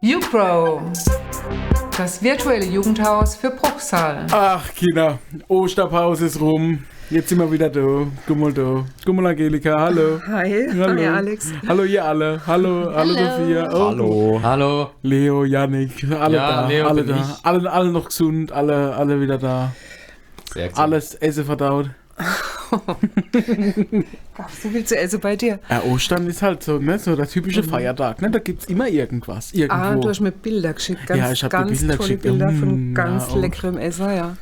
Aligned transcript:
YouPro, 0.00 0.80
das 1.96 2.22
virtuelle 2.22 2.64
Jugendhaus 2.64 3.36
für 3.36 3.50
Bruchsal. 3.50 4.26
Ach, 4.32 4.72
Kinder, 4.74 5.18
Osterpause 5.48 6.26
ist 6.26 6.40
rum. 6.40 6.84
Jetzt 7.10 7.28
sind 7.28 7.38
wir 7.38 7.52
wieder 7.52 7.68
da. 7.68 8.06
Gummel 8.26 8.52
da. 8.54 8.84
Gummel 9.04 9.26
Angelika, 9.26 9.78
hallo. 9.78 10.18
Hi, 10.26 10.66
Hallo. 10.72 10.98
hi 10.98 11.06
Alex. 11.06 11.52
Hallo 11.68 11.84
ihr 11.84 12.02
alle. 12.04 12.40
Hallo, 12.46 12.90
hallo 12.94 13.12
Sophia. 13.14 13.68
Oh. 13.70 13.78
Hallo. 13.90 14.40
Hallo. 14.42 14.90
Leo, 15.02 15.44
Yannick, 15.44 16.04
alle 16.18 16.36
Ja, 16.36 16.62
da. 16.62 16.68
Leo 16.68 16.88
alle 16.88 17.02
bin 17.04 17.14
da. 17.14 17.20
ich. 17.20 17.44
Alle, 17.46 17.70
alle 17.70 17.92
noch 17.92 18.06
gesund, 18.06 18.50
alle, 18.52 18.94
alle 18.96 19.20
wieder 19.20 19.36
da. 19.36 19.72
Sehr 20.54 20.68
gut. 20.68 20.78
Alles 20.78 21.14
Essen 21.16 21.44
verdaut. 21.44 21.90
Gab 24.36 24.50
so 24.50 24.68
viel 24.70 24.84
zu 24.84 24.96
essen 24.98 25.20
bei 25.20 25.36
dir? 25.36 25.58
Ja, 25.68 25.82
Ostern 25.82 26.26
ist 26.26 26.40
halt 26.42 26.62
so, 26.62 26.78
ne, 26.78 26.98
so 26.98 27.14
der 27.16 27.28
typische 27.28 27.62
Feiertag, 27.62 28.22
ne? 28.22 28.30
Da 28.30 28.38
gibt's 28.38 28.64
immer 28.66 28.88
irgendwas. 28.88 29.52
Irgendwo. 29.52 29.82
Ah, 29.82 29.94
du 29.96 30.08
hast 30.08 30.20
mir 30.20 30.32
Bilder 30.32 30.72
geschickt. 30.72 31.06
Ganz, 31.06 31.20
Ja, 31.20 31.32
ich 31.32 31.44
hab 31.44 31.50
dir 31.50 31.56
ganz 31.58 31.78
Bilder 31.80 31.96
tolle 31.96 32.08
geschickt. 32.08 32.22
Bilder 32.22 32.50
Mm, 32.50 32.58
von 32.60 32.94
ganz 32.94 33.28
ja, 33.34 33.40
leckerem 33.40 33.78
Essen, 33.78 34.06
ja. 34.16 34.36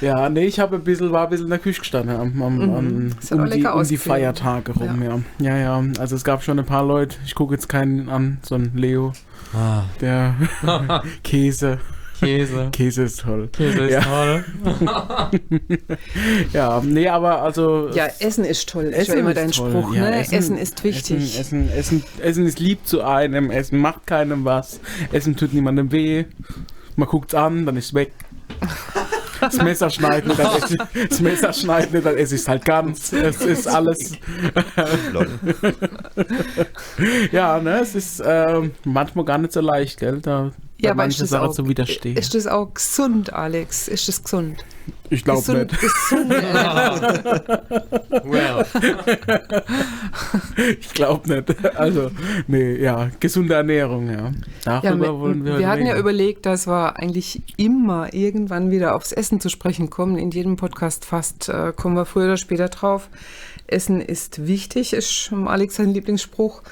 Ja, 0.00 0.28
nee, 0.28 0.46
ich 0.46 0.58
habe 0.60 0.76
ein 0.76 0.84
bisschen, 0.84 1.12
war 1.12 1.24
ein 1.24 1.30
bisschen 1.30 1.46
in 1.46 1.50
der 1.50 1.58
Küche 1.58 1.80
gestanden 1.80 2.16
am, 2.16 2.42
am, 2.42 2.54
Mhm. 2.56 2.62
am, 2.62 2.76
um, 2.76 3.50
die, 3.50 3.64
um 3.66 3.84
die. 3.84 3.96
Feiertage 3.96 4.72
rum, 4.72 5.02
ja. 5.02 5.20
ja. 5.38 5.56
Ja, 5.56 5.82
Also 5.98 6.16
es 6.16 6.24
gab 6.24 6.42
schon 6.42 6.58
ein 6.58 6.66
paar 6.66 6.84
Leute, 6.84 7.16
ich 7.24 7.34
gucke 7.34 7.54
jetzt 7.54 7.68
keinen 7.68 8.08
an, 8.08 8.38
so 8.42 8.54
ein 8.56 8.72
Leo, 8.74 9.12
Ah, 9.54 9.82
der 10.00 10.34
Käse. 11.24 11.78
Käse. 12.20 12.68
Käse 12.72 13.02
ist 13.04 13.20
toll. 13.20 13.48
Käse 13.52 13.80
ist 13.86 13.92
Ja. 13.92 14.00
toll. 14.02 14.44
Ja, 16.52 16.80
nee, 16.84 17.08
aber 17.08 17.42
also. 17.42 17.90
Ja, 17.94 18.08
Essen 18.20 18.44
ist 18.44 18.68
toll. 18.68 18.84
ist 18.84 18.96
Essen 18.96 19.12
ja 19.14 19.18
immer 19.20 19.30
ist 19.30 19.36
dein 19.38 19.50
toll. 19.50 19.70
Spruch, 19.70 19.94
Ja, 19.94 20.02
ne? 20.10 20.20
Essen- 20.20 20.34
Essen, 20.34 20.58
ist 20.58 20.84
wichtig. 20.84 21.38
Essen, 21.38 21.68
Essen, 21.70 22.02
Essen, 22.02 22.04
Essen 22.22 22.46
ist 22.46 22.60
lieb 22.60 22.86
zu 22.86 23.02
einem, 23.02 23.50
Essen 23.50 23.78
macht 23.78 24.06
keinem 24.06 24.44
was, 24.44 24.80
Essen 25.12 25.36
tut 25.36 25.52
niemandem 25.54 25.90
weh. 25.92 26.24
Man 26.96 27.08
guckt's 27.08 27.34
an, 27.34 27.66
dann 27.66 27.76
ist 27.76 27.86
es 27.86 27.94
weg. 27.94 28.12
Das 29.40 29.56
Messer 29.62 29.88
schneidet 29.88 30.26
nicht, 30.26 30.38
dann 30.38 30.54
esse 30.56 30.74
ich, 30.74 31.08
das 31.08 31.20
Messer 31.20 31.52
schneidet 31.54 31.94
nicht, 31.94 32.04
dann 32.04 32.16
esse 32.18 32.34
ich 32.34 32.42
es 32.42 32.48
halt 32.48 32.62
ganz. 32.66 33.10
Es 33.12 33.40
ist 33.40 33.66
alles. 33.66 34.12
Ja, 37.32 37.58
ne, 37.60 37.80
es 37.80 37.94
ist 37.94 38.22
ähm, 38.24 38.72
manchmal 38.84 39.24
gar 39.24 39.38
nicht 39.38 39.52
so 39.52 39.60
leicht, 39.60 39.98
gell? 39.98 40.18
Da 40.20 40.52
ja, 40.82 40.92
aber 40.92 41.06
ist 41.06 41.20
das, 41.20 41.30
Sachen 41.30 41.48
auch, 41.48 41.54
zu 41.54 41.68
widerstehen. 41.68 42.16
ist 42.16 42.34
das 42.34 42.46
auch 42.46 42.72
gesund, 42.74 43.32
Alex? 43.32 43.88
Ist 43.88 44.08
das 44.08 44.22
gesund? 44.22 44.64
ich 45.10 45.24
glaube 45.24 45.40
gesund, 45.40 45.72
nicht. 45.72 46.42
Ernährung. 46.42 47.00
well. 48.24 48.64
Ich 50.80 50.92
glaube 50.94 51.28
nicht. 51.28 51.76
Also, 51.76 52.10
nee, 52.46 52.76
ja, 52.76 53.10
gesunde 53.20 53.54
Ernährung, 53.54 54.08
ja. 54.08 54.32
Ja, 54.64 54.80
Darüber 54.80 55.06
wir, 55.06 55.18
wollen 55.18 55.44
wir 55.44 55.58
wir 55.58 55.68
hatten 55.68 55.86
ja 55.86 55.92
reden. 55.92 56.00
überlegt, 56.00 56.46
dass 56.46 56.66
wir 56.66 56.96
eigentlich 56.96 57.42
immer 57.56 58.12
irgendwann 58.14 58.70
wieder 58.70 58.94
aufs 58.94 59.12
Essen 59.12 59.40
zu 59.40 59.48
sprechen 59.48 59.90
kommen. 59.90 60.16
In 60.16 60.30
jedem 60.30 60.56
Podcast 60.56 61.04
fast 61.04 61.48
äh, 61.48 61.72
kommen 61.74 61.96
wir 61.96 62.04
früher 62.04 62.24
oder 62.26 62.36
später 62.36 62.68
drauf. 62.68 63.08
Essen 63.66 64.00
ist 64.00 64.46
wichtig, 64.46 64.92
ist 64.92 65.32
Alex 65.46 65.76
sein 65.76 65.94
Lieblingsspruch. 65.94 66.62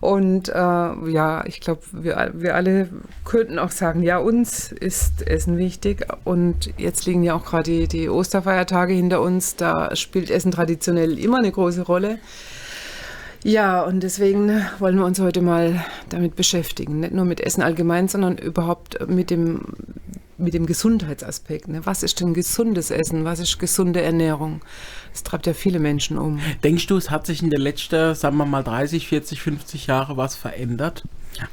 Und 0.00 0.48
äh, 0.48 0.52
ja, 0.52 1.44
ich 1.46 1.60
glaube, 1.60 1.82
wir, 1.92 2.30
wir 2.34 2.54
alle 2.54 2.88
könnten 3.24 3.58
auch 3.58 3.70
sagen, 3.70 4.02
ja, 4.02 4.18
uns 4.18 4.70
ist 4.70 5.26
Essen 5.26 5.58
wichtig. 5.58 6.06
Und 6.24 6.70
jetzt 6.76 7.06
liegen 7.06 7.22
ja 7.22 7.34
auch 7.34 7.44
gerade 7.44 7.64
die, 7.64 7.88
die 7.88 8.08
Osterfeiertage 8.08 8.92
hinter 8.92 9.20
uns. 9.20 9.56
Da 9.56 9.94
spielt 9.96 10.30
Essen 10.30 10.52
traditionell 10.52 11.18
immer 11.18 11.38
eine 11.38 11.50
große 11.50 11.82
Rolle. 11.82 12.18
Ja, 13.44 13.82
und 13.82 14.02
deswegen 14.02 14.62
wollen 14.78 14.96
wir 14.96 15.04
uns 15.04 15.20
heute 15.20 15.40
mal 15.40 15.84
damit 16.08 16.36
beschäftigen. 16.36 17.00
Nicht 17.00 17.14
nur 17.14 17.24
mit 17.24 17.40
Essen 17.40 17.62
allgemein, 17.62 18.08
sondern 18.08 18.36
überhaupt 18.36 19.08
mit 19.08 19.30
dem, 19.30 19.62
mit 20.38 20.54
dem 20.54 20.66
Gesundheitsaspekt. 20.66 21.68
Ne? 21.68 21.80
Was 21.84 22.02
ist 22.02 22.20
denn 22.20 22.34
gesundes 22.34 22.90
Essen? 22.90 23.24
Was 23.24 23.38
ist 23.38 23.58
gesunde 23.58 24.02
Ernährung? 24.02 24.60
Das 25.18 25.24
treibt 25.24 25.46
ja 25.48 25.52
viele 25.52 25.80
Menschen 25.80 26.16
um. 26.16 26.38
Denkst 26.62 26.86
du, 26.86 26.96
es 26.96 27.10
hat 27.10 27.26
sich 27.26 27.42
in 27.42 27.50
den 27.50 27.60
letzten, 27.60 28.14
sagen 28.14 28.36
wir 28.36 28.46
mal, 28.46 28.62
30, 28.62 29.08
40, 29.08 29.42
50 29.42 29.88
Jahre 29.88 30.16
was 30.16 30.36
verändert 30.36 31.02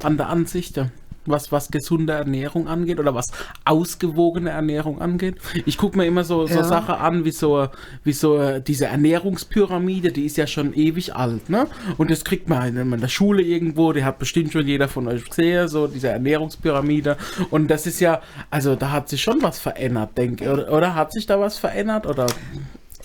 an 0.04 0.18
der 0.18 0.30
Ansicht? 0.30 0.80
Was, 1.26 1.52
was 1.52 1.72
gesunde 1.72 2.14
Ernährung 2.14 2.68
angeht 2.68 3.00
oder 3.00 3.16
was 3.16 3.32
ausgewogene 3.64 4.52
Ernährung 4.52 5.02
angeht. 5.02 5.38
Ich 5.66 5.80
gucke 5.80 5.98
mir 5.98 6.06
immer 6.06 6.24
so, 6.24 6.46
so 6.46 6.58
Ja. 6.58 6.64
Sachen 6.64 6.94
an, 6.94 7.26
wie 7.26 7.32
so, 7.32 7.68
wie 8.04 8.14
so 8.14 8.60
diese 8.60 8.86
Ernährungspyramide, 8.86 10.12
die 10.12 10.26
ist 10.26 10.38
ja 10.38 10.46
schon 10.46 10.76
ewig 10.76 11.16
alt, 11.16 11.50
ne? 11.50 11.66
Und 11.98 12.12
das 12.12 12.24
kriegt 12.24 12.48
man 12.48 12.78
in 12.78 13.02
der 13.02 13.08
Schule 13.08 13.42
irgendwo, 13.42 13.92
die 13.92 14.04
hat 14.04 14.20
bestimmt 14.20 14.52
schon 14.54 14.68
jeder 14.68 14.88
von 14.88 15.08
euch 15.08 15.26
gesehen, 15.26 15.68
so 15.68 15.88
diese 15.88 16.10
Ernährungspyramide. 16.10 17.18
Und 17.50 17.70
das 17.70 17.88
ist 17.88 18.00
ja, 18.00 18.22
also 18.52 18.76
da 18.76 18.92
hat 18.92 19.10
sich 19.10 19.24
schon 19.24 19.42
was 19.42 19.58
verändert, 19.58 20.16
denke 20.16 20.44
ich. 20.44 20.50
Oder, 20.52 20.72
oder 20.72 20.94
hat 20.94 21.12
sich 21.12 21.26
da 21.26 21.40
was 21.40 21.58
verändert? 21.58 22.06
Oder 22.06 22.28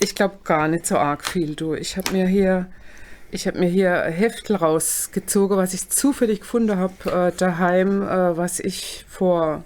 Ich 0.02 0.14
glaube 0.14 0.38
gar 0.44 0.66
nicht 0.66 0.86
so 0.86 0.96
arg 0.96 1.26
viel, 1.26 1.54
du. 1.54 1.74
Ich 1.74 1.98
habe 1.98 2.10
mir 2.12 2.26
hier, 2.26 2.66
ich 3.30 3.46
habe 3.46 3.58
mir 3.58 3.68
hier 3.68 4.02
Heftel 4.04 4.56
rausgezogen, 4.56 5.58
was 5.58 5.74
ich 5.74 5.90
zufällig 5.90 6.40
gefunden 6.40 6.78
habe 6.78 7.28
äh, 7.28 7.36
daheim, 7.36 8.02
äh, 8.02 8.34
was 8.34 8.60
ich 8.60 9.04
vor 9.08 9.62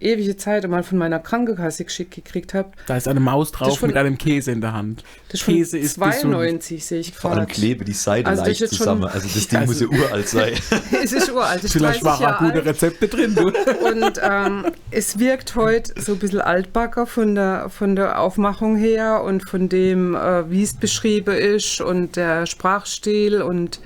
ewige 0.00 0.36
Zeit 0.36 0.66
mal 0.68 0.82
von 0.82 0.98
meiner 0.98 1.18
Krankenkasse 1.18 1.84
geschickt 1.84 2.14
gekriegt 2.14 2.54
habe. 2.54 2.70
Da 2.86 2.96
ist 2.96 3.06
eine 3.06 3.20
Maus 3.20 3.52
drauf 3.52 3.78
schon- 3.78 3.88
mit 3.88 3.96
einem 3.96 4.16
Käse 4.18 4.50
in 4.50 4.60
der 4.60 4.72
Hand. 4.72 5.04
Das 5.28 5.34
ist 5.34 5.42
von 5.44 5.54
Käse 5.54 5.78
ist 5.78 5.94
gesund. 6.00 6.14
92, 6.22 6.84
sehe 6.84 7.00
ich 7.00 7.12
Vor 7.12 7.30
allem 7.30 7.40
gerade. 7.40 7.52
klebe 7.52 7.84
die 7.84 7.92
Seite 7.92 8.28
Also 8.28 8.44
leicht 8.44 8.68
zusammen. 8.68 9.02
schon- 9.02 9.10
Also 9.10 9.28
das 9.32 9.48
Ding 9.48 9.58
Also- 9.60 9.86
muss 9.86 9.98
ja 9.98 10.04
uralt 10.06 10.28
sein. 10.28 10.52
Es 11.02 11.12
ist 11.12 11.30
uralt, 11.30 11.64
es 11.64 11.72
Vielleicht 11.72 12.02
30 12.04 12.20
waren 12.22 12.34
auch 12.34 12.38
gute. 12.38 12.64
Rezepte 12.64 13.08
drin, 13.08 13.34
du. 13.34 13.48
Und 13.48 14.20
ähm, 14.22 14.66
es 14.90 15.18
wirkt 15.18 15.54
heute 15.56 15.92
so 16.00 16.12
ein 16.12 16.18
bisschen 16.18 16.40
altbacker 16.40 17.06
von 17.06 17.34
der, 17.34 17.68
von 17.70 17.94
der 17.96 18.20
Aufmachung 18.20 18.76
her 18.76 19.22
und 19.22 19.48
von 19.48 19.68
dem, 19.68 20.14
äh, 20.14 20.50
wie 20.50 20.62
es 20.62 20.74
beschrieben 20.74 21.34
ist 21.34 21.80
und 21.80 22.16
der 22.16 22.46
Sprachstil 22.46 23.42
und 23.42 23.80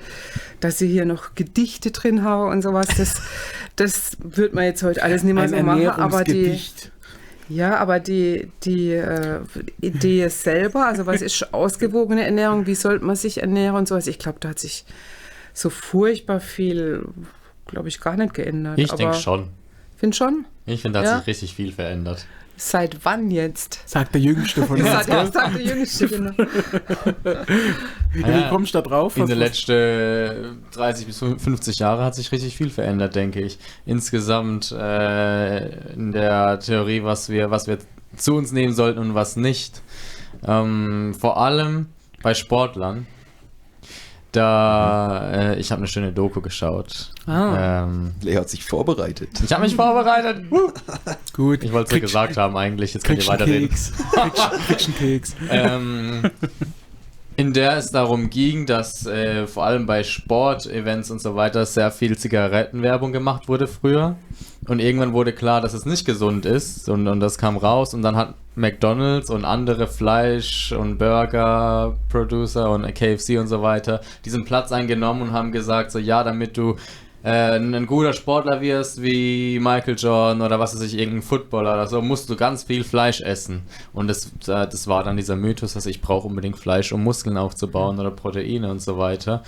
dass 0.65 0.79
sie 0.79 0.87
hier 0.87 1.05
noch 1.05 1.35
Gedichte 1.35 1.91
drin 1.91 2.23
haben 2.23 2.51
und 2.51 2.61
sowas. 2.61 2.87
Das, 2.97 3.21
das 3.75 4.17
wird 4.19 4.53
man 4.53 4.63
jetzt 4.65 4.81
heute 4.83 5.03
alles 5.03 5.23
nicht 5.23 5.33
mehr 5.35 5.43
Ein 5.43 5.49
so 5.49 5.55
machen. 5.63 5.87
Aber 5.89 6.23
die, 6.23 6.59
ja, 7.49 7.77
aber 7.77 7.99
die, 7.99 8.51
die 8.63 8.91
äh, 8.93 9.41
Idee 9.81 10.27
selber, 10.29 10.87
also 10.87 11.05
was 11.05 11.21
ist 11.21 11.53
ausgewogene 11.53 12.25
Ernährung, 12.25 12.65
wie 12.65 12.75
sollte 12.75 13.05
man 13.05 13.15
sich 13.15 13.41
ernähren 13.41 13.75
und 13.75 13.87
sowas, 13.87 14.07
ich 14.07 14.17
glaube, 14.17 14.39
da 14.39 14.49
hat 14.49 14.59
sich 14.59 14.85
so 15.53 15.69
furchtbar 15.69 16.39
viel, 16.39 17.05
glaube 17.67 17.87
ich, 17.87 18.01
gar 18.01 18.17
nicht 18.17 18.33
geändert. 18.33 18.79
Ich 18.79 18.91
denke 18.91 19.13
schon. 19.15 19.49
Find 19.97 20.15
schon? 20.15 20.45
Ich 20.65 20.81
finde, 20.81 20.99
da 20.99 21.05
hat 21.05 21.11
Ja? 21.13 21.17
sich 21.19 21.27
richtig 21.27 21.55
viel 21.55 21.71
verändert. 21.71 22.25
Seit 22.57 23.03
wann 23.03 23.31
jetzt? 23.31 23.79
Sagt 23.85 24.13
der 24.13 24.21
Jüngste 24.21 24.65
von 24.65 24.79
uns. 24.79 24.89
Seit 24.89 25.07
gell? 25.07 25.31
Seit 25.31 25.53
der 25.55 25.61
Jüngste, 25.61 26.07
genau. 26.07 26.31
Wie 28.13 28.21
Ja, 28.21 28.49
kommst 28.49 28.73
du 28.73 28.81
da 28.81 28.89
drauf? 28.89 29.17
In 29.17 29.25
den 29.27 29.39
letzten 29.39 30.63
30 30.71 31.05
bis 31.07 31.19
50 31.19 31.79
Jahren 31.79 32.03
hat 32.03 32.15
sich 32.15 32.31
richtig 32.31 32.55
viel 32.55 32.69
verändert, 32.69 33.15
denke 33.15 33.41
ich. 33.41 33.59
Insgesamt 33.85 34.71
äh, 34.71 35.93
in 35.93 36.11
der 36.11 36.59
Theorie, 36.59 37.03
was 37.03 37.29
wir, 37.29 37.51
was 37.51 37.67
wir 37.67 37.77
zu 38.15 38.35
uns 38.35 38.51
nehmen 38.51 38.73
sollten 38.73 38.99
und 38.99 39.15
was 39.15 39.35
nicht. 39.35 39.81
Ähm, 40.47 41.13
vor 41.19 41.37
allem 41.37 41.87
bei 42.23 42.33
Sportlern. 42.33 43.07
Da, 44.35 45.31
äh, 45.31 45.59
ich 45.59 45.71
habe 45.71 45.79
eine 45.79 45.87
schöne 45.87 46.11
Doku 46.11 46.41
geschaut. 46.41 47.11
Ah. 47.25 47.83
Ähm, 47.83 48.11
Leo 48.21 48.41
hat 48.41 48.49
sich 48.49 48.65
vorbereitet. 48.65 49.29
ich 49.43 49.53
habe 49.53 49.63
mich 49.63 49.75
vorbereitet. 49.75 50.45
Gut. 51.33 51.63
Ich 51.63 51.71
wollte 51.71 51.87
es 51.87 51.93
ja 51.93 51.99
gesagt 51.99 52.37
haben 52.37 52.57
eigentlich. 52.57 52.93
Jetzt 52.93 53.05
könnt 53.05 53.23
ihr 53.23 53.27
weiterreden. 53.27 53.69
Keks. 53.69 53.93
Einen 54.17 54.95
Keks. 54.95 55.35
ähm, 55.49 56.29
in 57.37 57.53
der 57.53 57.77
es 57.77 57.91
darum 57.91 58.29
ging, 58.29 58.65
dass 58.65 59.05
äh, 59.05 59.47
vor 59.47 59.65
allem 59.65 59.85
bei 59.85 60.03
Sportevents 60.03 61.11
und 61.11 61.21
so 61.21 61.35
weiter 61.35 61.65
sehr 61.65 61.91
viel 61.91 62.17
Zigarettenwerbung 62.17 63.13
gemacht 63.13 63.47
wurde 63.47 63.67
früher. 63.67 64.17
Und 64.67 64.79
irgendwann 64.79 65.13
wurde 65.13 65.31
klar, 65.31 65.61
dass 65.61 65.73
es 65.73 65.85
nicht 65.85 66.05
gesund 66.05 66.45
ist. 66.45 66.89
Und, 66.89 67.07
und 67.07 67.19
das 67.21 67.37
kam 67.37 67.55
raus. 67.55 67.93
Und 67.93 68.01
dann 68.01 68.15
hat 68.17 68.35
McDonald's 68.55 69.29
und 69.29 69.45
andere 69.45 69.87
Fleisch- 69.87 70.71
und 70.71 70.97
Burger-Producer 70.97 72.71
und 72.71 72.93
KFC 72.93 73.39
und 73.39 73.47
so 73.47 73.61
weiter 73.61 74.01
diesen 74.23 74.45
Platz 74.45 74.71
eingenommen 74.71 75.23
und 75.23 75.31
haben 75.31 75.51
gesagt, 75.51 75.91
so 75.91 75.99
ja, 75.99 76.23
damit 76.23 76.57
du 76.57 76.75
äh, 77.25 77.57
ein 77.57 77.87
guter 77.87 78.13
Sportler 78.13 78.61
wirst 78.61 79.01
wie 79.01 79.59
Michael 79.59 79.95
Jordan 79.97 80.43
oder 80.43 80.59
was 80.59 80.75
weiß 80.75 80.83
ich, 80.83 80.97
irgendein 80.97 81.23
Footballer 81.23 81.73
oder 81.73 81.87
so, 81.87 82.01
musst 82.01 82.29
du 82.29 82.35
ganz 82.35 82.63
viel 82.63 82.83
Fleisch 82.83 83.19
essen. 83.21 83.63
Und 83.93 84.07
das, 84.07 84.27
äh, 84.47 84.67
das 84.67 84.87
war 84.87 85.03
dann 85.03 85.17
dieser 85.17 85.35
Mythos, 85.35 85.73
dass 85.73 85.87
ich 85.87 86.01
brauche 86.01 86.27
unbedingt 86.27 86.59
Fleisch, 86.59 86.91
um 86.91 87.03
Muskeln 87.03 87.37
aufzubauen 87.37 87.99
oder 87.99 88.11
Proteine 88.11 88.69
und 88.69 88.79
so 88.79 88.99
weiter. 88.99 89.41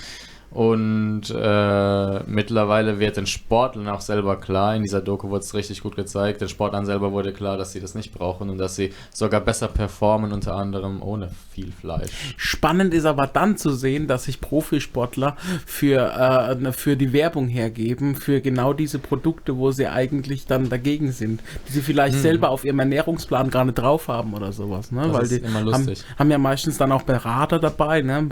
Und 0.49 1.23
äh, 1.29 2.19
mittlerweile 2.25 2.99
wird 2.99 3.17
den 3.17 3.27
Sportlern 3.27 3.87
auch 3.89 4.01
selber 4.01 4.37
klar, 4.37 4.75
in 4.75 4.83
dieser 4.83 5.01
Doku 5.01 5.29
wurde 5.29 5.43
es 5.43 5.53
richtig 5.53 5.81
gut 5.81 5.95
gezeigt, 5.95 6.41
den 6.41 6.49
Sportlern 6.49 6.85
selber 6.85 7.11
wurde 7.11 7.33
klar, 7.33 7.57
dass 7.57 7.73
sie 7.73 7.79
das 7.81 7.95
nicht 7.95 8.13
brauchen 8.13 8.49
und 8.49 8.57
dass 8.57 8.75
sie 8.75 8.93
sogar 9.13 9.41
besser 9.41 9.67
performen, 9.67 10.31
unter 10.31 10.55
anderem 10.55 11.01
ohne 11.03 11.29
viel 11.51 11.71
Fleisch. 11.71 12.09
Spannend 12.37 12.93
ist 12.93 13.05
aber 13.05 13.27
dann 13.27 13.57
zu 13.57 13.71
sehen, 13.71 14.07
dass 14.07 14.23
sich 14.23 14.39
Profisportler 14.41 15.35
für, 15.65 16.57
äh, 16.65 16.71
für 16.71 16.95
die 16.95 17.13
Werbung 17.13 17.47
hergeben, 17.49 18.15
für 18.15 18.41
genau 18.41 18.73
diese 18.73 18.99
Produkte, 18.99 19.57
wo 19.57 19.71
sie 19.71 19.87
eigentlich 19.87 20.45
dann 20.47 20.69
dagegen 20.69 21.11
sind, 21.11 21.41
die 21.67 21.73
sie 21.73 21.81
vielleicht 21.81 22.15
Mhm. 22.17 22.21
selber 22.21 22.49
auf 22.49 22.63
ihrem 22.63 22.79
Ernährungsplan 22.79 23.49
gar 23.49 23.65
nicht 23.65 23.75
drauf 23.77 24.07
haben 24.07 24.33
oder 24.33 24.51
sowas. 24.53 24.91
Ne? 24.91 25.01
Das 25.03 25.13
Weil 25.13 25.23
ist 25.23 25.31
die 25.31 25.35
immer 25.37 25.59
haben, 25.59 25.65
lustig. 25.65 26.03
haben 26.17 26.31
ja 26.31 26.37
meistens 26.37 26.77
dann 26.77 26.91
auch 26.91 27.03
Berater 27.03 27.59
dabei. 27.59 28.01
Ne? 28.01 28.29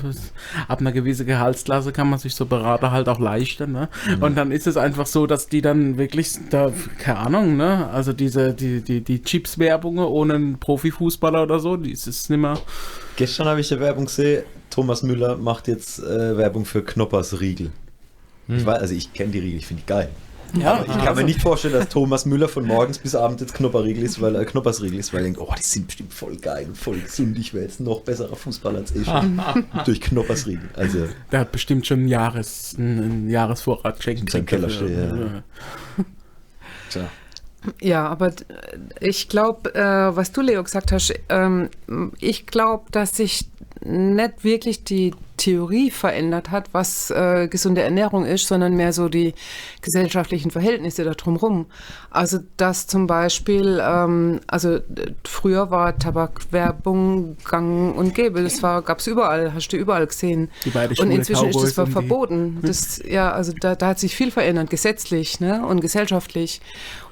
Ab 0.67 0.79
einer 0.79 0.91
gewissen 0.93 1.25
Gehaltsklasse 1.25 1.91
kann 1.91 2.04
man 2.09 2.19
sich 2.19 2.35
so 2.35 2.45
Berater 2.45 2.91
halt 2.91 3.09
auch 3.09 3.19
leisten. 3.19 3.71
Ne? 3.71 3.89
Mhm. 4.07 4.23
Und 4.23 4.35
dann 4.35 4.51
ist 4.51 4.67
es 4.67 4.77
einfach 4.77 5.05
so, 5.05 5.27
dass 5.27 5.47
die 5.47 5.61
dann 5.61 5.97
wirklich 5.97 6.31
da, 6.49 6.71
keine 6.99 7.19
Ahnung, 7.19 7.57
ne? 7.57 7.89
also 7.91 8.13
diese, 8.13 8.53
die, 8.53 8.81
die, 8.81 9.01
die 9.01 9.21
Chips-Werbung 9.21 9.97
ohne 9.99 10.35
einen 10.35 10.59
Profifußballer 10.59 11.43
oder 11.43 11.59
so, 11.59 11.77
die 11.77 11.91
ist 11.91 12.07
es 12.07 12.29
nicht 12.29 12.39
mehr. 12.39 12.59
Gestern 13.15 13.47
habe 13.47 13.61
ich 13.61 13.71
eine 13.71 13.81
Werbung 13.81 14.05
gesehen. 14.05 14.43
Thomas 14.69 15.03
Müller 15.03 15.37
macht 15.37 15.67
jetzt 15.67 15.99
äh, 15.99 16.37
Werbung 16.37 16.65
für 16.65 16.83
Knoppers 16.83 17.39
Riegel. 17.39 17.71
Hm. 18.47 18.57
Ich 18.57 18.65
weiß, 18.65 18.79
also 18.79 18.93
ich 18.93 19.13
kenne 19.13 19.31
die 19.31 19.39
Riegel, 19.39 19.59
ich 19.59 19.67
finde 19.67 19.83
die 19.83 19.87
geil. 19.87 20.09
Ja, 20.57 20.73
Aber 20.75 20.85
ich 20.87 21.03
kann 21.03 21.15
mir 21.15 21.23
nicht 21.23 21.41
vorstellen, 21.41 21.73
dass 21.73 21.89
Thomas 21.89 22.25
Müller 22.25 22.47
von 22.47 22.65
morgens 22.65 22.97
bis 22.99 23.15
abends 23.15 23.41
jetzt 23.41 23.53
Knopperriegel 23.53 24.03
ist, 24.03 24.21
weil 24.21 24.35
er 24.35 24.45
Knoppersriegel 24.45 24.99
ist, 24.99 25.13
weil 25.13 25.21
er 25.21 25.23
denkt, 25.25 25.39
oh, 25.39 25.53
die 25.57 25.61
sind 25.63 25.87
bestimmt 25.87 26.13
voll 26.13 26.35
geil 26.37 26.67
voll 26.73 26.99
gesund. 26.99 27.37
Ich 27.39 27.53
wäre 27.53 27.65
jetzt 27.65 27.79
noch 27.79 28.01
besserer 28.01 28.35
Fußballer 28.35 28.79
als 28.79 28.95
ich. 28.95 29.07
Durch 29.85 30.01
Knoppersriegel. 30.01 30.69
Also, 30.75 31.07
Der 31.31 31.41
hat 31.41 31.51
bestimmt 31.51 31.85
schon 31.87 31.99
einen, 31.99 32.07
Jahres, 32.07 32.75
einen, 32.77 33.29
Jahresvorrat 33.29 33.97
geschenkt. 33.97 34.21
In 34.21 34.27
seinem 34.27 34.45
Keller 34.45 34.69
stehen, 34.69 35.43
ja. 35.97 36.03
tja. 36.89 37.09
Ja, 37.81 38.07
aber 38.07 38.29
d- 38.31 38.45
ich 38.99 39.27
glaube, 39.27 39.73
äh, 39.73 40.15
was 40.15 40.31
du, 40.31 40.41
Leo, 40.41 40.63
gesagt 40.63 40.91
hast, 40.91 41.13
ähm, 41.29 41.69
ich 42.19 42.45
glaube, 42.45 42.85
dass 42.91 43.15
sich 43.17 43.47
nicht 43.83 44.43
wirklich 44.43 44.83
die 44.83 45.13
Theorie 45.37 45.91
verändert 45.91 46.49
hat, 46.49 46.69
was 46.71 47.11
äh, 47.11 47.47
gesunde 47.49 47.81
Ernährung 47.81 48.25
ist, 48.25 48.47
sondern 48.47 48.75
mehr 48.75 48.93
so 48.93 49.09
die 49.09 49.33
gesellschaftlichen 49.81 50.49
Verhältnisse 50.49 51.03
da 51.03 51.11
drumherum. 51.13 51.65
Also 52.09 52.39
dass 52.55 52.87
zum 52.87 53.05
Beispiel, 53.05 53.81
ähm, 53.83 54.39
also 54.47 54.79
früher 55.25 55.71
war 55.71 55.97
Tabakwerbung 55.99 57.35
gang 57.43 57.95
und 57.97 58.15
gäbe, 58.15 58.41
das 58.43 58.63
war, 58.63 58.81
gab 58.81 58.99
es 58.99 59.07
überall, 59.07 59.53
hast 59.53 59.67
du 59.69 59.77
überall 59.77 60.07
gesehen. 60.07 60.49
Die 60.63 60.69
beiden 60.69 60.97
Und 60.97 61.11
inzwischen 61.11 61.49
ist 61.49 61.55
das 61.55 61.73
Cowboys 61.73 61.77
und 61.79 61.87
die- 61.87 61.91
verboten. 61.91 62.57
Das, 62.61 63.01
ja, 63.05 63.31
also 63.31 63.51
da, 63.59 63.75
da 63.75 63.87
hat 63.87 63.99
sich 63.99 64.15
viel 64.15 64.31
verändert, 64.31 64.69
gesetzlich 64.69 65.39
ne? 65.39 65.65
und 65.65 65.81
gesellschaftlich. 65.81 66.61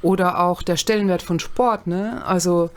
Oder 0.01 0.39
auch 0.39 0.63
der 0.63 0.77
Stellenwert 0.77 1.21
von 1.21 1.39
Sport. 1.39 1.87
Ne? 1.87 2.25
Also 2.25 2.69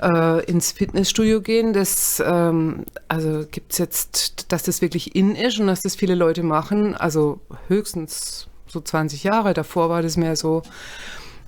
äh, 0.00 0.44
ins 0.44 0.72
Fitnessstudio 0.72 1.40
gehen, 1.40 1.72
das 1.72 2.22
ähm, 2.24 2.84
also 3.08 3.44
gibt 3.50 3.72
es 3.72 3.78
jetzt, 3.78 4.52
dass 4.52 4.62
das 4.62 4.82
wirklich 4.82 5.14
in 5.14 5.34
ist 5.34 5.58
und 5.60 5.66
dass 5.66 5.82
das 5.82 5.96
viele 5.96 6.14
Leute 6.14 6.42
machen. 6.42 6.94
Also 6.94 7.40
höchstens 7.68 8.48
so 8.66 8.80
20 8.80 9.24
Jahre 9.24 9.54
davor 9.54 9.88
war 9.88 10.02
das 10.02 10.16
mehr 10.16 10.36
so. 10.36 10.62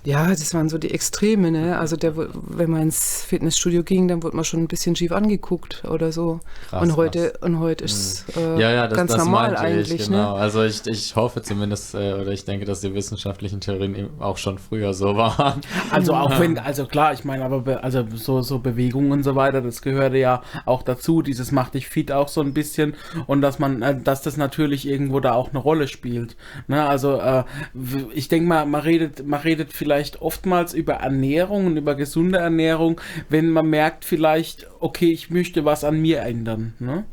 Ja, 0.04 0.26
das 0.28 0.52
waren 0.52 0.68
so 0.68 0.78
die 0.78 0.90
Extreme, 0.92 1.52
ne? 1.52 1.78
Also 1.78 1.94
der, 1.96 2.14
wenn 2.16 2.68
man 2.70 2.82
ins 2.82 3.22
Fitnessstudio 3.22 3.84
ging, 3.84 4.08
dann 4.08 4.22
wurde 4.24 4.34
man 4.34 4.44
schon 4.44 4.58
ein 4.60 4.66
bisschen 4.66 4.96
schief 4.96 5.12
angeguckt 5.12 5.84
oder 5.88 6.10
so. 6.10 6.40
Krass, 6.70 6.82
und 6.82 6.96
heute 6.96 7.30
krass. 7.30 7.42
und 7.42 7.60
heute 7.60 7.84
ist 7.84 8.24
äh, 8.36 8.60
Ja, 8.60 8.72
ja, 8.72 8.88
das, 8.88 8.96
ganz 8.98 9.12
das 9.12 9.24
normal 9.24 9.50
meinte 9.52 9.60
eigentlich, 9.60 9.92
ich, 10.00 10.06
genau. 10.08 10.34
ne? 10.34 10.40
Also 10.40 10.64
ich, 10.64 10.84
ich 10.88 11.14
hoffe 11.14 11.40
zumindest, 11.42 11.94
äh, 11.94 12.14
oder 12.14 12.32
ich 12.32 12.44
denke, 12.44 12.64
dass 12.64 12.80
die 12.80 12.92
wissenschaftlichen 12.94 13.60
Theorien 13.60 13.94
eben 13.94 14.10
auch 14.20 14.38
schon 14.38 14.58
früher 14.58 14.92
so 14.92 15.14
waren. 15.16 15.60
Also 15.92 16.14
auch 16.14 16.40
wenn, 16.40 16.58
also 16.58 16.86
klar, 16.86 17.12
ich 17.12 17.24
meine, 17.24 17.44
aber 17.44 17.60
be, 17.60 17.84
also 17.84 18.04
so, 18.14 18.42
so 18.42 18.58
Bewegungen 18.58 19.12
und 19.12 19.22
so 19.22 19.36
weiter, 19.36 19.60
das 19.62 19.82
gehörte 19.82 20.16
ja 20.16 20.42
auch 20.64 20.82
dazu, 20.82 21.22
dieses 21.22 21.52
macht 21.52 21.74
dich 21.74 21.86
fit 21.86 22.10
auch 22.10 22.26
so 22.26 22.40
ein 22.40 22.52
bisschen 22.54 22.94
und 23.28 23.40
dass 23.40 23.60
man, 23.60 23.82
äh, 23.82 24.00
dass 24.02 24.22
das 24.22 24.36
natürlich 24.36 24.88
irgendwo 24.88 25.20
da 25.20 25.34
auch 25.34 25.50
eine 25.50 25.58
Rolle 25.60 25.86
spielt. 25.86 26.34
Ne? 26.66 26.84
Also 26.84 27.20
äh, 27.20 27.44
w- 27.72 28.06
ich 28.14 28.26
denke 28.26 28.48
mal, 28.48 28.66
man 28.66 28.80
redet, 28.80 29.24
man 29.24 29.40
redet 29.40 29.72
vielleicht 29.72 29.91
oftmals 30.20 30.74
über 30.74 30.94
Ernährung 30.94 31.66
und 31.66 31.76
über 31.76 31.94
gesunde 31.94 32.38
Ernährung, 32.38 33.00
wenn 33.28 33.50
man 33.50 33.66
merkt 33.66 34.04
vielleicht, 34.04 34.66
okay, 34.80 35.10
ich 35.10 35.30
möchte 35.30 35.64
was 35.64 35.84
an 35.84 36.00
mir 36.00 36.20
ändern. 36.20 36.74
Ne? 36.78 37.04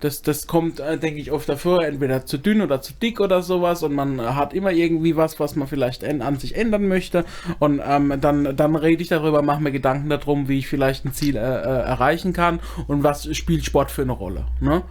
Das, 0.00 0.22
das 0.22 0.46
kommt, 0.46 0.80
äh, 0.80 0.98
denke 0.98 1.20
ich, 1.20 1.30
oft 1.30 1.48
davor, 1.48 1.84
entweder 1.84 2.26
zu 2.26 2.38
dünn 2.38 2.60
oder 2.60 2.80
zu 2.80 2.92
dick 2.94 3.20
oder 3.20 3.42
sowas 3.42 3.82
und 3.82 3.94
man 3.94 4.20
hat 4.34 4.54
immer 4.54 4.72
irgendwie 4.72 5.16
was, 5.16 5.38
was 5.38 5.54
man 5.54 5.68
vielleicht 5.68 6.04
an 6.04 6.38
sich 6.38 6.56
ändern 6.56 6.88
möchte 6.88 7.24
und 7.58 7.80
ähm, 7.84 8.14
dann, 8.20 8.56
dann 8.56 8.76
rede 8.76 9.02
ich 9.02 9.08
darüber, 9.08 9.42
mache 9.42 9.62
mir 9.62 9.72
Gedanken 9.72 10.08
darum, 10.08 10.48
wie 10.48 10.58
ich 10.58 10.68
vielleicht 10.68 11.04
ein 11.04 11.12
Ziel 11.12 11.36
äh, 11.36 11.40
äh, 11.40 11.82
erreichen 11.82 12.32
kann 12.32 12.60
und 12.86 13.02
was 13.02 13.34
spielt 13.36 13.64
Sport 13.64 13.90
für 13.90 14.02
eine 14.02 14.12
Rolle. 14.12 14.46
Ne? 14.60 14.82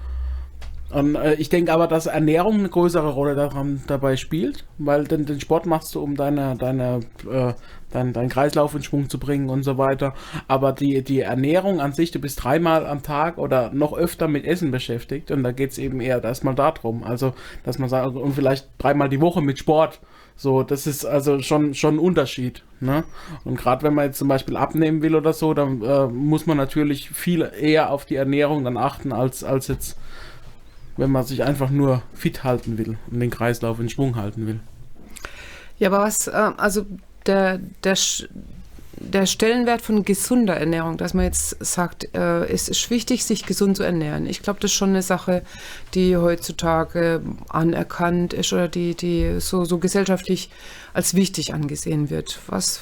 Und, 0.94 1.16
äh, 1.16 1.34
ich 1.36 1.50
denke 1.50 1.74
aber, 1.74 1.88
dass 1.88 2.06
Ernährung 2.06 2.60
eine 2.60 2.70
größere 2.70 3.10
Rolle 3.10 3.36
daran, 3.36 3.82
dabei 3.88 4.16
spielt, 4.16 4.66
weil 4.78 5.06
den, 5.06 5.26
den 5.26 5.40
Sport 5.40 5.66
machst 5.66 5.94
du, 5.96 6.02
um 6.02 6.16
deine, 6.16 6.56
deine, 6.56 7.00
äh, 7.30 7.54
dein, 7.92 8.14
deinen 8.14 8.30
Kreislauf 8.30 8.76
in 8.76 8.84
Schwung 8.84 9.10
zu 9.10 9.18
bringen 9.18 9.50
und 9.50 9.64
so 9.64 9.78
weiter. 9.78 10.14
Aber 10.48 10.72
die, 10.72 11.04
die 11.04 11.22
Ernährung 11.22 11.82
an 11.82 11.94
sich, 11.94 12.12
du 12.12 12.20
bist 12.20 12.44
dreimal 12.44 12.86
am 12.86 13.02
Tag 13.02 13.40
oder 13.40 13.72
noch 13.74 13.94
öfter 13.94 14.28
mit 14.28 14.46
Essen 14.46 14.70
beschäftigt 14.70 15.32
und 15.32 15.44
da 15.44 15.52
geht 15.52 15.72
es 15.72 15.80
eben 15.80 16.00
eher 16.00 16.24
erstmal 16.24 16.56
darum. 16.56 17.04
Also, 17.04 17.34
dass 17.64 17.80
man 17.80 17.90
sagt, 17.90 18.16
und 18.16 18.34
vielleicht 18.34 18.70
dreimal 18.78 19.10
die 19.10 19.22
Woche 19.22 19.42
mit 19.42 19.58
Sport. 19.58 20.00
So, 20.36 20.64
das 20.64 20.88
ist 20.88 21.06
also 21.06 21.42
schon, 21.42 21.74
schon 21.74 21.96
ein 21.96 22.00
Unterschied. 22.00 22.64
Ne? 22.80 23.04
Und 23.46 23.58
gerade 23.58 23.84
wenn 23.84 23.94
man 23.94 24.06
jetzt 24.06 24.18
zum 24.18 24.28
Beispiel 24.28 24.58
abnehmen 24.58 25.02
will 25.02 25.16
oder 25.16 25.32
so, 25.34 25.54
dann 25.54 25.82
äh, 25.82 26.08
muss 26.08 26.46
man 26.48 26.58
natürlich 26.58 27.10
viel 27.10 27.50
eher 27.60 27.92
auf 27.92 28.06
die 28.06 28.16
Ernährung 28.16 28.64
dann 28.64 28.78
achten, 28.78 29.12
als, 29.12 29.44
als 29.44 29.68
jetzt 29.68 29.98
wenn 30.98 31.12
man 31.12 31.24
sich 31.24 31.44
einfach 31.44 31.70
nur 31.70 32.04
fit 32.14 32.44
halten 32.44 32.78
will 32.78 32.98
und 33.12 33.20
den 33.20 33.30
Kreislauf 33.30 33.80
in 33.80 33.90
Schwung 33.90 34.16
halten 34.16 34.48
will. 34.48 34.60
Ja, 35.80 35.90
aber 35.90 36.00
was, 36.00 36.28
äh, 36.28 36.32
also 36.32 36.86
der, 37.26 37.60
der, 37.84 37.98
der 38.98 39.26
Stellenwert 39.26 39.82
von 39.82 40.04
gesunder 40.04 40.56
Ernährung, 40.56 40.98
dass 40.98 41.14
man 41.14 41.26
jetzt 41.26 41.58
sagt, 41.64 42.16
äh, 42.16 42.46
es 42.46 42.70
ist 42.70 42.90
wichtig, 42.90 43.24
sich 43.26 43.46
gesund 43.46 43.78
zu 43.78 43.84
ernähren. 43.84 44.26
Ich 44.26 44.42
glaube, 44.42 44.60
das 44.60 44.72
ist 44.72 44.78
schon 44.78 44.90
eine 44.90 45.02
Sache, 45.02 45.44
die 45.94 46.16
heutzutage 46.18 47.22
anerkannt 47.50 48.34
ist 48.34 48.54
oder 48.54 48.68
die, 48.68 48.96
die 48.96 49.40
so, 49.40 49.66
so 49.66 49.80
gesellschaftlich 49.80 50.50
als 50.94 51.16
wichtig 51.16 51.54
angesehen 51.54 52.10
wird. 52.10 52.40
Was, 52.48 52.82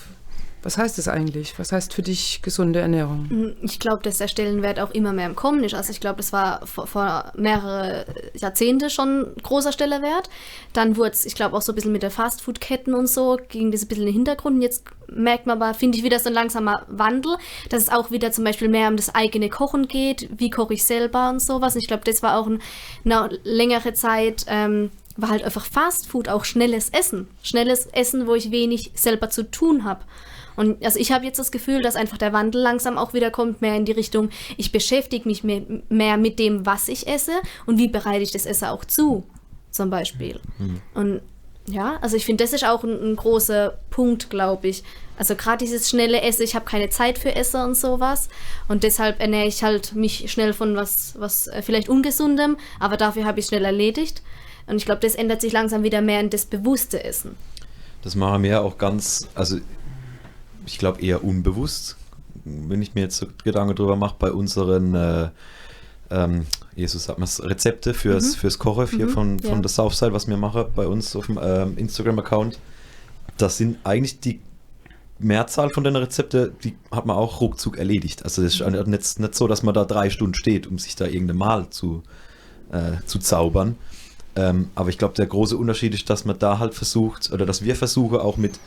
was 0.63 0.77
heißt 0.77 0.97
das 0.97 1.07
eigentlich? 1.07 1.57
Was 1.57 1.71
heißt 1.71 1.93
für 1.93 2.03
dich 2.03 2.41
gesunde 2.43 2.79
Ernährung? 2.79 3.55
Ich 3.61 3.79
glaube, 3.79 4.03
dass 4.03 4.19
der 4.19 4.27
Stellenwert 4.27 4.79
auch 4.79 4.91
immer 4.91 5.11
mehr 5.11 5.25
im 5.25 5.35
Kommen 5.35 5.63
ist. 5.63 5.73
Also 5.73 5.91
ich 5.91 5.99
glaube, 5.99 6.17
das 6.17 6.31
war 6.33 6.65
vor, 6.67 6.85
vor 6.85 7.31
mehrere 7.35 8.05
Jahrzehnte 8.35 8.89
schon 8.89 9.33
großer 9.41 9.71
Stellenwert. 9.71 10.29
Dann 10.73 10.97
wurde 10.97 11.11
es, 11.11 11.25
ich 11.25 11.33
glaube, 11.33 11.57
auch 11.57 11.61
so 11.61 11.71
ein 11.71 11.75
bisschen 11.75 11.91
mit 11.91 12.03
der 12.03 12.11
Fastfood-Ketten 12.11 12.93
und 12.93 13.07
so, 13.07 13.39
ging 13.49 13.71
das 13.71 13.83
ein 13.83 13.87
bisschen 13.87 14.03
in 14.03 14.09
den 14.09 14.15
Hintergrund. 14.15 14.57
Und 14.57 14.61
jetzt 14.61 14.83
merkt 15.07 15.47
man 15.47 15.61
aber, 15.61 15.73
finde 15.73 15.97
ich, 15.97 16.03
wieder 16.03 16.19
so 16.19 16.29
ein 16.29 16.33
langsamer 16.33 16.85
Wandel, 16.87 17.37
dass 17.69 17.83
es 17.83 17.89
auch 17.89 18.11
wieder 18.11 18.31
zum 18.31 18.43
Beispiel 18.43 18.69
mehr 18.69 18.87
um 18.87 18.97
das 18.97 19.15
eigene 19.15 19.49
Kochen 19.49 19.87
geht. 19.87 20.29
Wie 20.37 20.51
koche 20.51 20.75
ich 20.75 20.83
selber 20.83 21.29
und 21.31 21.41
sowas. 21.41 21.73
Und 21.73 21.81
ich 21.81 21.87
glaube, 21.87 22.03
das 22.05 22.21
war 22.21 22.37
auch 22.37 22.47
ein, 22.47 22.61
eine 23.03 23.39
längere 23.43 23.93
Zeit... 23.93 24.45
Ähm, 24.47 24.91
war 25.17 25.29
halt 25.29 25.43
einfach 25.43 25.65
Fastfood, 25.65 26.29
auch 26.29 26.45
schnelles 26.45 26.89
Essen. 26.89 27.27
Schnelles 27.43 27.87
Essen, 27.87 28.27
wo 28.27 28.33
ich 28.33 28.49
wenig 28.49 28.91
selber 28.95 29.29
zu 29.29 29.51
tun 29.51 29.83
habe. 29.83 30.05
Und 30.55 30.83
also 30.83 30.99
ich 30.99 31.11
habe 31.11 31.25
jetzt 31.25 31.39
das 31.39 31.51
Gefühl, 31.51 31.81
dass 31.81 31.95
einfach 31.95 32.17
der 32.17 32.33
Wandel 32.33 32.61
langsam 32.61 32.97
auch 32.97 33.13
wieder 33.13 33.31
kommt, 33.31 33.61
mehr 33.61 33.75
in 33.75 33.85
die 33.85 33.91
Richtung, 33.91 34.29
ich 34.57 34.71
beschäftige 34.71 35.27
mich 35.27 35.43
mehr, 35.43 35.61
mehr 35.89 36.17
mit 36.17 36.39
dem, 36.39 36.65
was 36.65 36.87
ich 36.87 37.07
esse 37.07 37.33
und 37.65 37.77
wie 37.77 37.87
bereite 37.87 38.23
ich 38.23 38.31
das 38.31 38.45
Essen 38.45 38.65
auch 38.65 38.85
zu, 38.85 39.23
zum 39.71 39.89
Beispiel. 39.89 40.39
Und 40.93 41.21
ja, 41.67 41.97
also 42.01 42.17
ich 42.17 42.25
finde, 42.25 42.43
das 42.43 42.53
ist 42.53 42.65
auch 42.65 42.83
ein, 42.83 43.11
ein 43.11 43.15
großer 43.15 43.77
Punkt, 43.89 44.29
glaube 44.29 44.67
ich. 44.67 44.83
Also 45.17 45.35
gerade 45.35 45.63
dieses 45.63 45.89
schnelle 45.89 46.21
Essen, 46.21 46.41
ich 46.41 46.55
habe 46.55 46.65
keine 46.65 46.89
Zeit 46.89 47.19
für 47.19 47.35
Essen 47.35 47.61
und 47.61 47.75
sowas. 47.75 48.29
Und 48.67 48.83
deshalb 48.83 49.19
ernähre 49.19 49.47
ich 49.47 49.63
halt 49.63 49.93
mich 49.93 50.31
schnell 50.31 50.53
von 50.53 50.75
was, 50.75 51.13
was 51.19 51.47
äh, 51.47 51.61
vielleicht 51.61 51.89
ungesundem, 51.89 52.57
aber 52.79 52.97
dafür 52.97 53.25
habe 53.25 53.39
ich 53.39 53.45
schnell 53.45 53.63
erledigt. 53.63 54.23
Und 54.67 54.77
ich 54.77 54.85
glaube, 54.85 55.01
das 55.01 55.15
ändert 55.15 55.41
sich 55.41 55.53
langsam 55.53 55.83
wieder 55.83 56.01
mehr 56.01 56.19
in 56.19 56.29
das 56.29 56.45
bewusste 56.45 57.03
Essen. 57.03 57.35
Das 58.01 58.15
machen 58.15 58.43
wir 58.43 58.63
auch 58.63 58.77
ganz, 58.77 59.27
also 59.35 59.57
ich 60.65 60.77
glaube 60.77 61.01
eher 61.01 61.23
unbewusst, 61.23 61.97
wenn 62.43 62.81
ich 62.81 62.95
mir 62.95 63.01
jetzt 63.01 63.17
so 63.17 63.27
Gedanken 63.43 63.75
drüber 63.75 63.95
mache, 63.95 64.15
bei 64.17 64.31
unseren 64.31 64.95
äh, 64.95 65.29
ähm, 66.11 66.45
Jesus 66.75 67.05
sagt 67.05 67.19
man 67.19 67.29
Rezepte 67.49 67.93
fürs, 67.93 68.35
fürs 68.35 68.59
Kochen 68.59 68.87
hier 68.87 69.09
von, 69.09 69.39
von 69.39 69.55
ja. 69.55 69.59
der 69.59 69.69
Southside, 69.69 70.13
was 70.13 70.27
wir 70.27 70.37
machen 70.37 70.65
bei 70.75 70.85
uns 70.87 71.15
auf 71.15 71.27
dem 71.27 71.39
ähm, 71.41 71.77
Instagram-Account. 71.77 72.59
Das 73.37 73.57
sind 73.57 73.77
eigentlich 73.83 74.19
die 74.19 74.41
Mehrzahl 75.19 75.69
von 75.69 75.83
den 75.83 75.95
Rezepte, 75.95 76.53
die 76.63 76.75
hat 76.91 77.05
man 77.05 77.15
auch 77.15 77.41
ruckzuck 77.41 77.77
erledigt. 77.77 78.23
Also 78.23 78.43
es 78.43 78.59
ist 78.59 78.87
nicht, 78.87 79.19
nicht 79.19 79.35
so, 79.35 79.47
dass 79.47 79.63
man 79.63 79.73
da 79.73 79.85
drei 79.85 80.09
Stunden 80.09 80.33
steht, 80.33 80.67
um 80.67 80.77
sich 80.77 80.95
da 80.95 81.05
irgendeine 81.05 81.35
Mal 81.35 81.69
zu, 81.69 82.03
äh, 82.71 83.05
zu 83.05 83.19
zaubern. 83.19 83.75
Ähm, 84.35 84.69
aber 84.75 84.89
ich 84.89 84.97
glaube, 84.97 85.13
der 85.13 85.27
große 85.27 85.57
Unterschied 85.57 85.93
ist, 85.93 86.09
dass 86.09 86.25
man 86.25 86.39
da 86.39 86.59
halt 86.59 86.73
versucht, 86.73 87.31
oder 87.31 87.45
dass 87.45 87.63
wir 87.63 87.75
versuchen, 87.75 88.17
auch 88.17 88.37
mit 88.37 88.59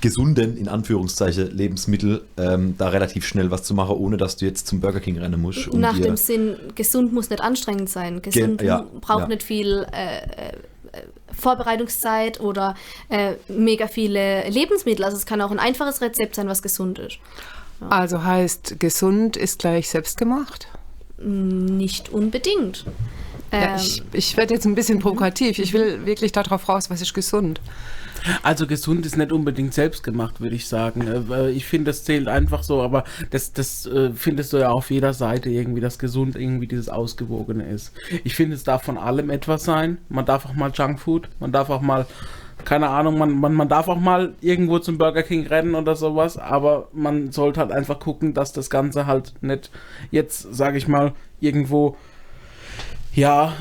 gesunden, 0.00 0.56
in 0.56 0.68
Anführungszeichen, 0.68 1.50
Lebensmittel 1.50 2.22
ähm, 2.36 2.74
da 2.78 2.88
relativ 2.88 3.26
schnell 3.26 3.50
was 3.50 3.64
zu 3.64 3.74
machen, 3.74 3.96
ohne 3.96 4.16
dass 4.16 4.36
du 4.36 4.44
jetzt 4.44 4.66
zum 4.66 4.80
Burger 4.80 5.00
King 5.00 5.18
rennen 5.18 5.40
musst. 5.40 5.68
und 5.68 5.80
Nach 5.80 5.98
dem 5.98 6.16
Sinn, 6.16 6.56
gesund 6.74 7.12
muss 7.12 7.30
nicht 7.30 7.42
anstrengend 7.42 7.88
sein. 7.88 8.22
Gesund 8.22 8.62
ja, 8.62 8.86
braucht 9.00 9.22
ja. 9.22 9.28
nicht 9.28 9.42
viel 9.42 9.86
äh, 9.92 10.18
äh, 10.18 10.52
Vorbereitungszeit 11.32 12.40
oder 12.40 12.74
äh, 13.08 13.34
mega 13.48 13.88
viele 13.88 14.48
Lebensmittel. 14.48 15.04
Also 15.04 15.16
es 15.16 15.26
kann 15.26 15.40
auch 15.40 15.50
ein 15.50 15.58
einfaches 15.58 16.00
Rezept 16.00 16.36
sein, 16.36 16.46
was 16.46 16.62
gesund 16.62 16.98
ist. 16.98 17.18
Also 17.88 18.22
heißt, 18.22 18.78
gesund 18.78 19.36
ist 19.36 19.60
gleich 19.60 19.88
selbstgemacht? 19.88 20.68
Nicht 21.18 22.10
unbedingt. 22.10 22.84
Ja, 23.52 23.74
Ähm, 23.74 23.76
ich 23.76 24.02
ich 24.12 24.36
werde 24.36 24.54
jetzt 24.54 24.66
ein 24.66 24.74
bisschen 24.74 25.00
provokativ. 25.00 25.58
Ich 25.58 25.72
will 25.72 26.06
wirklich 26.06 26.30
darauf 26.32 26.68
raus, 26.68 26.90
was 26.90 27.00
ist 27.00 27.14
gesund. 27.14 27.60
Also 28.42 28.66
gesund 28.66 29.06
ist 29.06 29.16
nicht 29.16 29.32
unbedingt 29.32 29.74
selbst 29.74 30.02
gemacht, 30.02 30.40
würde 30.40 30.56
ich 30.56 30.66
sagen. 30.66 31.30
Äh, 31.30 31.50
Ich 31.50 31.66
finde, 31.66 31.90
das 31.90 32.04
zählt 32.04 32.28
einfach 32.28 32.62
so, 32.62 32.82
aber 32.82 33.04
das, 33.30 33.52
das 33.52 33.86
äh, 33.86 34.10
findest 34.14 34.52
du 34.52 34.58
ja 34.58 34.70
auf 34.70 34.90
jeder 34.90 35.12
Seite 35.14 35.50
irgendwie, 35.50 35.80
dass 35.80 35.98
gesund 35.98 36.36
irgendwie 36.36 36.66
dieses 36.66 36.88
Ausgewogene 36.88 37.64
ist. 37.64 37.92
Ich 38.24 38.34
finde, 38.34 38.56
es 38.56 38.64
darf 38.64 38.82
von 38.82 38.98
allem 38.98 39.30
etwas 39.30 39.64
sein. 39.64 39.98
Man 40.08 40.26
darf 40.26 40.46
auch 40.46 40.54
mal 40.54 40.70
Junkfood, 40.72 41.28
man 41.40 41.52
darf 41.52 41.70
auch 41.70 41.80
mal, 41.80 42.06
keine 42.64 42.88
Ahnung, 42.88 43.18
man, 43.18 43.32
man, 43.40 43.54
man 43.54 43.68
darf 43.68 43.88
auch 43.88 43.98
mal 43.98 44.34
irgendwo 44.40 44.78
zum 44.78 44.98
Burger 44.98 45.22
King 45.22 45.46
rennen 45.46 45.74
oder 45.74 45.96
sowas, 45.96 46.36
aber 46.36 46.88
man 46.92 47.32
sollte 47.32 47.60
halt 47.60 47.72
einfach 47.72 47.98
gucken, 47.98 48.34
dass 48.34 48.52
das 48.52 48.68
Ganze 48.70 49.06
halt 49.06 49.34
nicht 49.40 49.70
jetzt, 50.10 50.54
sage 50.54 50.76
ich 50.78 50.86
mal, 50.88 51.12
irgendwo 51.40 51.96
ja, 53.14 53.54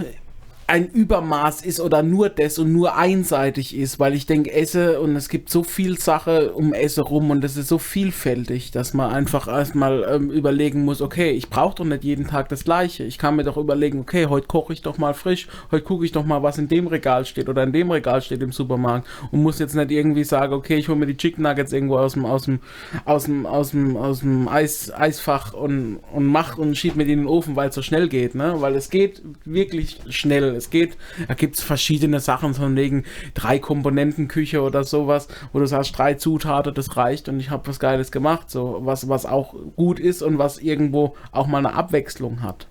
ein 0.69 0.87
Übermaß 0.87 1.63
ist 1.63 1.79
oder 1.79 2.03
nur 2.03 2.29
das 2.29 2.59
und 2.59 2.71
nur 2.71 2.95
einseitig 2.95 3.75
ist, 3.75 3.99
weil 3.99 4.13
ich 4.13 4.27
denke, 4.27 4.53
Esse 4.53 5.01
und 5.01 5.15
es 5.15 5.27
gibt 5.27 5.49
so 5.49 5.63
viel 5.63 5.97
Sache 5.97 6.51
um 6.53 6.73
Esse 6.73 7.01
rum 7.01 7.31
und 7.31 7.43
es 7.43 7.57
ist 7.57 7.67
so 7.67 7.79
vielfältig, 7.79 8.69
dass 8.69 8.93
man 8.93 9.11
einfach 9.11 9.47
erstmal 9.47 10.05
ähm, 10.07 10.29
überlegen 10.29 10.85
muss, 10.85 11.01
okay, 11.01 11.31
ich 11.31 11.49
brauche 11.49 11.75
doch 11.75 11.85
nicht 11.85 12.03
jeden 12.03 12.27
Tag 12.27 12.49
das 12.49 12.63
gleiche. 12.63 13.03
Ich 13.03 13.17
kann 13.17 13.35
mir 13.35 13.43
doch 13.43 13.57
überlegen, 13.57 13.99
okay, 13.99 14.27
heute 14.27 14.45
koche 14.45 14.73
ich 14.73 14.83
doch 14.83 14.99
mal 14.99 15.15
frisch, 15.15 15.47
heute 15.71 15.83
gucke 15.83 16.05
ich 16.05 16.11
doch 16.11 16.25
mal, 16.25 16.43
was 16.43 16.59
in 16.59 16.67
dem 16.67 16.85
Regal 16.85 17.25
steht 17.25 17.49
oder 17.49 17.63
in 17.63 17.73
dem 17.73 17.89
Regal 17.89 18.21
steht 18.21 18.43
im 18.43 18.51
Supermarkt 18.51 19.07
und 19.31 19.41
muss 19.41 19.57
jetzt 19.57 19.73
nicht 19.73 19.89
irgendwie 19.89 20.23
sagen, 20.23 20.53
okay, 20.53 20.77
ich 20.77 20.87
hole 20.87 20.99
mir 20.99 21.07
die 21.07 21.17
Chicken 21.17 21.43
Nuggets 21.43 21.73
irgendwo 21.73 21.97
aus 21.97 22.13
dem 22.13 22.25
aus 22.25 22.43
dem 22.43 22.59
aus 23.05 23.23
dem 23.25 23.45
aus 23.47 23.71
dem 23.71 23.97
aus 23.97 24.19
dem 24.19 24.47
Eis, 24.47 24.93
Eisfach 24.95 25.53
und 25.53 25.97
und 26.13 26.25
mach 26.27 26.59
und 26.59 26.77
schieb 26.77 26.95
mir 26.95 27.05
die 27.05 27.13
in 27.13 27.19
den 27.19 27.27
Ofen, 27.27 27.55
weil 27.55 27.69
es 27.69 27.75
so 27.75 27.81
schnell 27.81 28.07
geht, 28.07 28.35
ne? 28.35 28.55
Weil 28.59 28.75
es 28.75 28.91
geht 28.91 29.23
wirklich 29.45 29.99
schnell. 30.09 30.58
Es 30.59 30.69
geht, 30.69 30.97
da 31.27 31.33
gibt 31.33 31.55
es 31.55 31.63
verschiedene 31.63 32.19
Sachen, 32.19 32.53
von 32.53 32.75
wegen 32.75 33.05
drei 33.33 33.57
Komponenten 33.57 34.27
Küche 34.27 34.61
oder 34.61 34.83
sowas, 34.83 35.27
wo 35.51 35.59
du 35.59 35.65
sagst, 35.65 35.97
drei 35.97 36.13
Zutaten, 36.13 36.73
das 36.73 36.95
reicht 36.95 37.27
und 37.27 37.39
ich 37.39 37.49
habe 37.49 37.67
was 37.67 37.79
Geiles 37.79 38.11
gemacht, 38.11 38.51
so 38.51 38.79
was, 38.81 39.09
was 39.09 39.25
auch 39.25 39.55
gut 39.75 39.99
ist 39.99 40.21
und 40.21 40.37
was 40.37 40.59
irgendwo 40.59 41.15
auch 41.31 41.47
mal 41.47 41.59
eine 41.65 41.73
Abwechslung 41.73 42.43
hat. 42.43 42.67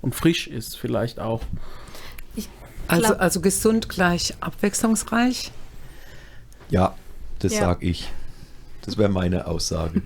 Und 0.00 0.14
frisch 0.14 0.48
ist 0.48 0.76
vielleicht 0.76 1.20
auch. 1.20 1.42
Also, 2.88 3.14
also 3.16 3.40
gesund 3.40 3.88
gleich 3.88 4.34
abwechslungsreich. 4.40 5.52
Ja, 6.70 6.94
das 7.38 7.52
Ja. 7.52 7.60
sag 7.60 7.82
ich. 7.82 8.10
Das 8.82 8.96
wäre 8.96 9.10
meine 9.10 9.46
Aussage. 9.46 10.02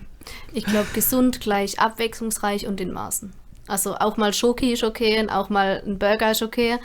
Ich 0.53 0.65
glaube, 0.65 0.89
gesund 0.93 1.41
gleich 1.41 1.79
abwechslungsreich 1.79 2.67
und 2.67 2.81
in 2.81 2.93
Maßen. 2.93 3.33
Also 3.69 3.95
auch 3.95 4.17
mal 4.17 4.35
Schoki 4.35 4.73
ist 4.73 4.83
okay 4.83 5.21
und 5.21 5.31
auch 5.31 5.49
mal 5.49 5.83
ein 5.87 5.99
Burger 5.99 6.33
ist 6.33 6.43
okay. 6.43 6.79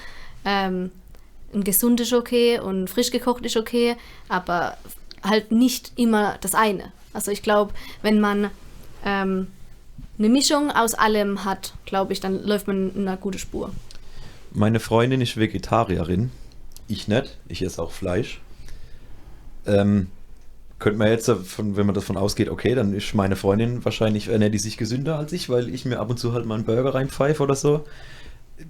Ähm, 0.48 0.92
ein 1.54 1.66
gesund 1.66 2.00
ist 2.00 2.13
okay 2.13 2.58
und 2.60 2.89
frisch 2.89 3.12
gekocht 3.12 3.46
ist 3.46 3.58
okay, 3.58 3.98
aber 4.30 4.77
halt 5.22 5.51
nicht 5.51 5.92
immer 5.98 6.38
das 6.39 6.56
eine. 6.56 6.94
Also 7.12 7.32
ich 7.32 7.42
glaube, 7.42 7.74
wenn 8.01 8.22
man 8.22 8.50
ähm, 9.04 9.48
eine 10.18 10.30
Mischung 10.30 10.72
aus 10.72 10.94
allem 10.94 11.44
hat, 11.44 11.74
glaube 11.86 12.13
ich, 12.13 12.22
dann 12.22 12.44
läuft 12.44 12.68
man 12.68 12.96
in 12.96 13.08
einer 13.08 13.18
guten 13.18 13.39
Spur. 13.39 13.72
Meine 14.51 14.80
Freundin 14.80 15.20
ist 15.20 15.36
Vegetarierin. 15.36 16.32
Ich 16.88 17.10
nicht. 17.10 17.38
Ich 17.50 17.62
esse 17.62 17.82
auch 17.82 17.92
Fleisch. 17.92 18.39
Ähm, 19.66 20.08
könnte 20.80 20.98
man 20.98 21.10
jetzt, 21.10 21.27
davon, 21.27 21.75
wenn 21.75 21.86
man 21.86 21.96
davon 21.96 22.16
ausgeht, 22.16 22.50
okay, 22.50 22.74
dann 22.74 22.94
ist 22.94 23.13
meine 23.13 23.36
Freundin 23.36 23.84
wahrscheinlich, 23.84 24.30
ernährt 24.30 24.54
die 24.54 24.60
sich 24.60 24.77
gesünder 24.77 25.18
als 25.18 25.34
ich, 25.34 25.50
weil 25.50 25.74
ich 25.74 25.84
mir 25.84 26.00
ab 26.00 26.10
und 26.10 26.18
zu 26.18 26.34
halt 26.34 26.46
mal 26.46 26.56
einen 26.56 26.63
Burger 26.63 26.94
reinpfeife 26.94 27.44
oder 27.44 27.56
so. 27.56 27.84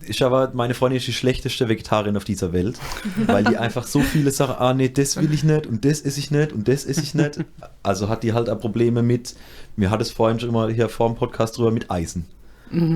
Ich 0.06 0.24
aber, 0.24 0.52
meine 0.54 0.74
Freundin 0.74 0.98
ist 0.98 1.08
die 1.08 1.14
schlechteste 1.14 1.70
Vegetarierin 1.70 2.18
auf 2.18 2.26
dieser 2.26 2.52
Welt, 2.52 2.78
weil 3.26 3.44
die 3.46 3.58
einfach 3.58 3.88
so 3.88 4.02
viele 4.02 4.32
Sachen, 4.32 4.56
ah 4.60 4.74
nee, 4.74 4.90
das 4.90 5.16
will 5.16 5.34
ich 5.34 5.44
nicht 5.46 5.66
und 5.66 5.86
das 5.86 6.02
esse 6.02 6.20
ich 6.20 6.30
nicht 6.30 6.52
und 6.52 6.68
das 6.68 6.86
esse 6.86 7.02
ich 7.02 7.14
nicht. 7.16 7.40
Also 7.84 8.10
hat 8.10 8.24
die 8.24 8.34
halt 8.34 8.50
auch 8.50 8.60
Probleme 8.60 9.02
mit, 9.02 9.36
mir 9.78 9.90
hat 9.90 10.02
es 10.02 10.12
vorhin 10.12 10.40
schon 10.40 10.52
mal 10.52 10.72
hier 10.74 10.90
vor 10.90 11.08
dem 11.10 11.16
Podcast 11.16 11.58
drüber, 11.58 11.72
mit 11.72 11.90
Eisen. 11.90 12.26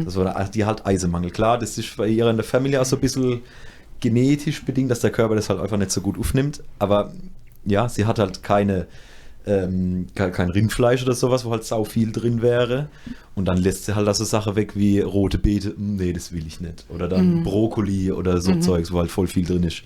Das 0.05 0.17
war 0.17 0.25
da- 0.25 0.43
die 0.43 0.65
halt 0.65 0.85
Eisenmangel. 0.85 1.31
Klar, 1.31 1.57
das 1.57 1.77
ist 1.77 1.95
bei 1.95 2.07
ihr 2.07 2.27
in 2.29 2.35
der 2.35 2.43
Familie 2.43 2.81
auch 2.81 2.85
so 2.85 2.97
ein 2.97 3.01
bisschen 3.01 3.39
genetisch 4.01 4.63
bedingt, 4.65 4.91
dass 4.91 4.99
der 4.99 5.11
Körper 5.11 5.35
das 5.35 5.49
halt 5.49 5.61
einfach 5.61 5.77
nicht 5.77 5.91
so 5.91 6.01
gut 6.01 6.19
aufnimmt. 6.19 6.61
Aber 6.77 7.13
ja, 7.65 7.87
sie 7.87 8.05
hat 8.05 8.19
halt 8.19 8.43
keine, 8.43 8.87
ähm, 9.45 10.07
ke- 10.15 10.31
kein 10.31 10.49
Rindfleisch 10.49 11.03
oder 11.03 11.13
sowas, 11.13 11.45
wo 11.45 11.51
halt 11.51 11.63
sau 11.63 11.83
viel 11.83 12.11
drin 12.11 12.41
wäre. 12.41 12.89
Und 13.35 13.45
dann 13.45 13.57
lässt 13.57 13.85
sie 13.85 13.95
halt 13.95 14.07
also 14.07 14.23
Sachen 14.23 14.55
weg 14.55 14.75
wie 14.75 14.99
rote 14.99 15.37
Beete, 15.37 15.69
"Mm, 15.77 15.95
nee, 15.95 16.13
das 16.13 16.31
will 16.31 16.45
ich 16.45 16.59
nicht. 16.61 16.85
Oder 16.89 17.07
dann 17.07 17.43
Brokkoli 17.43 18.11
oder 18.11 18.39
so 18.41 18.53
Zeugs, 18.61 18.91
wo 18.91 18.99
halt 18.99 19.09
voll 19.11 19.27
viel 19.27 19.45
drin 19.45 19.63
ist. 19.63 19.83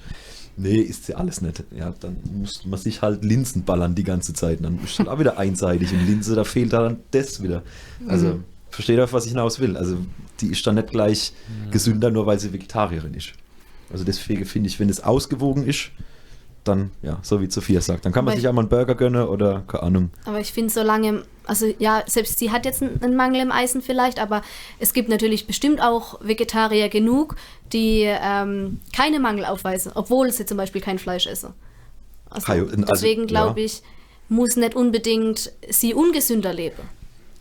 Nee, 0.58 0.78
isst 0.80 1.06
sie 1.06 1.16
alles 1.16 1.42
nicht. 1.42 1.64
Ja, 1.78 1.94
dann 2.00 2.16
muss 2.34 2.66
man 2.66 2.80
sich 2.80 3.02
halt 3.02 3.24
Linsen 3.26 3.64
ballern 3.64 3.94
die 3.94 4.04
ganze 4.06 4.34
Zeit. 4.34 4.64
Dann 4.64 4.80
ist 4.84 4.98
halt 5.00 5.10
auch 5.10 5.20
wieder 5.20 5.38
einseitig. 5.38 5.92
Und 5.94 6.06
Linse, 6.08 6.34
da 6.36 6.44
fehlt 6.46 6.72
dann 6.74 6.98
das 7.12 7.44
wieder. 7.44 7.62
Also, 8.08 8.40
versteht 8.70 8.98
ihr, 8.98 9.04
auf 9.04 9.14
was 9.14 9.26
ich 9.26 9.32
hinaus 9.32 9.60
will? 9.60 9.76
Also, 9.78 9.98
die 10.42 10.48
ist 10.48 10.66
dann 10.66 10.76
nicht 10.76 10.92
gleich 10.92 11.34
gesünder, 11.72 12.10
nur 12.10 12.26
weil 12.26 12.40
sie 12.40 12.52
Vegetarierin 12.54 13.14
ist. 13.14 13.30
Also 13.92 14.04
deswegen 14.04 14.46
finde 14.46 14.68
ich, 14.70 14.80
wenn 14.80 14.90
es 14.90 15.02
ausgewogen 15.04 15.66
ist, 15.68 15.92
dann, 16.68 16.92
ja, 17.02 17.20
so 17.22 17.42
wie 17.42 17.50
Sophia 17.50 17.82
sagt, 17.82 18.06
dann 18.06 18.12
kann 18.14 18.26
man 18.26 18.32
Aber 18.32 18.36
sich 18.38 18.44
ich- 18.44 18.50
einmal 18.50 18.64
einen 18.64 18.70
Burger 18.70 18.96
gönnen 18.96 19.28
oder, 19.28 19.64
keine 19.68 19.84
Ahnung. 19.84 20.10
Aber 20.26 20.40
ich 20.40 20.52
finde, 20.52 20.72
solange, 20.74 21.24
also 21.46 21.66
ja, 21.80 22.04
selbst 22.08 22.40
sie 22.40 22.52
hat 22.52 22.66
jetzt 22.66 22.82
einen, 22.84 23.16
Mangel 23.16 23.42
im 23.42 23.52
Eisen 23.52 23.82
vielleicht, 23.82 24.20
aber 24.20 24.42
es 24.80 24.94
gibt 24.94 25.10
natürlich 25.10 25.48
bestimmt 25.48 25.82
auch 25.82 26.20
Vegetarier 26.22 26.90
genug, 26.90 27.36
die 27.74 28.02
ähm, 28.06 28.80
keine 28.96 29.20
Mangel 29.20 29.46
aufweisen, 29.46 29.92
obwohl 29.96 30.32
sie 30.32 30.46
zum 30.46 30.58
Beispiel 30.58 30.82
kein 30.82 31.00
Fleisch 31.00 31.28
essen. 31.28 31.54
Also, 32.30 32.52
also, 32.52 32.66
deswegen 32.92 33.28
glaube 33.28 33.62
ich, 33.62 33.82
muss 34.28 34.56
nicht 34.56 34.76
unbedingt 34.76 35.52
sie 35.70 35.94
ungesünder 35.94 36.52
leben. 36.52 36.82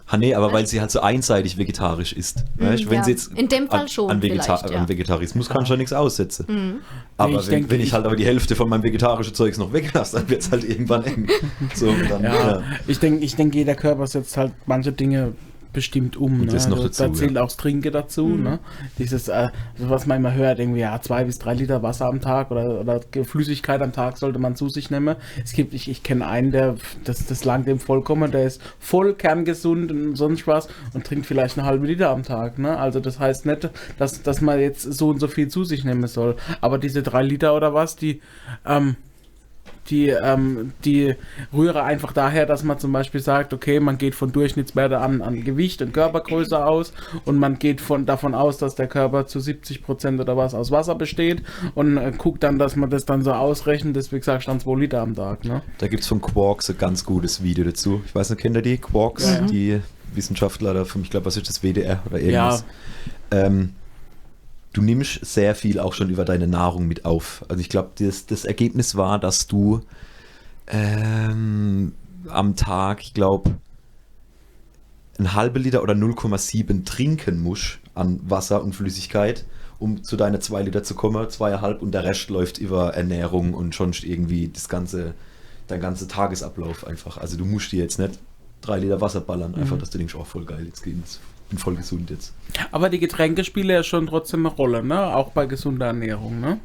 Ah 0.07 0.19
nee, 0.19 0.35
aber 0.35 0.53
weil 0.53 0.67
sie 0.67 0.81
halt 0.83 0.91
so 0.91 1.01
einseitig 1.01 1.57
vegetarisch 1.57 2.13
ist. 2.13 2.45
weißt? 2.57 2.91
Wenn 2.91 2.99
ja. 2.99 3.05
sie 3.05 3.11
jetzt 3.13 3.33
In 3.33 3.49
dem 3.49 3.69
Fall 3.69 3.81
an, 3.81 3.89
schon 3.89 4.11
an, 4.11 4.21
Vegeta 4.21 4.59
vielleicht, 4.59 4.71
ja. 4.75 4.81
an 4.81 4.89
Vegetarismus 4.89 5.49
kann 5.49 5.65
schon 5.65 5.79
nichts 5.79 5.95
aussetzen. 5.95 6.81
Aber 7.17 7.31
Nee, 7.33 7.39
ich 7.39 7.47
wenn, 7.47 7.51
denke, 7.53 7.71
wenn 7.71 7.81
ich 7.81 7.87
ich- 7.87 7.93
halt 7.95 8.05
aber 8.05 8.15
die 8.15 8.27
Hälfte 8.27 8.55
von 8.55 8.69
meinem 8.69 8.83
vegetarischen 8.83 9.33
Zeugs 9.35 9.57
noch 9.57 9.73
weglasse, 9.73 10.17
dann 10.19 10.29
wird 10.29 10.43
es 10.43 10.51
halt 10.51 10.65
irgendwann 10.65 11.05
eng. 11.05 11.27
So, 11.75 11.87
dann, 12.09 12.23
Ja, 12.23 12.51
ja. 12.51 12.63
ich 12.87 12.99
denke, 12.99 13.25
ich 13.25 13.35
denk, 13.35 13.55
jeder 13.55 13.75
Körper 13.75 14.07
setzt 14.07 14.37
halt 14.37 14.53
manche 14.67 14.93
Dinge 14.93 15.33
bestimmt 15.75 16.17
um. 16.17 16.41
Und 16.41 16.47
Ne? 16.47 16.53
das 16.53 16.69
noch 16.69 16.77
Also, 16.77 16.89
dazu, 16.89 17.03
da 17.03 17.13
zählt 17.13 17.33
ja. 17.33 17.43
auch 17.43 17.47
das 17.49 17.57
Trinken 17.59 17.93
dazu. 17.93 18.29
Ne? 18.29 18.59
Dieses, 18.99 19.29
äh, 19.29 19.49
was 19.79 20.07
man 20.07 20.19
immer 20.19 20.33
hört, 20.33 20.59
irgendwie, 20.59 20.81
ja, 20.81 20.99
zwei 21.03 21.25
bis 21.25 21.39
drei 21.39 21.55
Liter 21.55 21.83
Wasser 21.83 22.07
am 22.07 22.21
Tag 22.21 22.51
oder, 22.51 22.81
oder 22.81 23.01
Flüssigkeit 23.25 23.83
am 23.83 23.93
Tag 23.93 24.17
sollte 24.17 24.39
man 24.39 24.57
zu 24.57 24.69
sich 24.69 24.91
nehmen. 24.91 25.17
Es 25.43 25.53
gibt, 25.53 25.75
ich, 25.75 25.91
ich 25.91 26.03
kenne 26.03 26.27
einen, 26.27 26.51
der, 26.51 26.77
das, 27.05 27.27
das 27.27 27.45
langt 27.45 27.67
dem 27.67 27.79
vollkommen, 27.79 28.31
der 28.31 28.45
ist 28.45 28.63
voll 28.79 29.15
kerngesund 29.15 29.91
und 29.93 30.17
sonst 30.17 30.47
was 30.47 30.69
und 30.95 31.05
trinkt 31.07 31.27
vielleicht 31.27 31.59
eine 31.59 31.67
halbe 31.67 31.87
Liter 31.87 32.11
am 32.11 32.23
Tag. 32.23 32.59
Ne? 32.59 32.79
Also 32.79 33.01
das 33.01 33.19
heißt 33.19 33.45
nicht, 33.47 33.69
dass, 33.99 34.23
dass 34.23 34.41
man 34.41 34.59
jetzt 34.61 34.83
so 34.83 35.11
und 35.11 35.21
so 35.21 35.29
viel 35.29 35.49
zu 35.49 35.65
sich 35.65 35.85
nehmen 35.85 36.07
soll. 36.07 36.37
Aber 36.61 36.79
diese 36.79 37.03
drei 37.03 37.23
Liter 37.23 37.55
oder 37.55 37.75
was, 37.75 37.97
die, 37.97 38.21
ähm, 38.65 38.97
die, 39.91 40.09
ähm, 40.09 40.73
die 40.85 41.15
rühre 41.53 41.83
einfach 41.83 42.13
daher, 42.13 42.47
dass 42.47 42.65
man 42.65 42.79
zum 42.79 42.93
Beispiel 42.93 43.21
sagt, 43.21 43.53
okay, 43.53 43.81
man 43.81 43.99
geht 43.99 44.15
von 44.15 44.33
Durchschnittswerte 44.33 44.99
an, 44.99 45.23
an 45.23 45.45
Gewicht 45.45 45.83
und 45.83 45.93
Körpergröße 45.93 46.65
aus 46.65 46.93
und 47.25 47.39
man 47.39 47.59
geht 47.59 47.81
von, 47.81 48.07
davon 48.07 48.35
aus, 48.35 48.59
dass 48.59 48.75
der 48.75 48.87
Körper 48.87 49.27
zu 49.27 49.39
70% 49.39 50.21
oder 50.21 50.37
was 50.37 50.55
aus 50.55 50.71
Wasser 50.71 50.95
besteht 50.95 51.43
und 51.75 51.97
äh, 51.97 52.13
guckt 52.17 52.43
dann, 52.43 52.59
dass 52.59 52.77
man 52.77 52.91
das 52.91 53.05
dann 53.05 53.23
so 53.23 53.33
ausrechnet, 53.33 53.97
deswegen 53.97 54.23
sagst 54.23 54.47
du 54.49 54.53
dann 54.53 54.61
2 54.61 54.79
Liter 54.81 55.01
am 55.01 55.15
Tag. 55.15 55.45
Ne? 55.45 55.63
Da 55.79 55.89
gibt 55.89 56.03
es 56.03 56.09
von 56.09 56.21
Quarks 56.21 56.71
ein 56.71 56.79
ganz 56.79 57.05
gutes 57.05 57.43
Video 57.43 57.65
dazu. 57.65 58.03
Ich 58.07 58.15
weiß 58.15 58.31
nicht, 58.31 58.41
kennt 58.41 58.57
ihr 58.57 58.63
die? 58.63 58.79
Quarks, 58.79 59.25
Ja. 59.31 59.41
die 59.43 59.81
Wissenschaftler 60.15 60.75
da 60.75 60.83
ich 60.83 61.11
glaube, 61.11 61.27
was 61.27 61.37
ist 61.37 61.49
das, 61.49 61.63
WDR 61.63 62.03
oder 62.07 62.21
irgendwas. 62.21 62.65
Ähm, 63.31 63.71
du 64.75 64.83
nimmst 64.83 65.25
sehr 65.25 65.55
viel 65.55 65.81
auch 65.81 65.95
schon 65.95 66.11
über 66.11 66.27
deine 66.27 66.47
Nahrung 66.47 66.87
mit 66.87 67.07
auf. 67.07 67.45
Also 67.49 67.61
ich 67.61 67.71
glaube, 67.71 67.93
das, 67.99 68.27
das 68.27 68.45
Ergebnis 68.45 68.95
war, 68.95 69.19
dass 69.19 69.47
du 69.47 69.81
ähm, 70.67 71.93
am 72.29 72.57
Tag, 72.57 73.03
ich 73.03 73.15
glaube, 73.15 73.55
ein 75.19 75.33
halbe 75.33 75.59
Liter 75.59 75.83
oder 75.83 75.95
0,7 75.95 76.85
trinken 76.85 77.43
musst 77.43 77.79
an 77.95 78.21
Wasser 78.29 78.63
und 78.63 78.75
Flüssigkeit 78.75 79.47
um 79.79 80.03
zu 80.03 80.17
deiner 80.17 80.41
zwei 80.41 80.63
Liter 80.63 80.83
zu 80.83 80.95
kommen, 80.95 81.29
zweieinhalb 81.29 81.83
und 81.83 81.93
der 81.93 82.05
Rest 82.05 82.31
läuft 82.31 82.59
über 82.59 82.95
Ernährung 82.95 83.55
und 83.55 83.75
schon 83.75 83.93
irgendwie 84.03 84.49
das 84.49 84.69
ganze, 84.69 85.15
dein 85.67 85.81
ganzer 85.81 86.09
Tagesablauf 86.09 86.87
einfach. 86.87 87.19
Also 87.19 87.37
du 87.37 87.45
musst 87.45 87.73
dir 87.73 87.83
jetzt 87.83 87.99
nicht 87.99 88.19
drei 88.61 88.79
Liter 88.79 89.01
Wasser 89.01 89.21
ballern, 89.21 89.55
einfach, 89.55 89.77
dass 89.79 89.91
du 89.91 89.99
denkst, 89.99 90.15
oh 90.15 90.25
voll 90.25 90.45
geil, 90.45 90.65
jetzt 90.67 90.83
geht's. 90.83 91.21
Bin 91.55 91.59
voll 91.61 91.77
gesund 91.77 92.11
jetzt. 92.11 92.35
Aber 92.73 92.89
die 92.89 92.99
Getränke 92.99 93.45
spielen 93.45 93.71
ja 93.71 93.85
schon 93.85 94.09
trotzdem 94.09 94.45
eine 94.45 94.53
Rolle, 94.57 94.83
ne? 94.83 95.15
Auch 95.15 95.31
bei 95.31 95.47
gesunder 95.47 95.87
Ernährung, 95.87 96.41
ne? 96.41 96.59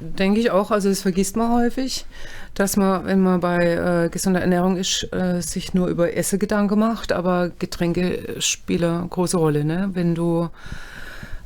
Denke 0.00 0.38
ich 0.38 0.50
auch. 0.50 0.70
Also 0.70 0.90
das 0.90 1.00
vergisst 1.00 1.34
man 1.34 1.50
häufig, 1.50 2.04
dass 2.52 2.76
man, 2.76 3.06
wenn 3.06 3.22
man 3.22 3.40
bei 3.40 4.04
äh, 4.04 4.08
gesunder 4.10 4.42
Ernährung 4.42 4.76
ist, 4.76 5.08
äh, 5.14 5.40
sich 5.40 5.72
nur 5.72 5.86
über 5.86 6.14
Essen 6.14 6.38
Gedanken 6.38 6.78
macht, 6.78 7.10
aber 7.10 7.52
Getränke 7.58 8.36
spielen 8.40 8.98
eine 8.98 9.08
große 9.08 9.38
Rolle. 9.38 9.64
Ne? 9.64 9.88
Wenn 9.94 10.14
du 10.14 10.50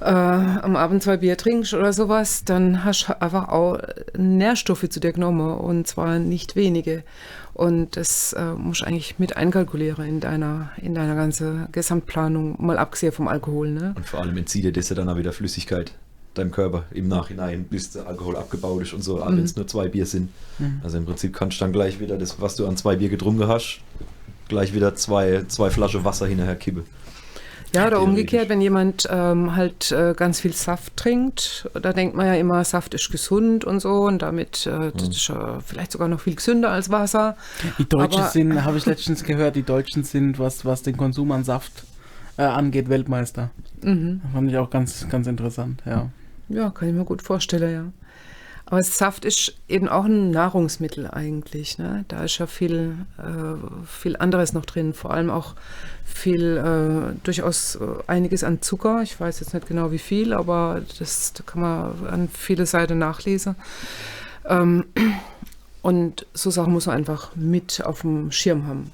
äh, 0.00 0.06
am 0.06 0.75
Abend 0.75 1.04
zwei 1.04 1.18
Bier 1.18 1.37
trinkst 1.37 1.73
oder 1.73 1.92
sowas, 1.92 2.42
dann 2.44 2.82
hast 2.82 3.08
du 3.08 3.23
einfach 3.23 3.49
auch 3.49 3.78
Nährstoffe 4.18 4.88
zu 4.88 4.99
dir 4.99 5.12
genommen 5.12 5.56
und 5.56 5.87
zwar 5.87 6.18
nicht 6.18 6.56
wenige. 6.56 7.04
Und 7.56 7.96
das 7.96 8.34
äh, 8.34 8.52
musst 8.52 8.82
du 8.82 8.84
eigentlich 8.84 9.18
mit 9.18 9.38
einkalkulieren 9.38 10.06
in 10.06 10.20
deiner, 10.20 10.72
in 10.76 10.94
deiner 10.94 11.14
ganzen 11.14 11.68
Gesamtplanung, 11.72 12.54
mal 12.58 12.76
abgesehen 12.76 13.12
vom 13.12 13.28
Alkohol. 13.28 13.70
Ne? 13.70 13.94
Und 13.96 14.04
vor 14.04 14.20
allem 14.20 14.36
entzieht 14.36 14.64
dir 14.64 14.72
das 14.72 14.90
ja 14.90 14.94
dann 14.94 15.08
auch 15.08 15.16
wieder 15.16 15.32
Flüssigkeit 15.32 15.92
deinem 16.34 16.50
Körper 16.50 16.84
im 16.90 17.08
Nachhinein, 17.08 17.64
bis 17.64 17.92
der 17.92 18.06
Alkohol 18.06 18.36
abgebaut 18.36 18.82
ist 18.82 18.92
und 18.92 19.02
so, 19.02 19.16
mhm. 19.16 19.38
wenn 19.38 19.44
es 19.44 19.56
nur 19.56 19.66
zwei 19.66 19.88
Bier 19.88 20.04
sind. 20.04 20.28
Mhm. 20.58 20.82
Also 20.84 20.98
im 20.98 21.06
Prinzip 21.06 21.32
kannst 21.32 21.58
du 21.58 21.64
dann 21.64 21.72
gleich 21.72 21.98
wieder 21.98 22.18
das, 22.18 22.38
was 22.42 22.56
du 22.56 22.66
an 22.66 22.76
zwei 22.76 22.96
Bier 22.96 23.08
getrunken 23.08 23.48
hast, 23.48 23.80
gleich 24.48 24.75
wieder 24.75 24.94
zwei, 24.94 25.44
zwei 25.48 25.70
Flaschen 25.70 26.04
Wasser 26.04 26.26
hinterher 26.26 26.56
kippen. 26.56 26.84
Ja, 27.75 27.87
oder 27.87 28.00
umgekehrt, 28.00 28.49
wenn 28.49 28.61
jemand 28.61 29.06
ähm, 29.11 29.54
halt 29.54 29.92
äh, 29.92 30.14
ganz 30.16 30.40
viel 30.40 30.52
Saft 30.52 30.96
trinkt, 30.96 31.68
da 31.75 31.92
denkt 31.92 32.16
man 32.16 32.26
ja 32.26 32.35
immer, 32.35 32.64
Saft 32.64 32.94
ist 32.94 33.11
gesund 33.11 33.64
und 33.64 33.80
so 33.80 34.04
und 34.04 34.23
damit 34.23 34.66
äh, 34.66 34.92
das 34.92 35.08
ist 35.08 35.28
äh, 35.30 35.61
vielleicht 35.64 35.92
sogar 35.92 36.08
noch 36.08 36.20
viel 36.20 36.37
gesünder 36.37 36.70
als 36.70 36.90
Wasser. 36.90 37.37
Die 37.78 37.88
Deutschen 37.88 38.23
Aber, 38.23 38.30
sind, 38.30 38.64
habe 38.64 38.78
ich 38.78 38.87
letztens 38.87 39.25
gehört, 39.25 39.56
die 39.56 39.62
Deutschen 39.62 40.04
sind, 40.04 40.38
was, 40.38 40.64
was 40.64 40.82
den 40.82 40.96
Konsum 40.96 41.32
an 41.32 41.44
Saft 41.44 41.85
äh, 42.38 42.42
angeht, 42.42 42.88
Weltmeister. 42.88 43.50
Mhm. 43.82 44.20
Fand 44.32 44.50
ich 44.50 44.56
auch 44.56 44.70
ganz, 44.70 45.08
ganz 45.08 45.26
interessant, 45.26 45.82
ja. 45.85 46.08
Ja, 46.49 46.70
kann 46.70 46.88
ich 46.88 46.94
mir 46.94 47.04
gut 47.04 47.23
vorstellen, 47.23 47.73
ja. 47.73 48.05
Aber 48.68 48.82
Saft 48.82 49.25
ist 49.25 49.54
eben 49.68 49.88
auch 49.88 50.06
ein 50.06 50.32
Nahrungsmittel 50.32 51.08
eigentlich. 51.08 51.78
Ne? 51.78 52.04
Da 52.08 52.25
ist 52.25 52.38
ja 52.38 52.49
viel, 52.49 52.96
äh, 53.16 53.87
viel 53.87 54.16
anderes 54.16 54.52
noch 54.52 54.66
drin, 54.66 54.92
vor 54.92 55.12
allem 55.12 55.30
auch 55.30 55.54
viel, 56.04 56.56
äh, 56.56 57.16
durchaus 57.23 57.76
äh, 57.76 57.87
einiges 58.08 58.42
an 58.42 58.62
Zucker. 58.62 59.02
Ich 59.02 59.20
weiß 59.20 59.38
jetzt 59.38 59.54
nicht 59.54 59.68
genau 59.68 59.92
wie 59.92 59.99
viel, 59.99 60.32
aber 60.32 60.82
das 60.99 61.32
da 61.32 61.44
kann 61.44 61.61
man 61.61 62.06
an 62.08 62.28
viele 62.28 62.66
Seiten 62.66 62.99
nachlesen. 62.99 63.54
Ähm, 64.44 64.85
und 65.82 66.26
so 66.35 66.50
Sachen 66.50 66.73
muss 66.73 66.87
man 66.87 66.96
einfach 66.96 67.37
mit 67.37 67.85
auf 67.85 68.00
dem 68.00 68.32
Schirm 68.32 68.66
haben. 68.66 68.90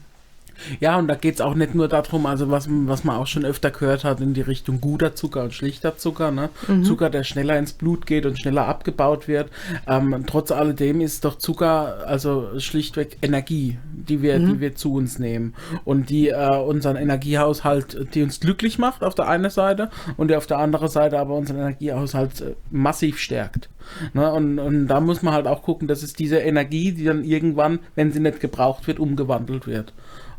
Ja, 0.81 0.99
und 0.99 1.09
da 1.09 1.15
geht 1.15 1.35
es 1.35 1.41
auch 1.41 1.55
nicht 1.55 1.75
nur 1.75 1.89
darum, 1.89 2.27
also 2.27 2.51
was, 2.51 2.69
was 2.71 3.05
man 3.05 3.17
auch 3.17 3.27
schon 3.27 3.45
öfter 3.45 3.71
gehört 3.71 4.05
hat, 4.05 4.21
in 4.21 4.35
die 4.35 4.41
Richtung 4.41 4.81
guter 4.81 5.15
Zucker 5.15 5.45
und 5.45 5.55
schlichter 5.55 5.97
Zucker, 5.97 6.31
ne? 6.31 6.51
Mhm. 6.69 6.85
Zucker, 6.85 7.11
der 7.11 7.25
schneller 7.25 7.59
ins 7.59 7.73
Blut 7.73 8.07
geht 8.07 8.27
und 8.27 8.39
schneller 8.39 8.67
abgebaut 8.67 9.29
wird. 9.29 9.51
Ähm, 9.87 10.25
trotz 10.27 10.51
alledem 10.51 11.01
ist 11.01 11.25
doch 11.25 11.39
Zucker 11.39 12.07
also 12.07 12.59
schlichtweg 12.59 13.19
Energie, 13.23 13.79
die 13.93 14.23
wir, 14.23 14.39
mhm. 14.39 14.47
die 14.49 14.61
wir 14.61 14.75
zu 14.75 14.95
uns 14.95 15.19
nehmen 15.19 15.55
und 15.85 16.11
die 16.11 16.29
äh, 16.29 16.57
unseren 16.57 16.97
Energiehaushalt, 16.97 18.15
die 18.15 18.23
uns 18.23 18.41
glücklich 18.41 18.79
macht 18.79 19.03
auf 19.03 19.15
der 19.15 19.29
einen 19.29 19.51
Seite 19.51 19.91
und 20.17 20.29
die 20.29 20.37
auf 20.37 20.47
der 20.47 20.59
anderen 20.59 20.89
Seite 20.89 21.19
aber 21.19 21.35
unseren 21.35 21.59
Energiehaushalt 21.59 22.41
äh, 22.41 22.55
massiv 22.71 23.19
stärkt. 23.19 23.69
Ne? 24.15 24.33
Und, 24.33 24.59
und 24.59 24.87
da 24.89 25.01
muss 25.01 25.23
man 25.23 25.35
halt 25.35 25.47
auch 25.47 25.63
gucken, 25.63 25.89
dass 25.89 26.03
es 26.03 26.13
diese 26.13 26.39
Energie, 26.39 26.93
die 26.93 27.05
dann 27.05 27.25
irgendwann, 27.25 27.81
wenn 27.95 28.13
sie 28.13 28.21
nicht 28.21 28.41
gebraucht 28.41 28.87
wird, 28.87 28.99
umgewandelt 28.99 29.67
wird. 29.67 29.93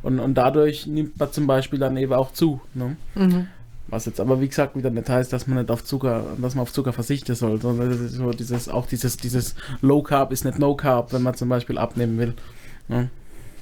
Und, 0.03 0.19
und 0.19 0.35
dadurch 0.35 0.85
nimmt 0.85 1.17
man 1.17 1.31
zum 1.31 1.47
Beispiel 1.47 1.79
dann 1.79 1.97
eben 1.97 2.13
auch 2.13 2.31
zu. 2.33 2.61
Ne? 2.73 2.97
Mhm. 3.15 3.47
Was 3.87 4.05
jetzt 4.05 4.19
aber 4.19 4.41
wie 4.41 4.47
gesagt 4.47 4.75
wieder 4.75 4.89
nicht 4.89 5.09
heißt, 5.09 5.31
dass 5.33 5.47
man 5.47 5.57
nicht 5.57 5.71
auf 5.71 5.83
Zucker, 5.83 6.23
dass 6.37 6.55
man 6.55 6.63
auf 6.63 6.73
Zucker 6.73 6.93
verzichten 6.93 7.35
soll, 7.35 7.59
sondern 7.61 7.89
das 7.89 7.99
ist 7.99 8.13
so 8.13 8.31
dieses, 8.31 8.69
auch 8.69 8.85
dieses, 8.85 9.17
dieses 9.17 9.55
Low 9.81 10.01
Carb 10.03 10.31
ist 10.31 10.45
nicht 10.45 10.59
No 10.59 10.75
Carb, 10.75 11.13
wenn 11.13 11.21
man 11.21 11.35
zum 11.35 11.49
Beispiel 11.49 11.77
abnehmen 11.77 12.17
will. 12.17 12.33
Ne? 12.87 13.09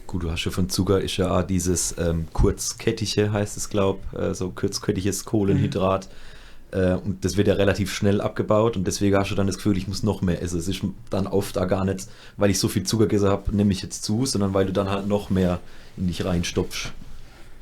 Gut, 0.07 0.23
du 0.23 0.31
hast 0.31 0.43
ja 0.43 0.51
von 0.51 0.69
Zucker 0.69 0.99
ist 0.99 1.17
ja 1.17 1.43
dieses 1.43 1.95
ähm, 1.97 2.27
kurzkettige, 2.33 3.31
heißt 3.31 3.55
es, 3.57 3.69
glaube 3.69 3.99
äh, 4.17 4.33
so 4.33 4.49
kurzkettiges 4.49 5.25
Kohlenhydrat. 5.25 6.07
Mhm. 6.07 6.30
Äh, 6.71 6.93
und 6.93 7.25
das 7.25 7.37
wird 7.37 7.47
ja 7.47 7.55
relativ 7.55 7.93
schnell 7.93 8.21
abgebaut 8.21 8.77
und 8.77 8.85
deswegen 8.85 9.17
hast 9.17 9.31
du 9.31 9.35
dann 9.35 9.47
das 9.47 9.57
Gefühl, 9.57 9.77
ich 9.77 9.87
muss 9.87 10.03
noch 10.03 10.21
mehr 10.21 10.41
essen. 10.41 10.59
Es 10.59 10.67
ist 10.67 10.81
dann 11.09 11.27
oft 11.27 11.57
auch 11.57 11.67
gar 11.67 11.85
nicht, 11.85 12.07
weil 12.37 12.49
ich 12.49 12.59
so 12.59 12.67
viel 12.67 12.83
Zucker 12.83 13.07
gegessen 13.07 13.29
habe, 13.29 13.55
nehme 13.55 13.71
ich 13.71 13.81
jetzt 13.81 14.03
zu, 14.03 14.25
sondern 14.25 14.53
weil 14.53 14.65
du 14.65 14.73
dann 14.73 14.89
halt 14.89 15.07
noch 15.07 15.29
mehr 15.29 15.59
in 15.97 16.07
dich 16.07 16.23
reinstopfst. 16.23 16.91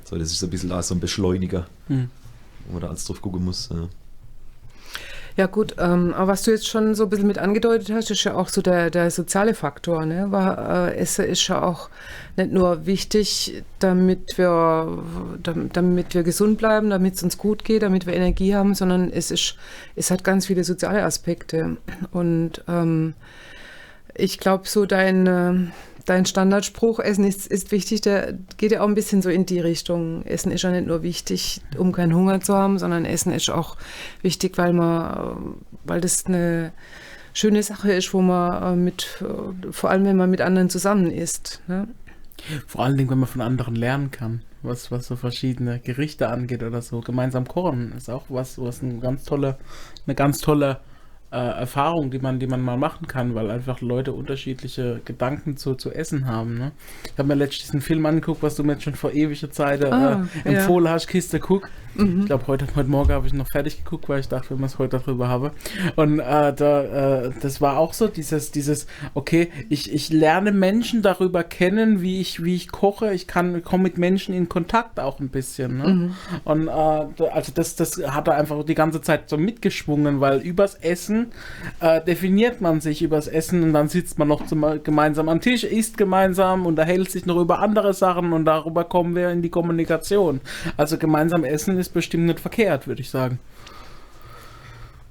So, 0.06 0.18
das 0.18 0.32
ist 0.32 0.40
so 0.40 0.48
ein 0.48 0.50
bisschen 0.50 0.82
so 0.82 0.96
ein 0.96 1.00
Beschleuniger, 1.00 1.68
hm. 1.88 2.10
wo 2.68 2.74
man 2.74 2.82
da 2.82 2.88
alles 2.90 3.06
drauf 3.06 3.22
gucken 3.22 3.46
muss. 3.46 3.70
Ja. 3.72 3.88
Ja 5.40 5.46
gut, 5.46 5.76
ähm, 5.80 6.14
aber 6.16 6.34
was 6.34 6.44
du 6.44 6.52
jetzt 6.52 6.68
schon 6.68 6.96
so 6.96 7.04
ein 7.04 7.10
bisschen 7.10 7.26
mit 7.26 7.38
angedeutet 7.38 7.92
hast, 7.92 8.12
ist 8.12 8.26
ja 8.26 8.34
auch 8.34 8.50
so 8.50 8.62
der, 8.62 8.90
der 8.90 9.10
soziale 9.10 9.54
Faktor. 9.54 10.06
Ne? 10.06 10.26
Weil, 10.32 10.90
äh, 10.90 10.98
Essen 10.98 11.24
ist 11.24 11.48
ja 11.48 11.62
auch 11.62 11.90
nicht 12.36 12.52
nur 12.52 12.86
wichtig, 12.86 13.64
damit 13.80 14.38
wir, 14.38 15.02
damit 15.42 16.14
wir 16.14 16.24
gesund 16.24 16.58
bleiben, 16.58 16.90
damit 16.90 17.14
es 17.14 17.24
uns 17.24 17.38
gut 17.38 17.64
geht, 17.64 17.84
damit 17.84 18.06
wir 18.06 18.16
Energie 18.16 18.54
haben, 18.54 18.76
sondern 18.76 19.14
es, 19.14 19.32
ist, 19.32 19.56
es 19.96 20.12
hat 20.12 20.26
ganz 20.26 20.48
viele 20.48 20.66
soziale 20.66 21.06
Aspekte. 21.06 21.78
Und 22.12 22.62
ähm, 22.68 23.14
ich 24.16 24.40
glaube, 24.40 24.68
so 24.68 24.86
dein, 24.86 25.72
dein 26.06 26.26
Standardspruch, 26.26 27.00
Essen 27.00 27.24
ist, 27.24 27.48
ist 27.48 27.72
wichtig, 27.72 28.02
der 28.02 28.34
geht 28.58 28.72
ja 28.72 28.82
auch 28.82 28.88
ein 28.88 28.96
bisschen 28.96 29.22
so 29.22 29.30
in 29.30 29.46
die 29.46 29.60
Richtung. 29.60 30.24
Essen 30.26 30.52
ist 30.52 30.62
ja 30.62 30.72
nicht 30.72 30.88
nur 30.88 31.04
wichtig, 31.04 31.62
um 31.78 31.92
keinen 31.92 32.14
Hunger 32.14 32.42
zu 32.42 32.56
haben, 32.56 32.80
sondern 32.80 33.06
Essen 33.06 33.32
ist 33.32 33.50
auch 33.50 33.78
wichtig, 34.22 34.58
weil 34.58 34.74
man, 34.74 35.56
weil 35.84 36.02
das 36.02 36.26
eine 36.26 36.72
schöne 37.34 37.64
Sache 37.64 37.94
ist, 37.94 38.14
wo 38.14 38.22
man 38.22 38.64
äh, 38.64 38.76
mit, 38.76 39.22
äh, 39.22 39.72
vor 39.72 39.90
allem 39.90 40.06
wenn 40.06 40.18
man 40.18 40.30
mit 40.30 40.42
anderen 40.42 40.70
zusammen 40.70 41.12
isst. 41.12 41.62
Ne? 41.68 41.88
Vor 42.68 42.84
allen 42.84 42.98
Dingen, 42.98 43.10
wenn 43.10 43.20
man 43.20 43.30
von 43.30 43.42
anderen 43.42 43.76
lernen 43.76 44.12
kann, 44.12 44.42
was, 44.62 44.92
was 44.92 45.08
so 45.08 45.16
verschiedene 45.16 45.80
Gerichte 45.80 46.30
angeht 46.30 46.64
oder 46.64 46.82
so. 46.82 47.02
Gemeinsam 47.02 47.48
kochen 47.48 47.94
ist 47.96 48.10
auch 48.10 48.26
was, 48.30 48.60
was 48.60 48.82
eine 48.82 49.00
ganz 49.00 49.24
tolle, 49.24 49.58
eine 50.06 50.16
ganz 50.16 50.40
tolle 50.40 50.80
äh, 51.32 51.38
Erfahrung, 51.38 52.10
die 52.10 52.20
man, 52.20 52.40
die 52.40 52.48
man 52.48 52.62
mal 52.62 52.78
machen 52.78 53.08
kann, 53.08 53.36
weil 53.36 53.52
einfach 53.52 53.82
Leute 53.82 54.14
unterschiedliche 54.14 55.02
Gedanken 55.06 55.58
zu, 55.58 55.76
zu 55.76 55.92
essen 55.92 56.26
haben. 56.26 56.58
Ne? 56.58 56.72
Ich 57.06 57.18
habe 57.20 57.28
mir 57.28 57.36
letztens 57.36 57.66
diesen 57.66 57.82
Film 57.82 58.06
angeguckt, 58.06 58.42
was 58.42 58.56
du 58.56 58.64
mir 58.64 58.74
jetzt 58.74 58.84
schon 58.84 58.96
vor 58.96 59.14
ewiger 59.14 59.52
Zeit 59.52 59.84
äh, 59.84 59.88
ah, 59.88 60.28
empfohlen 60.44 60.86
ja. 60.86 60.92
hast, 60.92 61.08
Kiste 61.08 61.40
Cook. 61.40 61.70
Mhm. 61.96 62.22
Ich 62.22 62.26
glaube, 62.28 62.48
heute, 62.48 62.68
heute 62.76 62.90
Morgen 62.90 63.12
habe 63.12 63.28
ich 63.28 63.34
noch 63.34 63.48
fertig 63.48 63.84
geguckt, 63.84 64.10
weil 64.10 64.20
ich 64.20 64.28
dachte, 64.28 64.52
wenn 64.52 64.58
man 64.58 64.68
es 64.68 64.78
heute 64.80 65.00
darüber 65.00 65.28
habe. 65.28 65.52
Und 65.96 66.20
äh, 66.20 66.54
da, 66.54 67.24
äh, 67.26 67.32
das 67.42 67.62
war 67.62 67.78
auch 67.78 67.94
so 67.94 68.08
dieses, 68.08 68.52
dieses, 68.52 68.88
okay, 69.14 69.50
ich, 69.70 69.92
ich 69.92 70.10
lerne 70.10 70.52
Menschen 70.52 71.02
darüber 71.02 71.44
kennen, 71.44 72.02
wie 72.02 72.22
ich, 72.22 72.44
wie 72.44 72.56
ich 72.56 72.72
koche. 72.72 73.14
Ich 73.14 73.28
kann 73.28 73.64
komme 73.64 73.84
mit 73.84 73.98
Menschen 73.98 74.34
in 74.34 74.50
Kontakt 74.50 75.00
auch 75.00 75.20
ein 75.20 75.30
bisschen. 75.30 75.78
Ne? 75.78 75.88
Mhm. 75.88 76.16
Und 76.46 76.68
äh, 76.68 76.72
also 76.72 77.52
das, 77.54 77.76
das 77.76 78.02
hat 78.08 78.28
er 78.28 78.36
einfach 78.36 78.64
die 78.64 78.76
ganze 78.76 79.02
Zeit 79.02 79.30
so 79.30 79.38
mitgeschwungen, 79.38 80.22
weil 80.22 80.40
übers 80.40 80.76
Essen 80.76 81.19
äh, 81.80 82.02
definiert 82.04 82.62
man 82.62 82.82
sich 82.82 83.02
übers 83.02 83.28
Essen 83.28 83.64
und 83.64 83.74
dann 83.74 83.88
sitzt 83.88 84.20
man 84.20 84.28
noch 84.28 84.46
zum, 84.46 84.84
gemeinsam 84.84 85.30
am 85.30 85.42
Tisch, 85.42 85.64
isst 85.64 85.98
gemeinsam, 85.98 86.66
unterhält 86.66 87.12
sich 87.12 87.26
noch 87.26 87.40
über 87.40 87.60
andere 87.60 87.94
Sachen 87.94 88.34
und 88.34 88.46
darüber 88.46 88.84
kommen 88.84 89.16
wir 89.16 89.30
in 89.30 89.42
die 89.42 89.50
Kommunikation. 89.50 90.42
Also 90.78 90.98
gemeinsam 90.98 91.44
essen 91.44 91.78
ist 91.78 91.94
bestimmt 91.94 92.26
nicht 92.26 92.40
verkehrt, 92.40 92.88
würde 92.88 93.02
ich 93.02 93.10
sagen. 93.10 93.40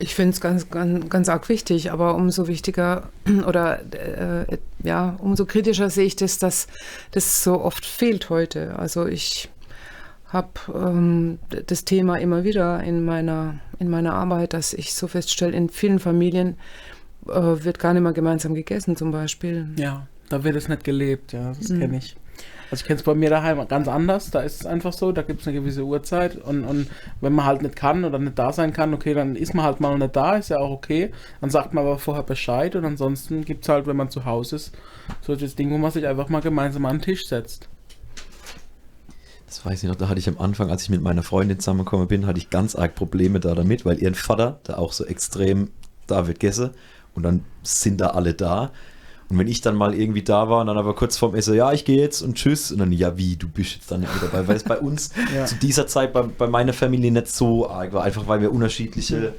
Ich 0.01 0.15
finde 0.15 0.31
es 0.31 0.41
ganz, 0.41 0.71
ganz, 0.71 1.09
ganz 1.09 1.29
arg 1.29 1.49
wichtig, 1.49 1.91
aber 1.91 2.15
umso 2.15 2.47
wichtiger 2.47 3.09
oder 3.47 3.81
äh, 3.93 4.59
ja, 4.85 5.17
umso 5.19 5.45
kritischer 5.45 5.91
sehe 5.91 6.05
ich 6.05 6.17
das, 6.17 6.39
dass 6.39 6.69
das 7.11 7.43
so 7.43 7.61
oft 7.61 7.85
fehlt 7.85 8.31
heute. 8.31 8.79
Also 8.79 9.07
ich 9.07 9.49
habe 10.29 10.49
ähm, 10.75 11.39
das 11.67 11.85
Thema 11.85 12.17
immer 12.17 12.45
wieder 12.45 12.83
in 12.83 13.05
meiner, 13.05 13.61
in 13.79 13.89
meiner 13.89 14.15
Arbeit, 14.15 14.53
dass 14.53 14.73
ich 14.75 14.95
so 14.95 15.07
feststelle, 15.07 15.57
in 15.57 15.69
vielen 15.69 15.99
Familien 15.99 16.57
äh, 17.27 17.33
wird 17.33 17.79
gar 17.79 17.95
nicht 17.95 18.03
mehr 18.03 18.13
gemeinsam 18.13 18.55
gegessen 18.55 18.97
zum 18.97 19.11
Beispiel. 19.11 19.69
Ja, 19.77 20.07
da 20.29 20.45
wird 20.45 20.57
es 20.57 20.69
nicht 20.69 20.85
gelebt, 20.85 21.33
ja, 21.33 21.53
das 21.59 21.71
mhm. 21.71 21.81
kenne 21.81 21.97
ich. 21.99 22.17
Also 22.71 22.83
ich 22.83 22.87
kenne 22.87 22.99
es 22.99 23.03
bei 23.03 23.15
mir 23.15 23.31
daheim 23.31 23.67
ganz 23.67 23.89
anders. 23.89 24.31
Da 24.31 24.41
ist 24.41 24.61
es 24.61 24.67
einfach 24.67 24.93
so, 24.93 25.11
da 25.11 25.23
gibt 25.23 25.41
es 25.41 25.49
eine 25.49 25.59
gewisse 25.59 25.85
Uhrzeit 25.85 26.37
und, 26.37 26.65
und 26.65 26.89
wenn 27.23 27.33
man 27.33 27.47
halt 27.47 27.63
nicht 27.63 27.77
kann 27.77 28.05
oder 28.05 28.19
nicht 28.19 28.39
da 28.39 28.53
sein 28.53 28.75
kann, 28.75 28.93
okay, 28.93 29.15
dann 29.15 29.37
ist 29.37 29.55
man 29.55 29.65
halt 29.65 29.81
mal 29.81 29.97
nicht 29.97 30.15
da, 30.15 30.37
ist 30.37 30.51
ja 30.51 30.59
auch 30.59 30.71
okay. 30.71 31.11
Dann 31.41 31.49
sagt 31.49 31.73
man 31.73 31.85
aber 31.85 31.99
vorher 31.99 32.25
Bescheid 32.25 32.77
und 32.77 32.85
ansonsten 32.85 33.47
gibt 33.47 33.65
es 33.65 33.71
halt, 33.71 33.87
wenn 33.87 33.97
man 33.97 34.11
zu 34.11 34.27
Hause 34.27 34.57
ist, 34.57 34.77
so 35.23 35.35
das 35.35 35.57
Ding, 35.57 35.71
wo 35.71 35.79
man 35.79 35.91
sich 35.91 36.07
einfach 36.07 36.29
mal 36.29 36.43
gemeinsam 36.43 36.85
an 36.85 36.97
den 36.97 37.03
Tisch 37.03 37.27
setzt. 37.27 37.71
Das 39.49 39.65
weiß 39.65 39.83
ich 39.83 39.89
noch, 39.89 39.97
da 39.97 40.09
hatte 40.09 40.19
ich 40.21 40.29
am 40.29 40.39
Anfang, 40.39 40.71
als 40.71 40.83
ich 40.83 40.91
mit 40.91 41.01
meiner 41.03 41.23
Freundin 41.23 41.59
zusammengekommen 41.59 42.07
bin, 42.07 42.27
hatte 42.27 42.39
ich 42.39 42.51
ganz 42.51 42.75
arg 42.75 42.95
Probleme 42.95 43.41
da 43.41 43.55
damit, 43.55 43.85
weil 43.85 43.99
ihren 44.01 44.15
Vater, 44.15 44.61
der 44.69 44.79
auch 44.79 44.93
so 44.93 45.05
extrem 45.05 45.71
da 46.07 46.27
wird 46.27 46.39
Gäste 46.39 46.73
und 47.15 47.23
dann 47.23 47.45
sind 47.63 48.01
da 48.01 48.09
alle 48.09 48.35
da. 48.35 48.71
Und 49.31 49.39
wenn 49.39 49.47
ich 49.49 49.61
dann 49.61 49.75
mal 49.75 49.95
irgendwie 49.95 50.23
da 50.23 50.49
war 50.49 50.63
und 50.63 50.69
dann 50.69 50.79
aber 50.79 50.95
kurz 50.95 51.19
vorm 51.19 51.35
Essen, 51.35 51.55
ja, 51.55 51.73
ich 51.73 51.85
gehe 51.85 52.01
jetzt 52.01 52.23
und 52.23 52.35
tschüss. 52.37 52.73
Und 52.73 52.79
dann, 52.79 52.93
ja, 52.93 53.19
wie, 53.19 53.37
du 53.37 53.47
bist 53.47 53.75
jetzt 53.75 53.91
dann 53.91 54.01
nicht 54.01 54.11
mehr 54.15 54.31
dabei. 54.31 54.49
Weil 54.49 54.57
es 54.57 54.65
bei 54.65 54.79
uns 54.79 55.11
Ja. 55.37 55.45
zu 55.45 55.57
dieser 55.57 55.87
Zeit 55.87 56.15
bei, 56.15 56.23
bei 56.23 56.47
meiner 56.47 56.73
Familie 56.73 57.13
nicht 57.13 57.29
so 57.29 57.69
arg 57.69 57.93
war. 57.93 58.05
Einfach 58.05 58.27
weil 58.27 58.41
wir 58.41 58.51
unterschiedliche 58.51 59.35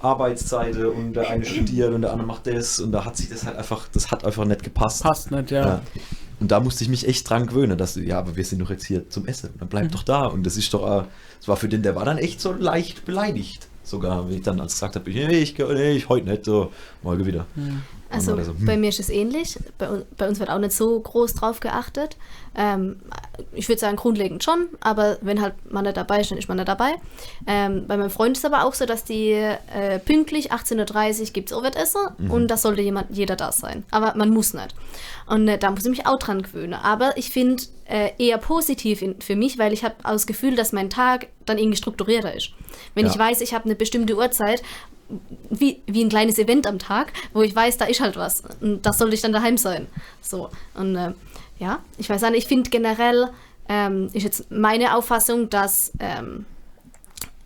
Arbeitszeiten 0.00 0.86
und 0.86 1.12
der 1.14 1.30
eine 1.30 1.44
studiert 1.44 1.92
und 1.92 2.02
der 2.02 2.12
andere 2.12 2.26
macht 2.26 2.48
das. 2.48 2.80
Und 2.80 2.90
da 2.90 3.04
hat 3.04 3.16
sich 3.16 3.28
das 3.28 3.46
halt 3.46 3.56
einfach, 3.56 3.88
das 3.92 4.10
hat 4.10 4.24
einfach 4.24 4.44
nicht 4.44 4.64
gepasst. 4.64 5.04
Passt 5.04 5.30
nicht, 5.30 5.52
ja. 5.52 5.66
Ja. 5.66 5.80
Und 6.40 6.50
da 6.52 6.60
musste 6.60 6.84
ich 6.84 6.90
mich 6.90 7.06
echt 7.08 7.28
dran 7.28 7.46
gewöhnen, 7.46 7.76
dass 7.76 7.96
ja, 7.96 8.18
aber 8.18 8.36
wir 8.36 8.44
sind 8.44 8.60
doch 8.60 8.70
jetzt 8.70 8.86
hier 8.86 9.08
zum 9.10 9.26
Essen. 9.26 9.50
Dann 9.58 9.66
Mhm. 9.66 9.70
bleib 9.70 9.92
doch 9.92 10.02
da. 10.04 10.26
Und 10.26 10.44
das 10.44 10.56
ist 10.56 10.72
doch, 10.72 11.02
äh, 11.02 11.04
das 11.38 11.48
war 11.48 11.56
für 11.56 11.68
den, 11.68 11.82
der 11.82 11.96
war 11.96 12.04
dann 12.04 12.18
echt 12.18 12.40
so 12.40 12.52
leicht 12.52 13.04
beleidigt. 13.04 13.66
Sogar, 13.82 14.28
wenn 14.28 14.36
ich 14.36 14.42
dann 14.42 14.60
als 14.60 14.74
gesagt 14.74 14.96
habe, 14.96 15.10
nee, 15.10 15.38
ich, 15.38 15.56
nee, 15.56 15.92
ich 15.92 16.08
heute 16.08 16.28
nicht, 16.28 16.44
so, 16.44 16.72
morgen 17.02 17.24
wieder. 17.24 17.46
Also 18.10 18.34
so, 18.42 18.52
hm. 18.52 18.64
bei 18.64 18.76
mir 18.76 18.88
ist 18.88 19.00
es 19.00 19.10
ähnlich. 19.10 19.58
Bei, 19.76 19.88
bei 20.16 20.28
uns 20.28 20.40
wird 20.40 20.48
auch 20.50 20.58
nicht 20.58 20.72
so 20.72 20.98
groß 20.98 21.34
drauf 21.34 21.60
geachtet. 21.60 22.16
Ähm, 22.56 23.00
ich 23.52 23.68
würde 23.68 23.78
sagen, 23.80 23.96
grundlegend 23.96 24.42
schon, 24.42 24.68
aber 24.80 25.18
wenn 25.20 25.40
halt 25.42 25.54
man 25.70 25.84
nicht 25.84 25.96
dabei 25.96 26.20
ist, 26.22 26.30
dann 26.30 26.38
ist 26.38 26.48
man 26.48 26.56
nicht 26.56 26.68
dabei. 26.68 26.94
Ähm, 27.46 27.86
bei 27.86 27.96
meinem 27.96 28.10
Freund 28.10 28.36
ist 28.36 28.44
es 28.44 28.50
aber 28.50 28.64
auch 28.64 28.74
so, 28.74 28.86
dass 28.86 29.04
die 29.04 29.30
äh, 29.30 29.98
pünktlich 30.04 30.52
18.30 30.52 31.20
Uhr 31.20 31.26
gibt 31.32 31.50
es 31.50 31.56
Overtessen 31.56 32.00
Mhm. 32.18 32.30
und 32.30 32.48
da 32.48 32.56
sollte 32.56 32.80
jemand, 32.82 33.14
jeder 33.14 33.36
da 33.36 33.52
sein. 33.52 33.84
Aber 33.90 34.14
man 34.16 34.30
muss 34.30 34.54
nicht. 34.54 34.74
Und 35.26 35.46
äh, 35.46 35.58
da 35.58 35.70
muss 35.70 35.84
ich 35.84 35.90
mich 35.90 36.06
auch 36.06 36.18
dran 36.18 36.42
gewöhnen. 36.42 36.74
Aber 36.74 37.16
ich 37.16 37.30
finde 37.30 37.62
äh, 37.86 38.10
eher 38.18 38.38
positiv 38.38 39.02
in, 39.02 39.20
für 39.20 39.36
mich, 39.36 39.58
weil 39.58 39.72
ich 39.72 39.84
habe 39.84 39.94
das 40.02 40.26
Gefühl, 40.26 40.56
dass 40.56 40.72
mein 40.72 40.90
Tag 40.90 41.28
dann 41.44 41.58
irgendwie 41.58 41.76
strukturierter 41.76 42.34
ist. 42.34 42.50
Wenn 42.94 43.06
Ja. 43.06 43.12
ich 43.12 43.18
weiß, 43.18 43.40
ich 43.42 43.54
habe 43.54 43.66
eine 43.66 43.74
bestimmte 43.74 44.16
Uhrzeit, 44.16 44.62
wie, 45.50 45.80
wie 45.86 46.04
ein 46.04 46.08
kleines 46.08 46.38
Event 46.38 46.66
am 46.66 46.78
Tag, 46.78 47.12
wo 47.32 47.42
ich 47.42 47.54
weiß, 47.54 47.78
da 47.78 47.86
ist 47.86 48.00
halt 48.00 48.16
was. 48.16 48.42
Und 48.60 48.84
das 48.84 48.98
sollte 48.98 49.14
ich 49.14 49.20
dann 49.20 49.32
daheim 49.32 49.56
sein. 49.56 49.86
So. 50.20 50.50
Und 50.74 50.96
äh, 50.96 51.12
ja, 51.58 51.80
ich 51.96 52.08
weiß 52.08 52.22
nicht, 52.22 52.34
ich 52.34 52.46
finde 52.46 52.70
generell, 52.70 53.30
ähm, 53.68 54.10
ist 54.12 54.22
jetzt 54.22 54.50
meine 54.50 54.96
Auffassung, 54.96 55.50
dass, 55.50 55.92
ähm, 56.00 56.46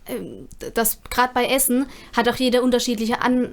ähm, 0.07 0.47
dass 0.73 0.99
gerade 1.09 1.33
bei 1.33 1.45
Essen 1.45 1.87
hat 2.15 2.29
auch 2.29 2.35
jeder 2.35 2.63
unterschiedliche 2.63 3.21
An, 3.21 3.45
äh, 3.45 3.49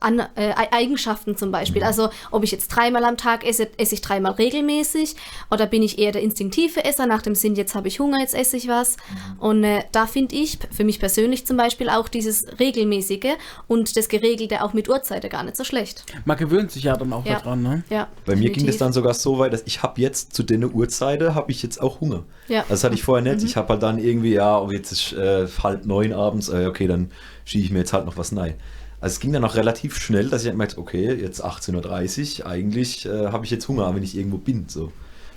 an, 0.00 0.20
äh, 0.36 0.52
Ei- 0.54 0.68
Eigenschaften 0.72 1.36
zum 1.36 1.50
Beispiel. 1.50 1.82
Also 1.82 2.10
ob 2.30 2.44
ich 2.44 2.52
jetzt 2.52 2.68
dreimal 2.68 3.04
am 3.04 3.16
Tag 3.16 3.44
esse, 3.44 3.68
esse 3.78 3.94
ich 3.96 4.00
dreimal 4.00 4.32
regelmäßig 4.32 5.16
oder 5.50 5.66
bin 5.66 5.82
ich 5.82 5.98
eher 5.98 6.12
der 6.12 6.22
instinktive 6.22 6.84
Esser 6.84 7.06
nach 7.06 7.20
dem 7.22 7.34
Sinn, 7.34 7.56
jetzt 7.56 7.74
habe 7.74 7.88
ich 7.88 7.98
Hunger, 7.98 8.20
jetzt 8.20 8.34
esse 8.34 8.56
ich 8.56 8.68
was. 8.68 8.96
Und 9.38 9.64
äh, 9.64 9.82
da 9.90 10.06
finde 10.06 10.36
ich 10.36 10.58
für 10.70 10.84
mich 10.84 11.00
persönlich 11.00 11.46
zum 11.46 11.56
Beispiel 11.56 11.90
auch 11.90 12.06
dieses 12.08 12.46
regelmäßige 12.60 13.34
und 13.66 13.96
das 13.96 14.08
geregelte 14.08 14.62
auch 14.62 14.72
mit 14.72 14.88
Uhrzeit 14.88 15.28
gar 15.28 15.42
nicht 15.42 15.56
so 15.56 15.64
schlecht. 15.64 16.04
Man 16.24 16.36
gewöhnt 16.36 16.70
sich 16.70 16.84
ja 16.84 16.96
dann 16.96 17.12
auch 17.12 17.26
Ja. 17.26 17.40
daran, 17.40 17.62
ne? 17.62 17.82
Ja, 17.90 18.06
Bei 18.24 18.36
mir 18.36 18.42
ging 18.50 18.66
das 18.66 18.76
definitiv. 18.76 18.78
dann 18.78 18.92
sogar 18.92 19.14
so 19.14 19.38
weit, 19.40 19.52
dass 19.52 19.62
ich 19.66 19.82
habe 19.82 20.00
jetzt 20.00 20.32
zu 20.34 20.44
den 20.44 20.64
Uhrzeiten, 20.72 21.34
habe 21.34 21.50
ich 21.50 21.62
jetzt 21.64 21.82
auch 21.82 22.00
Hunger. 22.00 22.22
Ja. 22.46 22.64
Das 22.68 22.84
hatte 22.84 22.94
ich 22.94 23.02
vorher 23.02 23.34
nicht. 23.34 23.44
Ich 23.44 23.56
habe 23.56 23.68
halt 23.70 23.82
dann 23.82 23.98
irgendwie, 23.98 24.34
ja, 24.34 24.60
oh, 24.60 24.70
jetzt 24.70 24.92
ist 24.92 25.12
äh, 25.14 25.48
halb 25.62 25.84
neun 25.84 26.12
abends, 26.12 26.48
äh, 26.48 26.66
okay, 26.66 26.86
dann 26.86 27.10
schiebe 27.44 27.64
ich 27.64 27.70
mir 27.72 27.80
jetzt 27.80 27.92
halt 27.92 28.06
noch 28.06 28.16
was 28.16 28.34
rein. 28.36 28.54
Also 29.00 29.14
es 29.14 29.20
ging 29.20 29.32
dann 29.32 29.44
auch 29.44 29.54
relativ 29.54 29.96
schnell, 30.00 30.28
dass 30.28 30.42
ich 30.42 30.48
halt 30.48 30.56
meinte, 30.58 30.78
okay, 30.78 31.14
jetzt 31.14 31.44
18.30 31.44 32.40
Uhr, 32.40 32.46
eigentlich 32.46 33.06
äh, 33.06 33.28
habe 33.28 33.44
ich 33.44 33.50
jetzt 33.50 33.68
Hunger, 33.68 33.94
wenn 33.94 34.02
ich 34.02 34.16
irgendwo 34.16 34.38
bin. 34.38 34.64
So. 34.68 34.92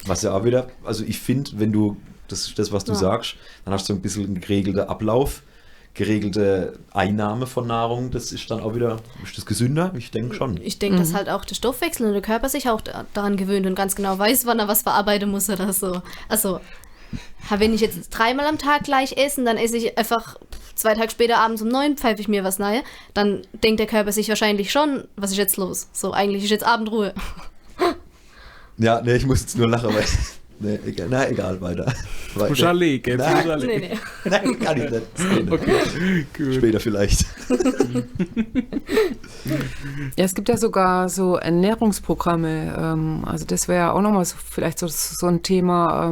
Was 0.06 0.24
ja 0.24 0.34
auch 0.34 0.43
wieder, 0.43 0.67
also 0.84 1.04
ich 1.04 1.19
finde, 1.19 1.52
wenn 1.56 1.71
du, 1.71 1.97
das 2.28 2.47
ist 2.47 2.58
das, 2.58 2.71
was 2.71 2.84
du 2.86 2.93
Ja. 2.93 2.97
sagst, 2.97 3.36
dann 3.65 3.74
hast 3.74 3.88
du 3.88 3.93
ein 3.93 4.02
bisschen 4.02 4.26
einen 4.26 4.41
geregelten 4.41 4.82
Ablauf, 4.82 5.43
geregelte 5.93 6.80
Einnahme 6.91 7.45
von 7.45 7.67
Nahrung, 7.67 8.12
das 8.12 8.32
ist 8.32 8.50
dann 8.50 8.62
auch 8.62 8.74
wieder, 8.74 8.97
ist 9.24 9.38
das 9.38 9.45
gesünder? 9.45 9.93
Ich 9.97 10.10
denke 10.10 10.34
schon. 10.34 10.58
Ich 10.63 10.80
denke, 10.80 10.97
dass 11.00 11.13
halt 11.13 11.30
auch 11.30 11.43
der 11.45 11.54
Stoffwechsel 11.56 12.08
und 12.08 12.13
der 12.13 12.21
Körper 12.21 12.50
sich 12.50 12.69
auch 12.69 12.82
da, 12.82 13.06
daran 13.13 13.36
gewöhnt 13.38 13.67
und 13.67 13.76
ganz 13.76 13.95
genau 13.95 14.17
weiß, 14.17 14.45
wann 14.45 14.58
er 14.60 14.67
was 14.69 14.82
verarbeiten 14.84 15.30
muss 15.30 15.50
oder 15.50 15.71
so. 15.74 16.02
Also, 16.30 16.62
wenn 17.50 17.74
ich 17.74 17.82
jetzt 17.82 18.10
dreimal 18.10 18.45
am 18.45 18.58
Tag 18.58 18.84
gleich 18.84 19.17
esse, 19.17 19.43
dann 19.43 19.58
esse 19.58 19.78
ich 19.78 19.97
einfach 19.97 20.38
zwei 20.76 20.95
Tage 20.95 21.12
später 21.12 21.38
abends 21.38 21.62
um 21.62 21.67
neun, 21.67 21.97
pfeife 21.97 22.21
ich 22.21 22.28
mir 22.28 22.43
was 22.43 22.60
nahe, 22.60 22.84
dann 23.13 23.41
denkt 23.63 23.80
der 23.80 23.88
Körper 23.88 24.12
sich 24.12 24.30
wahrscheinlich 24.30 24.71
schon, 24.71 25.06
was 25.15 25.32
ist 25.32 25.38
jetzt 25.38 25.58
los? 25.58 25.88
So, 25.93 26.13
eigentlich 26.13 26.43
ist 26.43 26.50
jetzt 26.50 26.65
Abendruhe. 26.65 27.13
Ja, 28.78 29.00
nee, 29.00 29.15
ich 29.15 29.28
muss 29.28 29.41
jetzt 29.41 29.58
nur 29.58 29.67
lachen, 29.67 29.93
weil. 29.93 30.04
Nee, 30.63 30.80
egal, 30.86 31.08
na, 31.10 31.28
egal, 31.28 31.60
weiter. 31.60 31.91
weiter. 32.36 32.74
Legen, 32.76 33.10
jetzt 33.10 33.19
Nein. 33.19 33.47
ja 33.47 33.58
nee, 33.58 33.80
nee. 33.80 34.00
Nein, 34.30 34.60
kann 34.60 34.78
ich 34.78 34.91
nicht. 34.91 35.19
Nicht. 35.19 35.52
Okay, 35.52 36.26
gut. 36.38 36.54
Später 36.54 36.80
vielleicht. 36.80 37.26
Ja, 40.15 40.26
es 40.26 40.36
gibt 40.36 40.50
ja 40.50 40.58
sogar 40.58 41.10
so 41.10 41.38
Ernährungsprogramme. 41.38 42.76
Ähm, 42.78 43.24
also 43.26 43.43
das 43.45 43.67
wäre 43.67 43.80
ja 43.80 43.91
auch 43.91 44.02
nochmal 44.02 44.24
so, 44.26 44.36
vielleicht 44.38 44.78
so, 44.78 44.88
so 44.88 45.26
ein 45.26 45.41
Thema. 45.41 46.08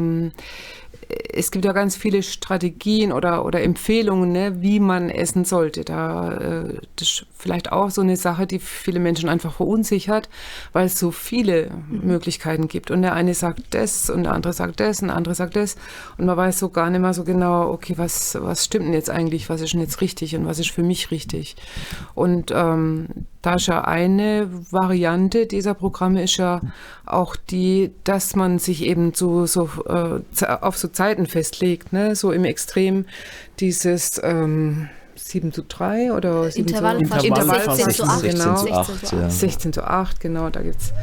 Es 1.33 1.49
gibt 1.51 1.65
ja 1.65 1.71
ganz 1.71 1.95
viele 1.95 2.21
Strategien 2.21 3.11
oder, 3.11 3.43
oder 3.45 3.61
Empfehlungen, 3.63 4.31
ne, 4.31 4.61
wie 4.61 4.79
man 4.79 5.09
essen 5.09 5.43
sollte. 5.43 5.83
Da, 5.83 6.33
äh, 6.33 6.77
das 6.95 7.07
ist 7.07 7.25
vielleicht 7.35 7.71
auch 7.71 7.89
so 7.89 8.01
eine 8.01 8.17
Sache, 8.17 8.45
die 8.45 8.59
viele 8.59 8.99
Menschen 8.99 9.29
einfach 9.29 9.53
verunsichert, 9.53 10.29
weil 10.73 10.85
es 10.85 10.99
so 10.99 11.11
viele 11.11 11.71
Möglichkeiten 11.89 12.67
gibt. 12.67 12.91
Und 12.91 13.01
der 13.01 13.13
eine 13.13 13.33
sagt 13.33 13.63
das 13.71 14.09
und 14.09 14.23
der 14.23 14.33
andere 14.33 14.53
sagt 14.53 14.79
das 14.79 15.01
und 15.01 15.07
der 15.07 15.17
andere 15.17 15.33
sagt 15.35 15.55
das. 15.55 15.75
Und 16.17 16.25
man 16.25 16.37
weiß 16.37 16.59
so 16.59 16.69
gar 16.69 16.89
nicht 16.89 17.01
mehr 17.01 17.13
so 17.13 17.23
genau, 17.23 17.71
okay, 17.71 17.93
was, 17.97 18.37
was 18.39 18.65
stimmt 18.65 18.85
denn 18.85 18.93
jetzt 18.93 19.09
eigentlich, 19.09 19.49
was 19.49 19.61
ist 19.61 19.73
denn 19.73 19.81
jetzt 19.81 20.01
richtig 20.01 20.35
und 20.35 20.45
was 20.45 20.59
ist 20.59 20.71
für 20.71 20.83
mich 20.83 21.11
richtig. 21.11 21.55
Und 22.13 22.51
ähm, 22.53 23.07
da 23.41 23.55
ist 23.55 23.67
ja 23.67 23.81
eine 23.85 24.49
Variante 24.71 25.45
dieser 25.45 25.73
Programme 25.73 26.23
ist 26.23 26.37
ja 26.37 26.61
auch 27.05 27.35
die, 27.35 27.91
dass 28.03 28.35
man 28.35 28.59
sich 28.59 28.83
eben 28.83 29.13
so, 29.13 29.45
so 29.45 29.69
äh, 29.87 30.45
auf 30.45 30.77
so 30.77 30.89
Zeiten 30.99 31.27
festlegt, 31.27 31.93
ne? 31.93 32.13
so 32.13 32.33
im 32.33 32.43
Extrem 32.43 33.05
dieses 33.61 34.19
ähm, 34.21 34.89
7 35.15 35.53
zu 35.53 35.63
3 35.63 36.11
oder 36.11 36.51
7 36.51 36.67
Intervallfasten, 36.67 37.21
zu, 37.21 37.27
Intervallfasten, 37.27 37.85
16 37.85 37.95
zu 37.95 38.03
8. 38.03 38.19
16 38.19 38.33
genau. 38.33 38.55
zu 38.57 38.73
8, 38.73 38.87
16 38.89 39.07
zu 39.07 39.15
ja. 39.15 39.25
8. 39.27 39.31
16 39.31 39.73
zu 39.73 39.83
8, 39.83 40.19
genau, 40.19 40.49
da 40.49 40.61
gibt 40.61 40.75
es 40.81 40.93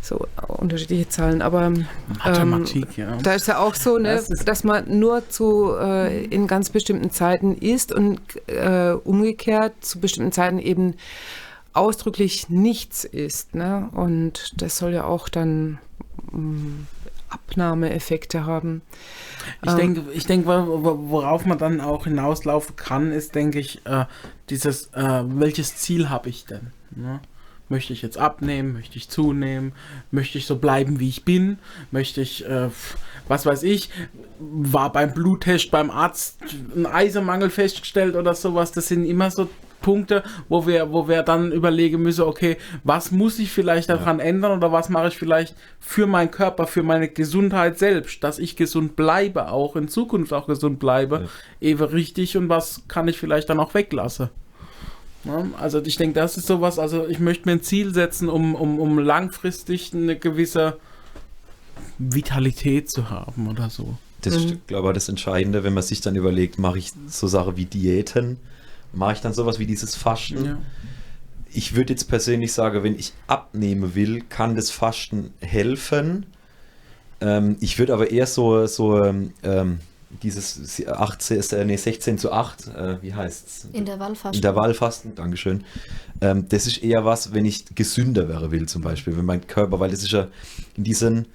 so 0.00 0.26
unterschiedliche 0.48 1.10
Zahlen. 1.10 1.42
Aber 1.42 1.62
ähm, 1.66 1.86
Mathematik, 2.24 2.96
ja. 2.96 3.18
da 3.22 3.34
ist 3.34 3.46
ja 3.46 3.58
auch 3.58 3.74
so, 3.74 3.98
ne, 3.98 4.14
Das 4.14 4.30
ist- 4.30 4.48
dass 4.48 4.64
man 4.64 4.98
nur 4.98 5.28
zu 5.28 5.74
äh, 5.78 6.24
in 6.24 6.46
ganz 6.46 6.70
bestimmten 6.70 7.10
Zeiten 7.10 7.54
isst 7.54 7.92
und 7.92 8.20
äh, 8.46 8.92
umgekehrt 9.04 9.74
zu 9.82 10.00
bestimmten 10.00 10.32
Zeiten 10.32 10.58
eben 10.58 10.94
ausdrücklich 11.74 12.48
nichts 12.48 13.04
isst. 13.04 13.54
Ne? 13.54 13.90
Und 13.92 14.54
das 14.62 14.78
soll 14.78 14.94
ja 14.94 15.04
auch 15.04 15.28
dann 15.28 15.78
mh, 16.32 16.86
Abnahmeeffekte 17.48 18.46
haben. 18.46 18.82
Ich 19.62 19.70
Ähm, 19.70 19.76
denke, 19.76 20.02
ich 20.12 20.26
denke, 20.26 20.46
wo- 20.48 20.84
wo- 20.84 21.10
worauf 21.10 21.44
man 21.46 21.58
dann 21.58 21.80
auch 21.80 22.04
hinauslaufen 22.04 22.76
kann, 22.76 23.12
ist, 23.12 23.34
denke 23.34 23.58
ich, 23.58 23.84
äh, 23.86 24.06
dieses, 24.50 24.86
äh, 24.94 25.22
welches 25.26 25.76
Ziel 25.76 26.10
habe 26.10 26.28
ich 26.28 26.46
denn? 26.46 26.68
Ne? 26.94 27.20
Möchte 27.68 27.92
ich 27.94 28.02
jetzt 28.02 28.18
abnehmen? 28.18 28.74
Möchte 28.74 28.98
ich 28.98 29.08
zunehmen? 29.08 29.72
Möchte 30.10 30.36
ich 30.38 30.46
so 30.46 30.56
bleiben, 30.56 31.00
wie 31.00 31.08
ich 31.08 31.24
bin? 31.24 31.58
Möchte 31.90 32.20
ich, 32.20 32.44
äh, 32.46 32.68
was 33.26 33.46
weiß 33.46 33.62
ich, 33.62 33.88
war 34.38 34.92
beim 34.92 35.14
Bluttest 35.14 35.70
beim 35.70 35.90
Arzt 35.90 36.38
ein 36.76 36.86
Eisenmangel 36.86 37.50
festgestellt 37.50 38.16
oder 38.16 38.34
sowas? 38.34 38.72
Das 38.72 38.88
sind 38.88 39.04
immer 39.06 39.30
so 39.30 39.48
Punkte, 39.84 40.22
wo 40.48 40.66
wir, 40.66 40.92
wo 40.92 41.08
wir 41.08 41.22
dann 41.22 41.52
überlegen 41.52 42.02
müssen, 42.02 42.22
okay, 42.22 42.56
was 42.84 43.10
muss 43.10 43.38
ich 43.38 43.52
vielleicht 43.52 43.90
daran 43.90 44.18
ändern 44.18 44.56
oder 44.56 44.72
was 44.72 44.88
mache 44.88 45.08
ich 45.08 45.16
vielleicht 45.16 45.54
für 45.78 46.06
meinen 46.06 46.30
Körper, 46.30 46.66
für 46.66 46.82
meine 46.82 47.08
Gesundheit 47.08 47.78
selbst, 47.78 48.24
dass 48.24 48.38
ich 48.38 48.56
gesund 48.56 48.96
bleibe, 48.96 49.50
auch 49.50 49.76
in 49.76 49.88
Zukunft 49.88 50.32
auch 50.32 50.46
gesund 50.46 50.78
bleibe, 50.78 51.28
eben 51.60 51.84
richtig 51.84 52.36
und 52.38 52.48
was 52.48 52.82
kann 52.88 53.06
ich 53.08 53.18
vielleicht 53.18 53.50
dann 53.50 53.60
auch 53.60 53.74
weglassen. 53.74 54.30
Also 55.58 55.82
ich 55.84 55.96
denke, 55.96 56.14
das 56.14 56.36
ist 56.36 56.46
sowas, 56.46 56.78
also 56.78 57.06
ich 57.06 57.18
möchte 57.18 57.46
mir 57.46 57.52
ein 57.52 57.62
Ziel 57.62 57.94
setzen, 57.94 58.28
um, 58.28 58.54
um, 58.54 58.80
um 58.80 58.98
langfristig 58.98 59.92
eine 59.94 60.16
gewisse 60.16 60.78
Vitalität 61.98 62.90
zu 62.90 63.10
haben 63.10 63.48
oder 63.48 63.68
so. 63.68 63.96
Das 64.22 64.34
ist, 64.36 64.66
glaube 64.66 64.88
ich, 64.88 64.94
das 64.94 65.10
Entscheidende, 65.10 65.64
wenn 65.64 65.74
man 65.74 65.82
sich 65.82 66.00
dann 66.00 66.16
überlegt, 66.16 66.58
mache 66.58 66.78
ich 66.78 66.92
so 67.06 67.26
Sachen 67.26 67.58
wie 67.58 67.66
Diäten, 67.66 68.38
mache 68.94 69.14
ich 69.14 69.20
dann 69.20 69.32
sowas 69.32 69.58
wie 69.58 69.66
dieses 69.66 69.94
Fasten. 69.96 70.44
Ja. 70.44 70.58
Ich 71.52 71.76
würde 71.76 71.92
jetzt 71.92 72.08
persönlich 72.08 72.52
sagen, 72.52 72.82
wenn 72.82 72.98
ich 72.98 73.12
abnehmen 73.26 73.94
will, 73.94 74.22
kann 74.22 74.56
das 74.56 74.70
Fasten 74.70 75.32
helfen. 75.40 76.26
Ähm, 77.20 77.56
ich 77.60 77.78
würde 77.78 77.94
aber 77.94 78.10
eher 78.10 78.26
so, 78.26 78.66
so 78.66 79.04
ähm, 79.04 79.32
dieses 80.22 80.86
18, 80.86 81.40
äh, 81.52 81.64
nee, 81.64 81.76
16 81.76 82.18
zu 82.18 82.32
8, 82.32 82.68
äh, 82.68 83.02
wie 83.02 83.14
heißt 83.14 83.46
es? 83.46 83.68
Intervallfasten. 83.72 84.34
Intervallfasten, 84.34 85.14
Dankeschön. 85.14 85.64
Ähm, 86.20 86.48
das 86.48 86.66
ist 86.66 86.82
eher 86.82 87.04
was, 87.04 87.32
wenn 87.34 87.44
ich 87.44 87.74
gesünder 87.74 88.28
wäre 88.28 88.50
will, 88.50 88.66
zum 88.66 88.82
Beispiel, 88.82 89.16
wenn 89.16 89.24
mein 89.24 89.46
Körper, 89.46 89.80
weil 89.80 89.90
das 89.90 90.02
ist 90.02 90.12
ja 90.12 90.28
in 90.76 90.84
diesen 90.84 91.26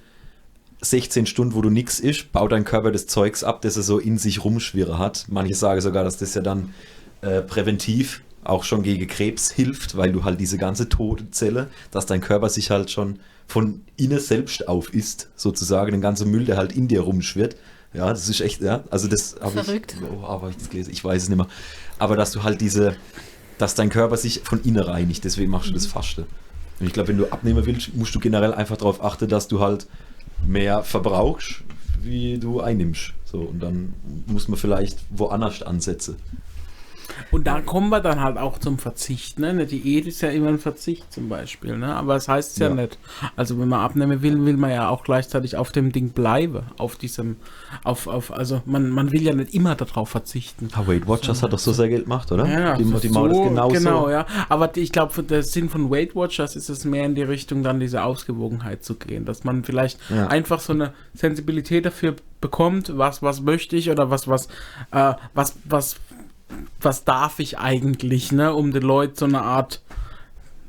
16 0.82 1.26
Stunden, 1.26 1.54
wo 1.54 1.62
du 1.62 1.70
nichts 1.70 2.00
isst, 2.00 2.32
baut 2.32 2.52
dein 2.52 2.64
Körper 2.64 2.90
das 2.90 3.06
Zeugs 3.06 3.44
ab, 3.44 3.60
das 3.62 3.76
er 3.76 3.82
so 3.82 3.98
in 3.98 4.16
sich 4.18 4.44
rumschwirre 4.44 4.98
hat. 4.98 5.26
Manche 5.28 5.54
sagen 5.54 5.80
sogar, 5.80 6.04
dass 6.04 6.16
das 6.16 6.34
ja 6.34 6.40
dann 6.40 6.72
äh, 7.22 7.42
präventiv 7.42 8.22
auch 8.44 8.64
schon 8.64 8.82
gegen 8.82 9.06
Krebs 9.06 9.50
hilft, 9.50 9.96
weil 9.96 10.12
du 10.12 10.24
halt 10.24 10.40
diese 10.40 10.58
ganze 10.58 10.88
tote 10.88 11.30
Zelle, 11.30 11.68
dass 11.90 12.06
dein 12.06 12.20
Körper 12.20 12.48
sich 12.48 12.70
halt 12.70 12.90
schon 12.90 13.18
von 13.46 13.82
innen 13.96 14.18
selbst 14.18 14.68
auf 14.68 14.94
isst, 14.94 15.28
sozusagen, 15.36 15.92
den 15.92 16.00
ganzen 16.00 16.30
Müll, 16.30 16.44
der 16.44 16.56
halt 16.56 16.72
in 16.72 16.88
dir 16.88 17.00
rumschwirrt. 17.00 17.56
Ja, 17.92 18.08
das 18.08 18.28
ist 18.28 18.40
echt, 18.40 18.60
ja, 18.60 18.84
also 18.90 19.08
das 19.08 19.36
habe 19.40 19.58
ich, 19.58 19.66
Verrückt. 19.66 19.96
oh, 20.02 20.24
aber 20.24 20.50
ich 20.50 20.56
das 20.56 20.70
gelesen, 20.70 20.92
ich 20.92 21.04
weiß 21.04 21.24
es 21.24 21.28
nicht 21.28 21.36
mehr. 21.36 21.48
Aber 21.98 22.16
dass 22.16 22.30
du 22.30 22.44
halt 22.44 22.60
diese, 22.60 22.96
dass 23.58 23.74
dein 23.74 23.90
Körper 23.90 24.16
sich 24.16 24.40
von 24.44 24.62
innen 24.62 24.82
reinigt, 24.82 25.24
deswegen 25.24 25.50
machst 25.50 25.68
du 25.68 25.74
das 25.74 25.86
Faste. 25.86 26.26
Und 26.78 26.86
ich 26.86 26.92
glaube, 26.92 27.08
wenn 27.08 27.18
du 27.18 27.26
abnehmen 27.26 27.66
willst, 27.66 27.94
musst 27.94 28.14
du 28.14 28.20
generell 28.20 28.54
einfach 28.54 28.76
darauf 28.76 29.02
achten, 29.02 29.28
dass 29.28 29.48
du 29.48 29.60
halt 29.60 29.86
mehr 30.46 30.82
verbrauchst, 30.84 31.62
wie 32.00 32.38
du 32.38 32.60
einnimmst. 32.60 33.12
So, 33.24 33.40
und 33.40 33.60
dann 33.60 33.92
muss 34.26 34.48
man 34.48 34.58
vielleicht 34.58 34.98
woanders 35.10 35.62
ansetzen. 35.62 36.16
Und 37.30 37.46
da 37.46 37.60
kommen 37.60 37.88
wir 37.90 38.00
dann 38.00 38.20
halt 38.20 38.38
auch 38.38 38.58
zum 38.58 38.78
Verzicht. 38.78 39.38
Ne? 39.38 39.48
Eine 39.48 39.66
Diät 39.66 40.06
ist 40.06 40.20
ja 40.20 40.30
immer 40.30 40.48
ein 40.48 40.58
Verzicht 40.58 41.12
zum 41.12 41.28
Beispiel. 41.28 41.76
Ne? 41.76 41.94
Aber 41.94 42.14
das 42.14 42.28
heißt 42.28 42.58
ja, 42.60 42.68
Ja. 42.68 42.74
nicht. 42.74 42.98
Also 43.36 43.58
wenn 43.58 43.68
man 43.68 43.80
abnehmen 43.80 44.22
will, 44.22 44.44
will 44.44 44.56
man 44.56 44.70
ja 44.70 44.88
auch 44.88 45.04
gleichzeitig 45.04 45.56
auf 45.56 45.72
dem 45.72 45.92
Ding 45.92 46.10
bleiben. 46.10 46.60
Auf 46.78 46.96
diesem, 46.96 47.36
auf, 47.84 48.06
auf, 48.06 48.32
also 48.32 48.62
man, 48.66 48.90
man 48.90 49.12
will 49.12 49.22
ja 49.22 49.34
nicht 49.34 49.54
immer 49.54 49.74
darauf 49.74 50.08
verzichten. 50.10 50.68
Ah, 50.74 50.86
Weight 50.86 51.06
Watchers 51.06 51.42
hat 51.42 51.52
doch 51.52 51.58
so 51.58 51.72
sehr 51.72 51.88
Geld 51.88 52.04
gemacht, 52.04 52.30
oder? 52.32 52.46
Ja, 52.46 52.76
die, 52.76 52.84
die 52.84 53.08
so, 53.08 53.26
das 53.26 53.36
genauso. 53.42 53.72
Genau, 53.74 54.10
ja. 54.10 54.26
Aber 54.48 54.76
ich 54.76 54.92
glaube, 54.92 55.22
der 55.22 55.42
Sinn 55.42 55.68
von 55.68 55.90
Weight 55.90 56.14
Watchers 56.14 56.56
ist 56.56 56.68
es 56.68 56.84
mehr 56.84 57.04
in 57.04 57.14
die 57.14 57.22
Richtung, 57.22 57.62
dann 57.62 57.80
diese 57.80 58.02
Ausgewogenheit 58.04 58.84
zu 58.84 58.94
gehen. 58.94 59.24
Dass 59.24 59.44
man 59.44 59.64
vielleicht 59.64 59.98
Ja. 60.10 60.26
einfach 60.28 60.60
so 60.60 60.72
eine 60.72 60.92
Sensibilität 61.14 61.84
dafür 61.86 62.16
bekommt, 62.40 62.96
was, 62.96 63.22
was 63.22 63.42
möchte 63.42 63.76
ich 63.76 63.90
oder 63.90 64.10
was, 64.10 64.26
was, 64.26 64.46
äh, 64.92 65.12
was, 65.34 65.56
was, 65.64 65.96
was 66.80 67.04
darf 67.04 67.38
ich 67.40 67.58
eigentlich, 67.58 68.32
ne, 68.32 68.54
um 68.54 68.72
den 68.72 68.82
Leuten 68.82 69.16
so 69.16 69.24
eine 69.26 69.42
Art 69.42 69.80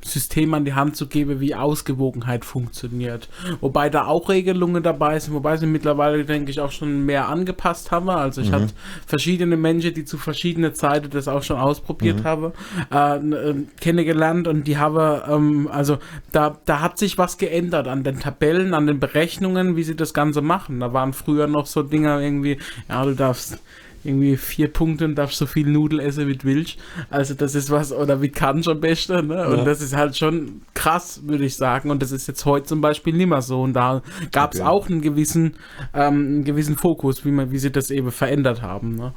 System 0.04 0.56
an 0.56 0.66
die 0.66 0.74
Hand 0.74 0.96
zu 0.96 1.06
geben, 1.06 1.40
wie 1.42 1.54
Ausgewogenheit 1.54 2.44
funktioniert. 2.44 3.30
Wobei 3.60 3.88
da 3.88 4.08
auch 4.08 4.30
Regelungen 4.30 4.82
dabei 4.82 5.20
sind, 5.20 5.36
wobei 5.36 5.58
sie 5.58 5.68
mittlerweile, 5.68 6.26
denke 6.26 6.50
ich, 6.50 6.60
auch 6.60 6.72
schon 6.72 7.06
mehr 7.06 7.28
angepasst 7.30 7.92
haben. 7.92 8.10
Also 8.10 8.42
ich 8.42 8.50
Mhm. 8.50 8.56
hatte 8.56 8.74
verschiedene 9.06 9.58
Menschen, 9.58 9.94
die 9.94 10.04
zu 10.04 10.18
verschiedenen 10.18 10.74
Zeiten 10.74 11.12
das 11.12 11.28
auch 11.28 11.44
schon 11.44 11.58
ausprobiert 11.58 12.22
Mhm. 12.22 12.24
haben, 12.24 12.52
äh, 12.92 13.16
n- 13.18 13.34
äh, 13.34 13.54
kennengelernt 13.80 14.48
und 14.48 14.66
die 14.66 14.80
haben, 14.80 15.22
ähm, 15.32 15.70
also 15.72 16.00
da, 16.32 16.58
da 16.66 16.80
hat 16.82 16.98
sich 16.98 17.20
was 17.20 17.38
geändert 17.38 17.88
an 17.88 18.04
den 18.04 18.20
Tabellen, 18.20 18.74
an 18.74 18.88
den 18.88 19.00
Berechnungen, 19.00 19.76
wie 19.76 19.84
sie 19.84 19.96
das 19.96 20.16
Ganze 20.16 20.42
machen. 20.42 20.80
Da 20.80 20.94
waren 20.94 21.14
früher 21.14 21.46
noch 21.46 21.68
so 21.68 21.84
Dinger 21.84 22.20
irgendwie, 22.20 22.58
ja, 22.90 23.06
du 23.06 23.14
darfst 23.14 23.60
irgendwie 24.04 24.38
vier 24.38 24.68
Punkte 24.72 25.06
und 25.06 25.16
darfst 25.16 25.38
so 25.38 25.46
viel 25.46 25.68
Nudel 25.68 26.00
essen 26.00 26.28
wie 26.28 26.36
du 26.38 26.46
willst. 26.46 26.78
Also 27.10 27.34
das 27.34 27.56
ist 27.56 27.70
was, 27.70 27.92
oder 27.92 28.22
wie 28.22 28.30
kannst 28.30 28.68
am 28.68 28.80
besten, 28.80 29.28
ne? 29.28 29.48
Und 29.48 29.58
Ja. 29.60 29.64
das 29.66 29.82
ist 29.82 29.96
halt 29.96 30.18
schon 30.18 30.62
krass, 30.74 31.22
würde 31.26 31.46
ich 31.46 31.56
sagen. 31.56 31.92
Und 31.92 32.02
das 32.02 32.12
ist 32.12 32.28
jetzt 32.28 32.46
heute 32.46 32.66
zum 32.66 32.82
Beispiel 32.82 33.14
nicht 33.14 33.28
mehr 33.30 33.42
so. 33.42 33.62
Und 33.62 33.74
da 33.74 34.02
gab 34.32 34.54
es 34.54 34.60
Okay. 34.60 34.70
auch 34.70 34.90
einen 34.90 35.02
gewissen, 35.02 35.56
ähm, 35.94 36.14
einen 36.14 36.44
gewissen 36.44 36.78
Fokus, 36.78 37.24
wie 37.26 37.32
man, 37.32 37.52
wie 37.52 37.60
sie 37.60 37.72
das 37.72 37.92
eben 37.92 38.12
verändert 38.12 38.62
haben. 38.62 38.96
Ne? 38.96 39.14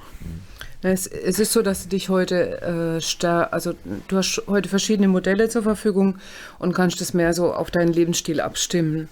Es, 0.83 1.07
es 1.07 1.39
ist 1.39 1.53
so, 1.55 1.63
dass 1.63 1.85
du 1.85 1.89
dich 1.89 2.11
heute 2.11 2.61
äh, 2.61 3.01
star 3.01 3.55
also 3.55 3.73
du 4.09 4.17
hast 4.19 4.43
heute 4.47 4.69
verschiedene 4.69 5.09
Modelle 5.09 5.49
zur 5.49 5.63
Verfügung 5.63 6.19
und 6.59 6.75
kannst 6.75 7.01
das 7.01 7.15
mehr 7.15 7.33
so 7.33 7.55
auf 7.55 7.71
deinen 7.71 7.93
Lebensstil 7.93 8.39
abstimmen. 8.41 9.09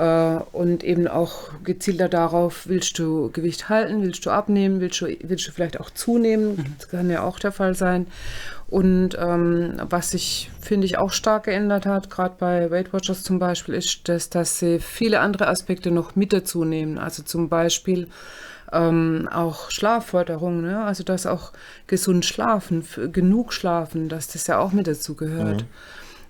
Äh, 0.00 0.40
und 0.52 0.82
eben 0.82 1.08
auch 1.08 1.50
gezielter 1.62 2.08
darauf, 2.08 2.66
willst 2.66 2.98
du 2.98 3.30
Gewicht 3.32 3.68
halten, 3.68 4.02
willst 4.02 4.24
du 4.24 4.30
abnehmen, 4.30 4.80
willst 4.80 5.02
du, 5.02 5.14
willst 5.22 5.46
du 5.46 5.52
vielleicht 5.52 5.78
auch 5.78 5.90
zunehmen, 5.90 6.74
das 6.78 6.88
kann 6.88 7.10
ja 7.10 7.22
auch 7.22 7.38
der 7.38 7.52
Fall 7.52 7.74
sein. 7.74 8.06
Und 8.68 9.10
ähm, 9.20 9.74
was 9.90 10.12
sich, 10.12 10.50
finde 10.62 10.86
ich, 10.86 10.96
auch 10.96 11.12
stark 11.12 11.44
geändert 11.44 11.84
hat, 11.84 12.08
gerade 12.08 12.34
bei 12.38 12.70
Weight 12.70 12.94
Watchers 12.94 13.24
zum 13.24 13.38
Beispiel, 13.38 13.74
ist, 13.74 14.08
dass, 14.08 14.30
dass 14.30 14.58
sie 14.58 14.78
viele 14.78 15.20
andere 15.20 15.48
Aspekte 15.48 15.90
noch 15.90 16.16
mit 16.16 16.32
dazu 16.32 16.64
nehmen. 16.64 16.96
Also 16.96 17.22
zum 17.22 17.50
Beispiel 17.50 18.08
ähm, 18.72 19.28
auch 19.30 19.70
Schlafförderung, 19.70 20.62
ne? 20.62 20.82
also 20.82 21.04
dass 21.04 21.26
auch 21.26 21.52
gesund 21.88 22.24
schlafen, 22.24 22.86
genug 23.12 23.52
schlafen, 23.52 24.08
dass 24.08 24.28
das 24.28 24.46
ja 24.46 24.60
auch 24.60 24.72
mit 24.72 24.86
dazu 24.86 25.14
gehört. 25.14 25.64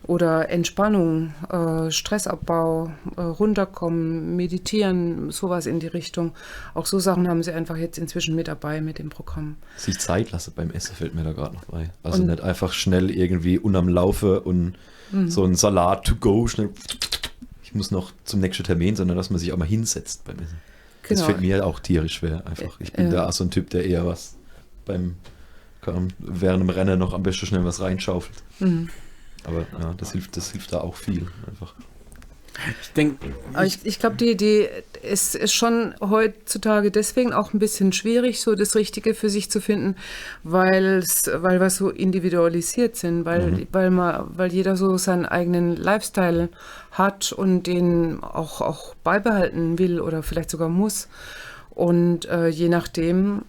Oder 0.04 0.48
Entspannung, 0.48 1.34
äh, 1.50 1.90
Stressabbau, 1.90 2.90
äh, 3.16 3.20
runterkommen, 3.20 4.34
meditieren, 4.34 5.30
sowas 5.30 5.66
in 5.66 5.78
die 5.78 5.86
Richtung. 5.88 6.32
Auch 6.74 6.86
so 6.86 6.98
Sachen 6.98 7.28
haben 7.28 7.42
sie 7.42 7.52
einfach 7.52 7.76
jetzt 7.76 7.98
inzwischen 7.98 8.34
mit 8.34 8.48
dabei 8.48 8.80
mit 8.80 8.98
dem 8.98 9.10
Programm. 9.10 9.56
Sich 9.76 9.98
Zeit 9.98 10.30
lasse 10.32 10.50
beim 10.52 10.70
Essen 10.70 10.96
fällt 10.96 11.14
mir 11.14 11.22
da 11.22 11.32
gerade 11.32 11.54
noch 11.54 11.64
bei. 11.66 11.90
Also 12.02 12.22
Und- 12.22 12.28
nicht 12.28 12.40
einfach 12.40 12.72
schnell 12.72 13.10
irgendwie 13.10 13.58
unterm 13.58 13.88
Laufe 13.88 14.40
und 14.40 14.74
Mhm. 15.12 15.30
so 15.30 15.44
ein 15.44 15.54
Salat 15.54 16.04
to 16.06 16.16
go, 16.16 16.46
schnell. 16.46 16.70
Ich 17.62 17.74
muss 17.74 17.90
noch 17.90 18.10
zum 18.24 18.40
nächsten 18.40 18.64
Termin, 18.64 18.96
sondern 18.96 19.16
dass 19.16 19.30
man 19.30 19.38
sich 19.38 19.52
auch 19.52 19.56
mal 19.58 19.68
hinsetzt 19.68 20.24
beim 20.24 20.36
Essen. 20.36 20.56
Das 21.02 21.08
Genau. 21.18 21.24
fällt 21.26 21.40
mir 21.40 21.66
auch 21.66 21.78
tierisch 21.78 22.14
schwer. 22.14 22.46
Einfach. 22.46 22.80
Ich 22.80 22.92
bin 22.92 23.06
Ja. 23.06 23.26
da 23.26 23.32
so 23.32 23.44
ein 23.44 23.50
Typ, 23.50 23.70
der 23.70 23.84
eher 23.84 24.06
was 24.06 24.36
beim 24.86 25.16
während 26.18 26.60
dem 26.62 26.70
Rennen 26.70 26.98
noch 26.98 27.14
am 27.14 27.22
besten 27.22 27.46
schnell 27.46 27.64
was 27.64 27.80
reinschaufelt. 27.80 28.42
Mhm. 28.58 28.88
Aber 29.44 29.66
ja, 29.80 29.94
das 29.96 30.12
hilft, 30.12 30.36
das 30.36 30.52
hilft 30.52 30.72
da 30.72 30.80
auch 30.80 30.96
viel. 30.96 31.26
Einfach. 31.46 31.74
Ich 32.82 32.92
denke, 32.92 33.32
ich, 33.64 33.78
ich 33.84 33.98
glaube, 33.98 34.16
die 34.16 34.30
Idee 34.30 34.68
ist, 35.02 35.34
ist 35.34 35.54
schon 35.54 35.94
heutzutage 36.00 36.90
deswegen 36.90 37.32
auch 37.32 37.54
ein 37.54 37.58
bisschen 37.58 37.92
schwierig, 37.92 38.40
so 38.40 38.54
das 38.54 38.74
Richtige 38.74 39.14
für 39.14 39.30
sich 39.30 39.50
zu 39.50 39.60
finden, 39.60 39.96
weil 40.42 41.02
wir 41.02 41.70
so 41.70 41.88
individualisiert 41.88 42.96
sind, 42.96 43.24
weil, 43.24 43.66
weil, 43.72 43.90
man, 43.90 44.26
weil 44.36 44.52
jeder 44.52 44.76
so 44.76 44.98
seinen 44.98 45.26
eigenen 45.26 45.76
Lifestyle 45.76 46.50
hat 46.90 47.32
und 47.32 47.66
den 47.66 48.22
auch, 48.22 48.60
auch 48.60 48.94
beibehalten 48.96 49.78
will 49.78 50.00
oder 50.00 50.22
vielleicht 50.22 50.50
sogar 50.50 50.68
muss. 50.68 51.08
Und 51.70 52.26
äh, 52.26 52.48
je 52.48 52.68
nachdem 52.68 53.42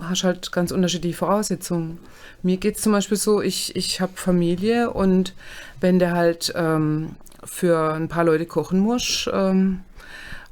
hast 0.00 0.22
du 0.22 0.26
halt 0.26 0.52
ganz 0.52 0.70
unterschiedliche 0.70 1.16
Voraussetzungen. 1.16 1.98
Mir 2.42 2.56
geht 2.58 2.76
es 2.76 2.82
zum 2.82 2.92
Beispiel 2.92 3.16
so, 3.16 3.40
ich, 3.42 3.74
ich 3.76 4.00
habe 4.00 4.12
Familie 4.14 4.90
und 4.90 5.34
wenn 5.80 5.98
der 5.98 6.12
halt 6.12 6.52
ähm, 6.56 7.16
für 7.44 7.94
ein 7.94 8.08
paar 8.08 8.24
Leute 8.24 8.46
kochen 8.46 8.78
muss 8.80 9.28
ähm, 9.32 9.80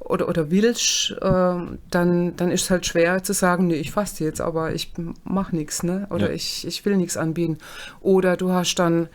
oder, 0.00 0.28
oder 0.28 0.50
willst, 0.50 1.14
ähm, 1.22 1.78
dann, 1.90 2.37
dann 2.37 2.50
ist 2.50 2.64
es 2.64 2.70
halt 2.70 2.87
schwer 2.87 3.22
zu 3.22 3.33
sagen, 3.33 3.66
nee, 3.68 3.76
ich 3.76 3.90
faste 3.90 4.24
jetzt, 4.24 4.40
aber 4.40 4.74
ich 4.74 4.92
mache 5.24 5.57
nichts, 5.57 5.83
ne? 5.83 6.07
Oder 6.11 6.28
Ja. 6.28 6.35
ich, 6.35 6.66
ich 6.66 6.85
will 6.85 6.96
nichts 6.96 7.16
anbieten. 7.16 7.59
Oder 8.00 8.37
du 8.37 8.52
hast 8.52 8.74
dann 8.76 9.09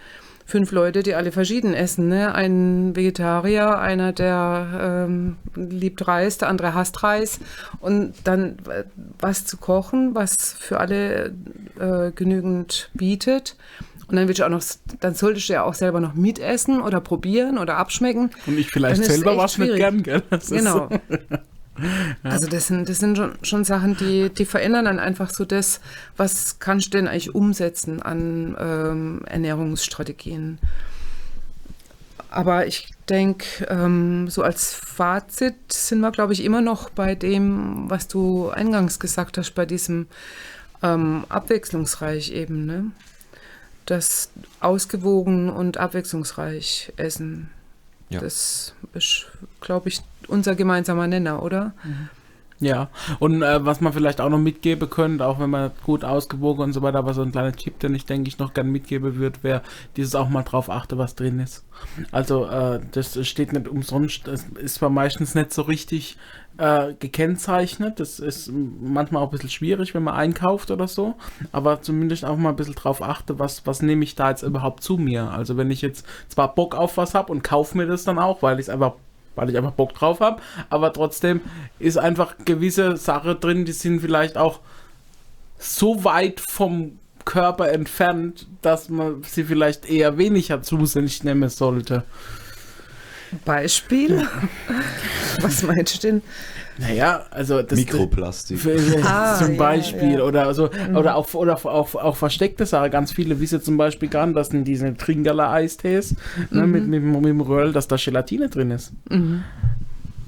fünf 0.50 0.72
Leute, 0.72 1.04
die 1.04 1.16
alle 1.16 1.32
verschieden 1.32 1.74
essen. 1.74 2.10
Ne? 2.10 2.34
Ein 2.34 2.96
Vegetarier, 2.96 3.80
einer, 3.80 4.12
der 4.12 5.06
ähm, 5.08 5.38
liebt 5.56 6.08
Reis, 6.08 6.38
der 6.38 6.50
andere 6.50 6.74
hasst 6.74 7.02
Reis. 7.04 7.40
Und 7.80 8.14
dann 8.24 8.58
äh, 8.70 8.84
was 9.20 9.46
zu 9.46 9.58
kochen, 9.58 10.16
was 10.16 10.36
für 10.60 10.80
alle 10.80 11.34
äh, 11.80 12.12
genügend 12.12 12.90
bietet. 12.94 13.56
Und 14.08 14.16
dann 14.16 14.28
willst 14.28 14.40
du 14.40 14.46
auch 14.46 14.50
noch, 14.50 14.64
dann 15.00 15.14
solltest 15.14 15.50
du 15.50 15.54
ja 15.54 15.64
auch 15.64 15.76
selber 15.76 16.00
noch 16.00 16.16
mitessen 16.16 16.82
oder 16.82 17.00
probieren 17.00 17.60
oder 17.60 17.78
abschmecken. 17.78 18.32
und 18.48 18.58
ich 18.58 18.72
vielleicht 18.72 19.06
selber 19.06 19.38
was 19.38 19.58
nicht 19.60 19.76
gern, 19.76 20.02
gell? 20.02 20.24
Das 20.32 20.50
Genau. 20.50 20.90
so. 20.90 21.00
Also 22.24 22.48
das 22.48 22.68
sind, 22.68 22.90
das 22.90 22.98
sind 22.98 23.18
schon, 23.18 23.34
schon 23.42 23.64
Sachen, 23.64 23.98
die, 23.98 24.30
die 24.30 24.46
verändern 24.46 24.86
dann 24.86 25.00
einfach 25.00 25.30
so 25.30 25.46
das, 25.46 25.80
was 26.18 26.60
kannst 26.60 26.88
du 26.88 26.92
denn 26.92 27.08
eigentlich 27.08 27.34
umsetzen 27.34 28.02
an 28.02 28.56
ähm, 28.60 29.22
Ernährungsstrategien. 29.26 30.60
Aber 32.32 32.68
ich 32.68 32.92
denke, 33.10 33.66
ähm, 33.70 34.30
so 34.30 34.44
als 34.44 34.74
Fazit 34.74 35.56
sind 35.74 36.00
wir, 36.00 36.12
glaube 36.12 36.34
ich, 36.34 36.44
immer 36.44 36.62
noch 36.62 36.90
bei 36.90 37.16
dem, 37.16 37.90
was 37.90 38.08
du 38.08 38.50
eingangs 38.50 39.00
gesagt 39.00 39.38
hast, 39.38 39.52
bei 39.52 39.66
diesem 39.66 40.08
ähm, 40.84 41.26
abwechslungsreich 41.30 42.32
eben, 42.32 42.66
ne? 42.66 42.92
Das 43.86 44.30
ausgewogen 44.60 45.50
und 45.50 45.78
abwechslungsreich 45.78 46.94
essen. 46.98 47.50
Ja. 48.10 48.20
Das 48.20 48.74
ist, 48.94 49.28
glaube 49.62 49.90
ich, 49.90 50.02
unser 50.28 50.56
gemeinsamer 50.56 51.08
Nenner, 51.08 51.44
oder? 51.44 51.74
Ja, 52.62 52.90
und 53.20 53.42
äh, 53.42 53.66
was 53.66 53.80
man 53.80 53.94
vielleicht 53.94 54.20
auch 54.20 54.30
noch 54.30 54.38
mitgeben 54.38 54.90
könnte, 54.90 55.26
auch 55.26 55.40
wenn 55.40 55.50
man 55.50 55.72
gut 55.86 56.04
ausgewogen 56.04 56.64
und 56.64 56.74
so 56.74 56.82
weiter, 56.82 57.00
aber 57.00 57.14
so 57.14 57.22
ein 57.22 57.32
kleiner 57.32 57.54
Tipp, 57.54 57.80
den 57.80 57.96
ich 57.96 58.06
denke 58.06 58.28
ich 58.28 58.38
noch 58.38 58.54
gern 58.54 58.70
mitgeben 58.70 59.16
würde, 59.16 59.42
wäre 59.44 59.62
dieses 59.96 60.14
auch 60.14 60.28
mal 60.28 60.44
drauf 60.44 60.70
achte, 60.70 60.98
was 60.98 61.16
drin 61.16 61.40
ist. 61.40 61.64
Also 62.12 62.48
äh, 62.48 62.82
das 62.92 63.26
steht 63.26 63.54
nicht 63.54 63.70
umsonst, 63.70 64.28
das 64.28 64.44
ist 64.62 64.76
zwar 64.76 64.90
meistens 64.90 65.36
nicht 65.36 65.54
so 65.54 65.62
richtig 65.62 66.18
äh, 66.58 66.94
gekennzeichnet, 67.00 68.02
das 68.02 68.20
ist 68.20 68.52
manchmal 68.52 69.24
auch 69.24 69.28
ein 69.28 69.32
bisschen 69.32 69.50
schwierig, 69.50 69.96
wenn 69.96 70.04
man 70.04 70.16
einkauft 70.16 70.70
oder 70.70 70.90
so, 70.90 71.16
aber 71.54 71.82
zumindest 71.82 72.26
auch 72.26 72.36
mal 72.36 72.50
ein 72.50 72.58
bisschen 72.58 72.76
drauf 72.76 73.02
achte, 73.02 73.40
was, 73.40 73.66
was 73.66 73.82
nehme 73.82 74.04
ich 74.04 74.16
da 74.16 74.32
jetzt 74.32 74.44
überhaupt 74.44 74.84
zu 74.84 74.98
mir. 74.98 75.32
Also 75.32 75.56
wenn 75.56 75.72
ich 75.72 75.82
jetzt 75.82 76.06
zwar 76.28 76.54
Bock 76.54 76.76
auf 76.76 76.98
was 76.98 77.14
habe 77.14 77.32
und 77.32 77.42
kaufe 77.42 77.78
mir 77.78 77.88
das 77.88 78.04
dann 78.04 78.20
auch, 78.20 78.42
weil 78.42 78.60
ich 78.60 78.66
es 78.66 78.70
einfach 78.70 78.96
weil 79.36 79.50
ich 79.50 79.58
einfach 79.58 79.72
Bock 79.72 79.94
drauf 79.94 80.20
habe. 80.20 80.42
Aber 80.70 80.94
trotzdem 80.94 81.42
ist 81.80 81.98
einfach 81.98 82.36
gewisse 82.46 82.98
Sachen 82.98 83.40
drin, 83.40 83.66
die 83.66 83.72
sind 83.72 84.02
vielleicht 84.02 84.38
auch 84.38 84.60
so 85.58 86.04
weit 86.04 86.40
vom 86.40 87.00
Körper 87.26 87.70
entfernt, 87.70 88.48
dass 88.62 88.90
man 88.90 89.24
sie 89.24 89.44
vielleicht 89.44 89.88
eher 89.90 90.18
weniger 90.18 90.62
zu 90.62 90.86
sich 90.86 91.24
nehmen 91.24 91.50
sollte. 91.50 92.04
Beispiel? 93.46 94.28
Was 95.42 95.64
meinst 95.64 96.04
du 96.04 96.08
denn? 96.08 96.22
Naja, 96.80 97.26
also 97.32 97.62
das 97.62 97.78
Mikroplastik. 97.78 98.60
Ah, 99.04 99.36
zum 99.40 99.52
ja, 99.52 99.58
Beispiel 99.58 100.14
ja. 100.14 100.24
oder 100.24 100.54
so 100.54 100.70
oder 100.96 101.16
auch 101.16 101.34
oder 101.34 101.56
auch, 101.66 101.96
auch 101.96 102.16
versteckte 102.16 102.66
Sachen. 102.66 102.92
Ganz 102.92 103.12
viele 103.12 103.40
wissen 103.42 103.62
zum 103.62 103.76
Beispiel 103.76 104.08
gar 104.08 104.26
nicht, 104.26 104.38
dass 104.38 104.50
in 104.50 104.64
diesen 104.64 104.98
Trinkerler 104.98 105.52
Eistees 105.52 106.16
ne, 106.52 106.66
mit, 106.66 106.88
mit, 106.88 107.04
mit 107.04 107.26
dem 107.26 107.42
Röhrl, 107.42 107.74
dass 107.74 107.88
da 107.88 107.98
Gelatine 107.98 108.48
drin 108.48 108.72
ist. 108.72 108.94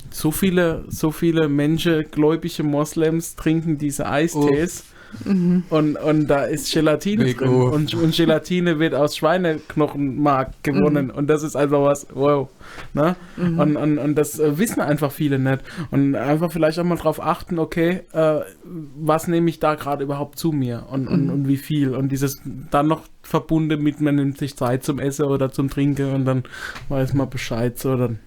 So 0.10 0.32
viele, 0.32 0.84
so 0.90 1.12
viele 1.12 1.48
Menschen, 1.48 2.04
gläubige 2.12 2.64
Moslems 2.64 3.38
trinken 3.38 3.78
diese 3.78 4.10
Eistees. 4.10 4.84
Und, 5.26 5.98
und 5.98 6.28
da 6.28 6.44
ist 6.44 6.72
Gelatine 6.72 7.26
Big 7.26 7.38
drin. 7.38 7.50
Und, 7.50 7.94
und 7.94 8.16
Gelatine 8.16 8.80
wird 8.80 8.96
aus 8.96 9.18
Schweineknochenmark 9.18 10.64
gewonnen. 10.64 11.12
Und 11.12 11.28
das 11.28 11.44
ist 11.44 11.56
einfach 11.56 11.82
was, 11.82 12.08
wow. 12.14 12.50
Ne? 12.94 13.16
Und, 13.38 13.76
und, 13.76 13.98
und 13.98 14.16
das 14.16 14.40
äh, 14.40 14.58
wissen 14.58 14.82
einfach 14.82 15.12
viele 15.12 15.40
nicht. 15.40 15.62
Und 15.92 16.16
einfach 16.16 16.52
vielleicht 16.52 16.80
auch 16.80 16.84
mal 16.84 16.96
drauf 16.96 17.22
achten, 17.22 17.60
okay, 17.60 18.02
äh, 18.14 18.40
was 18.64 19.28
nehme 19.28 19.50
ich 19.50 19.60
da 19.60 19.76
gerade 19.76 20.04
überhaupt 20.04 20.40
zu 20.40 20.52
mir 20.52 20.86
und, 20.90 21.08
und, 21.08 21.30
und 21.30 21.48
wie 21.48 21.58
viel. 21.58 21.96
Und 21.96 22.10
dieses 22.10 22.42
dann 22.70 22.88
noch 22.88 23.04
verbunden 23.22 23.82
mit, 23.82 24.02
man 24.02 24.16
nimmt 24.16 24.38
sich 24.38 24.56
Zeit 24.56 24.84
zum 24.84 25.00
Essen 25.00 25.26
oder 25.26 25.52
zum 25.52 25.70
Trinken 25.70 26.14
und 26.14 26.26
dann 26.26 26.44
weiß 26.90 27.14
man 27.14 27.30
Bescheid. 27.30 27.78
So, 27.78 27.96
dann 27.96 28.20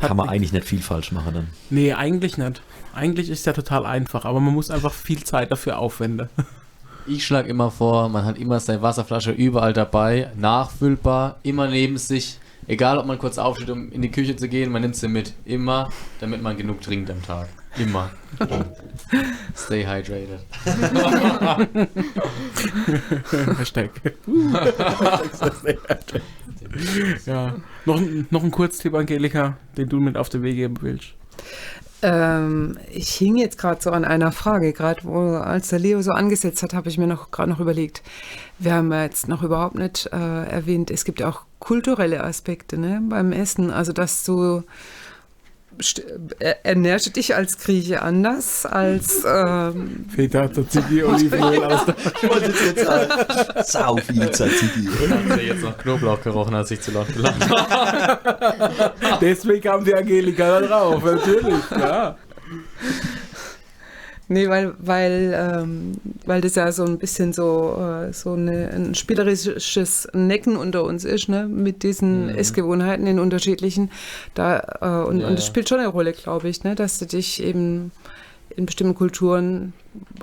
Kann 0.00 0.16
man 0.16 0.28
eigentlich 0.28 0.52
nicht 0.52 0.66
viel 0.66 0.80
falsch 0.80 1.12
machen 1.12 1.34
dann. 1.34 1.46
Nee, 1.70 1.92
eigentlich 1.92 2.38
nicht. 2.38 2.62
Eigentlich 2.94 3.30
ist 3.30 3.46
ja 3.46 3.52
total 3.52 3.86
einfach, 3.86 4.24
aber 4.24 4.40
man 4.40 4.54
muss 4.54 4.70
einfach 4.70 4.92
viel 4.92 5.22
Zeit 5.24 5.50
dafür 5.50 5.78
aufwenden. 5.78 6.28
Ich 7.06 7.24
schlage 7.26 7.48
immer 7.48 7.70
vor, 7.70 8.10
man 8.10 8.26
hat 8.26 8.36
immer 8.38 8.60
seine 8.60 8.82
Wasserflasche 8.82 9.32
überall 9.32 9.72
dabei, 9.72 10.30
nachfüllbar, 10.36 11.38
immer 11.42 11.66
neben 11.66 11.96
sich. 11.96 12.38
Egal, 12.68 12.98
ob 12.98 13.06
man 13.06 13.18
kurz 13.18 13.38
aufsteht, 13.38 13.70
um 13.70 13.90
in 13.90 14.02
die 14.02 14.10
Küche 14.10 14.36
zu 14.36 14.48
gehen, 14.48 14.70
man 14.70 14.82
nimmt 14.82 14.94
sie 14.94 15.08
mit. 15.08 15.32
Immer, 15.46 15.88
damit 16.20 16.42
man 16.42 16.58
genug 16.58 16.82
trinkt 16.82 17.10
am 17.10 17.20
Tag. 17.22 17.48
Immer. 17.78 18.10
Stay 19.56 19.84
hydrated. 19.86 20.40
Hashtag. 23.58 23.90
ja. 27.26 27.54
Noch, 27.86 27.96
ein- 27.96 28.26
noch 28.30 28.42
ein 28.44 28.50
Kurztipp, 28.50 28.94
Angelika, 28.94 29.56
den 29.76 29.88
du 29.88 30.00
mit 30.00 30.16
auf 30.16 30.28
den 30.28 30.42
Weg 30.42 30.56
geben 30.56 30.76
willst. 30.80 31.14
Ähm, 32.02 32.78
ich 32.90 33.10
hing 33.10 33.36
jetzt 33.36 33.58
gerade 33.58 33.80
so 33.82 33.90
an 33.90 34.04
einer 34.04 34.32
Frage, 34.32 34.72
gerade 34.72 35.00
wo 35.04 35.36
als 35.36 35.68
der 35.68 35.78
Leo 35.78 36.00
so 36.02 36.12
angesetzt 36.12 36.62
hat, 36.62 36.72
habe 36.74 36.88
ich 36.88 36.98
mir 36.98 37.06
noch 37.06 37.30
gerade 37.30 37.50
noch 37.50 37.60
überlegt. 37.60 38.02
Wir 38.58 38.74
haben 38.74 38.90
ja 38.92 39.02
jetzt 39.04 39.28
noch 39.28 39.42
überhaupt 39.42 39.74
nicht 39.76 40.06
äh, 40.12 40.44
erwähnt, 40.44 40.90
es 40.90 41.04
gibt 41.04 41.20
ja 41.20 41.28
auch 41.28 41.42
kulturelle 41.58 42.24
Aspekte 42.24 42.78
ne, 42.78 43.02
beim 43.08 43.32
Essen. 43.32 43.70
Also 43.70 43.92
dass 43.92 44.26
st- 44.26 44.62
er- 46.40 46.64
ernährst 46.66 47.06
du 47.06 47.10
dich 47.10 47.34
als 47.34 47.58
Grieche 47.58 48.02
anders 48.02 48.66
als 48.66 49.24
ähm, 49.26 50.06
Feta, 50.14 50.50
Tzatziki, 50.50 51.02
Olivenöl 51.02 51.64
aus 51.72 51.84
der 51.86 51.94
Ich 52.22 52.28
wollte 52.28 52.52
jetzt 52.66 52.84
sagen, 52.84 53.10
sau 53.64 53.96
viel 53.96 54.30
Tzatziki. 54.30 54.88
Hat 55.10 55.38
sie 55.38 55.46
jetzt 55.46 55.62
noch 55.62 55.78
Knoblauch 55.78 56.20
gerochen, 56.22 56.54
als 56.54 56.70
ich 56.70 56.80
zu 56.80 56.90
laut 56.90 57.06
gelacht 57.12 57.48
habe. 57.48 58.92
Deswegen 59.20 59.60
kam 59.62 59.84
die 59.84 59.94
Angelika 59.94 60.60
da 60.60 60.66
drauf, 60.66 61.02
natürlich, 61.04 61.70
ja. 61.70 62.16
Nee, 64.32 64.48
weil, 64.48 64.74
weil, 64.78 65.34
ähm, 65.36 65.92
weil 66.24 66.40
das 66.40 66.54
ja 66.54 66.70
so 66.70 66.84
ein 66.84 66.98
bisschen 66.98 67.32
so, 67.32 67.76
äh, 67.80 68.12
so 68.12 68.34
eine, 68.34 68.70
ein 68.70 68.94
spielerisches 68.94 70.06
Necken 70.12 70.56
unter 70.56 70.84
uns 70.84 71.04
ist, 71.04 71.28
ne? 71.28 71.48
mit 71.48 71.82
diesen 71.82 72.26
Mhm. 72.28 72.36
Essgewohnheiten 72.36 73.08
in 73.08 73.18
unterschiedlichen. 73.18 73.90
Da, 74.34 74.58
äh, 74.80 75.08
und, 75.08 75.18
Ja, 75.18 75.26
und 75.26 75.36
das 75.36 75.44
spielt 75.46 75.68
schon 75.68 75.80
eine 75.80 75.88
Rolle, 75.88 76.12
glaube 76.12 76.48
ich, 76.48 76.62
ne? 76.62 76.76
dass 76.76 76.98
du 76.98 77.06
dich 77.06 77.42
eben 77.42 77.90
in 78.56 78.66
bestimmten 78.66 78.94
Kulturen, 78.94 79.72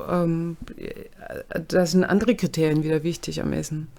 ähm, 0.09 0.55
äh, 0.77 1.59
da 1.67 1.85
sind 1.85 2.05
andere 2.05 2.35
Kriterien 2.35 2.83
wieder 2.85 3.03
wichtig 3.03 3.41
am 3.41 3.51
Essen. 3.51 3.89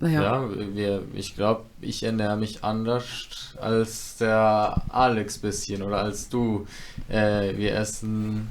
Naja, 0.00 0.22
Ja, 0.22 0.48
wir, 0.74 1.02
ich 1.14 1.34
glaube, 1.34 1.62
ich 1.80 2.02
ernähre 2.02 2.36
mich 2.36 2.62
anders 2.62 3.54
als 3.58 4.18
der 4.18 4.82
Alex 4.90 5.38
bisschen 5.38 5.82
oder 5.82 6.02
als 6.02 6.28
du. 6.28 6.66
Äh, 7.08 7.56
wir 7.56 7.74
essen 7.74 8.50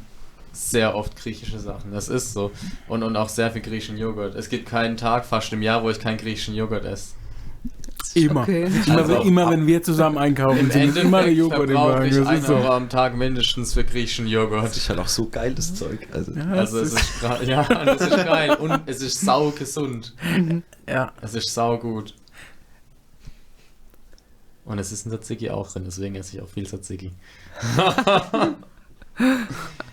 sehr 0.52 0.96
oft 0.96 1.16
griechische 1.16 1.60
Sachen. 1.60 1.92
Das 1.92 2.10
ist 2.10 2.34
so. 2.34 2.52
Und, 2.88 3.04
und 3.04 3.16
auch 3.16 3.30
sehr 3.30 3.52
viel 3.52 3.62
griechischen 3.62 3.98
Joghurt. 3.98 4.36
Es 4.36 4.50
gibt 4.50 4.68
keinen 4.68 4.98
Tag 4.98 5.26
fast 5.26 5.52
im 5.54 5.62
Jahr, 5.62 5.84
wo 5.84 5.90
ich 5.90 6.00
keinen 6.00 6.18
griechischen 6.18 6.56
Joghurt 6.56 6.86
esse. 6.86 7.16
Immer. 8.14 8.42
okay. 8.42 8.66
Immer, 8.88 8.98
Also, 8.98 9.14
wenn, 9.14 9.22
immer 9.28 9.50
wenn 9.52 9.68
wir 9.68 9.82
zusammen 9.84 10.18
einkaufen, 10.18 10.60
Im 10.60 10.72
sind 10.72 10.90
es 10.90 11.04
immer 11.04 11.26
Joghurt 11.28 11.70
im 11.70 11.76
Wagen. 11.78 12.06
ich 12.08 12.16
Das 12.16 12.28
einen 12.28 12.42
ist 12.42 12.48
so. 12.48 12.56
Euro 12.56 12.70
am 12.74 12.90
Tag 12.90 13.16
mindestens 13.16 13.74
für 13.74 13.86
griechischen 13.86 14.26
Das 14.26 14.34
Joghurt. 14.34 14.76
ist 14.76 14.90
halt 14.90 15.00
auch 15.00 15.08
so 15.08 15.30
geil, 15.30 15.54
das 15.56 15.74
Zeug. 15.76 16.08
Also, 16.12 16.34
Ja, 16.34 16.46
Also 16.52 16.80
es 16.80 16.94
es 16.94 17.00
ist, 17.00 17.48
ja, 17.48 17.64
das 17.64 18.02
ist 18.02 18.10
geil 18.26 18.56
und 18.56 18.82
es 18.88 19.02
ist 19.02 19.22
sau 19.22 19.52
gesund. 19.52 20.14
ja. 20.90 21.14
Es 21.22 21.36
ist 21.36 21.54
sau 21.54 21.78
gut. 21.78 22.16
Und 24.66 24.78
es 24.80 24.92
ist 24.92 25.06
ein 25.06 25.12
Tzatziki 25.12 25.50
auch 25.50 25.72
drin, 25.72 25.84
deswegen 25.86 26.16
esse 26.16 26.36
ich 26.38 26.44
auch 26.44 26.50
viel 26.50 26.66
Tzatziki. 26.68 27.12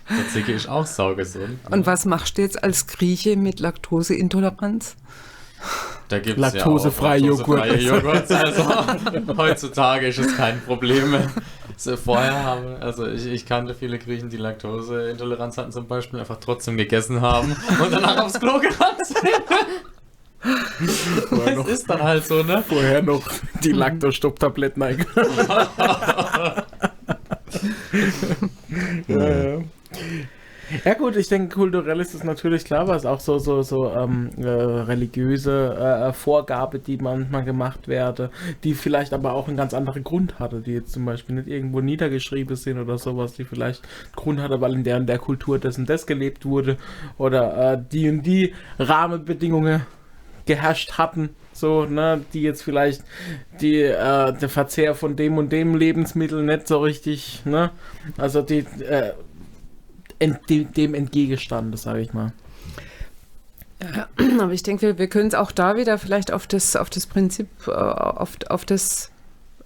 Tzatziki 0.06 0.52
ist 0.52 0.68
auch 0.68 0.86
sau 0.86 1.14
gesund. 1.14 1.58
Und 1.70 1.86
was 1.86 2.04
machst 2.04 2.38
du 2.38 2.42
jetzt 2.42 2.62
als 2.62 2.86
Grieche 2.86 3.36
mit 3.36 3.60
Laktoseintoleranz? 3.60 4.96
Da 6.08 6.18
gibt's 6.20 6.40
Laktosefreie 6.40 7.20
ja 7.20 7.32
auch 7.32 7.38
laktosefreie 7.38 7.80
Joghurt. 7.80 8.30
Joghurt. 8.30 8.30
Also 8.30 9.36
heutzutage 9.36 10.06
ist 10.08 10.18
es 10.18 10.36
kein 10.36 10.62
Problem 10.62 11.10
mehr. 11.10 11.30
Vorher 12.02 12.42
haben, 12.42 12.76
also 12.80 13.06
ich, 13.06 13.26
ich 13.26 13.46
kannte 13.46 13.74
viele 13.74 13.98
Griechen, 13.98 14.30
die 14.30 14.36
Laktoseintoleranz 14.36 15.58
hatten 15.58 15.70
zum 15.70 15.86
Beispiel, 15.86 16.18
einfach 16.18 16.38
trotzdem 16.40 16.76
gegessen 16.76 17.20
haben 17.20 17.54
und 17.82 17.92
danach 17.92 18.24
aufs 18.24 18.40
Klo 18.40 18.58
gerannt 18.58 19.04
sind. 19.04 19.18
Vorher 21.28 21.46
Das 21.46 21.56
noch, 21.56 21.68
ist 21.68 21.90
dann 21.90 22.02
halt 22.02 22.26
so, 22.26 22.42
ne? 22.42 22.64
vorher 22.66 23.02
noch 23.02 23.22
die 23.62 23.72
Laktostopp-Tabletten 23.72 24.82
eingenommen. 24.82 25.48
ja, 29.08 29.28
ja. 29.56 29.62
Ja 30.84 30.92
gut, 30.92 31.16
ich 31.16 31.28
denke, 31.28 31.54
kulturell 31.54 31.98
ist 31.98 32.14
es 32.14 32.24
natürlich 32.24 32.64
klar, 32.64 32.88
was 32.88 33.06
auch 33.06 33.20
so 33.20 33.38
so 33.38 33.62
so 33.62 33.90
ähm, 33.90 34.28
äh, 34.36 34.46
religiöse 34.46 35.74
äh, 35.74 36.12
Vorgabe, 36.12 36.78
die 36.78 36.98
manchmal 36.98 37.42
gemacht 37.44 37.88
werde, 37.88 38.30
die 38.64 38.74
vielleicht 38.74 39.14
aber 39.14 39.32
auch 39.32 39.48
einen 39.48 39.56
ganz 39.56 39.72
anderen 39.72 40.04
Grund 40.04 40.38
hatte, 40.38 40.60
die 40.60 40.72
jetzt 40.72 40.92
zum 40.92 41.06
Beispiel 41.06 41.36
nicht 41.36 41.48
irgendwo 41.48 41.80
niedergeschrieben 41.80 42.54
sind 42.54 42.78
oder 42.78 42.98
sowas, 42.98 43.32
die 43.32 43.44
vielleicht 43.44 43.84
einen 43.84 44.12
Grund 44.14 44.40
hatte, 44.40 44.60
weil 44.60 44.74
in 44.74 44.84
der 44.84 44.98
und 44.98 45.06
der 45.06 45.18
Kultur 45.18 45.58
das 45.58 45.78
und 45.78 45.88
das 45.88 46.06
gelebt 46.06 46.44
wurde 46.44 46.76
oder 47.16 47.72
äh, 47.72 47.82
die 47.90 48.10
und 48.10 48.22
die 48.24 48.52
Rahmenbedingungen 48.78 49.86
geherrscht 50.44 50.92
hatten, 50.98 51.30
so, 51.58 51.84
ne, 51.84 52.24
die 52.32 52.42
jetzt 52.42 52.62
vielleicht 52.62 53.02
die, 53.60 53.82
äh, 53.82 54.32
der 54.32 54.48
Verzehr 54.48 54.94
von 54.94 55.16
dem 55.16 55.38
und 55.38 55.50
dem 55.50 55.74
Lebensmittel 55.74 56.42
nicht 56.42 56.68
so 56.68 56.78
richtig, 56.78 57.42
ne, 57.44 57.70
also 58.16 58.42
die, 58.42 58.58
äh, 58.58 59.12
ent, 60.18 60.48
dem, 60.48 60.72
dem 60.72 60.94
entgegengestanden, 60.94 61.76
sage 61.76 62.00
ich 62.00 62.12
mal. 62.12 62.32
Ja, 63.82 64.08
aber 64.40 64.52
ich 64.52 64.62
denke, 64.62 64.82
wir, 64.82 64.98
wir 64.98 65.08
können 65.08 65.28
es 65.28 65.34
auch 65.34 65.52
da 65.52 65.76
wieder 65.76 65.98
vielleicht 65.98 66.32
auf 66.32 66.46
das, 66.46 66.76
auf 66.76 66.90
das 66.90 67.06
Prinzip, 67.06 67.48
äh, 67.66 67.70
auf, 67.70 68.36
auf 68.48 68.64
das 68.64 69.12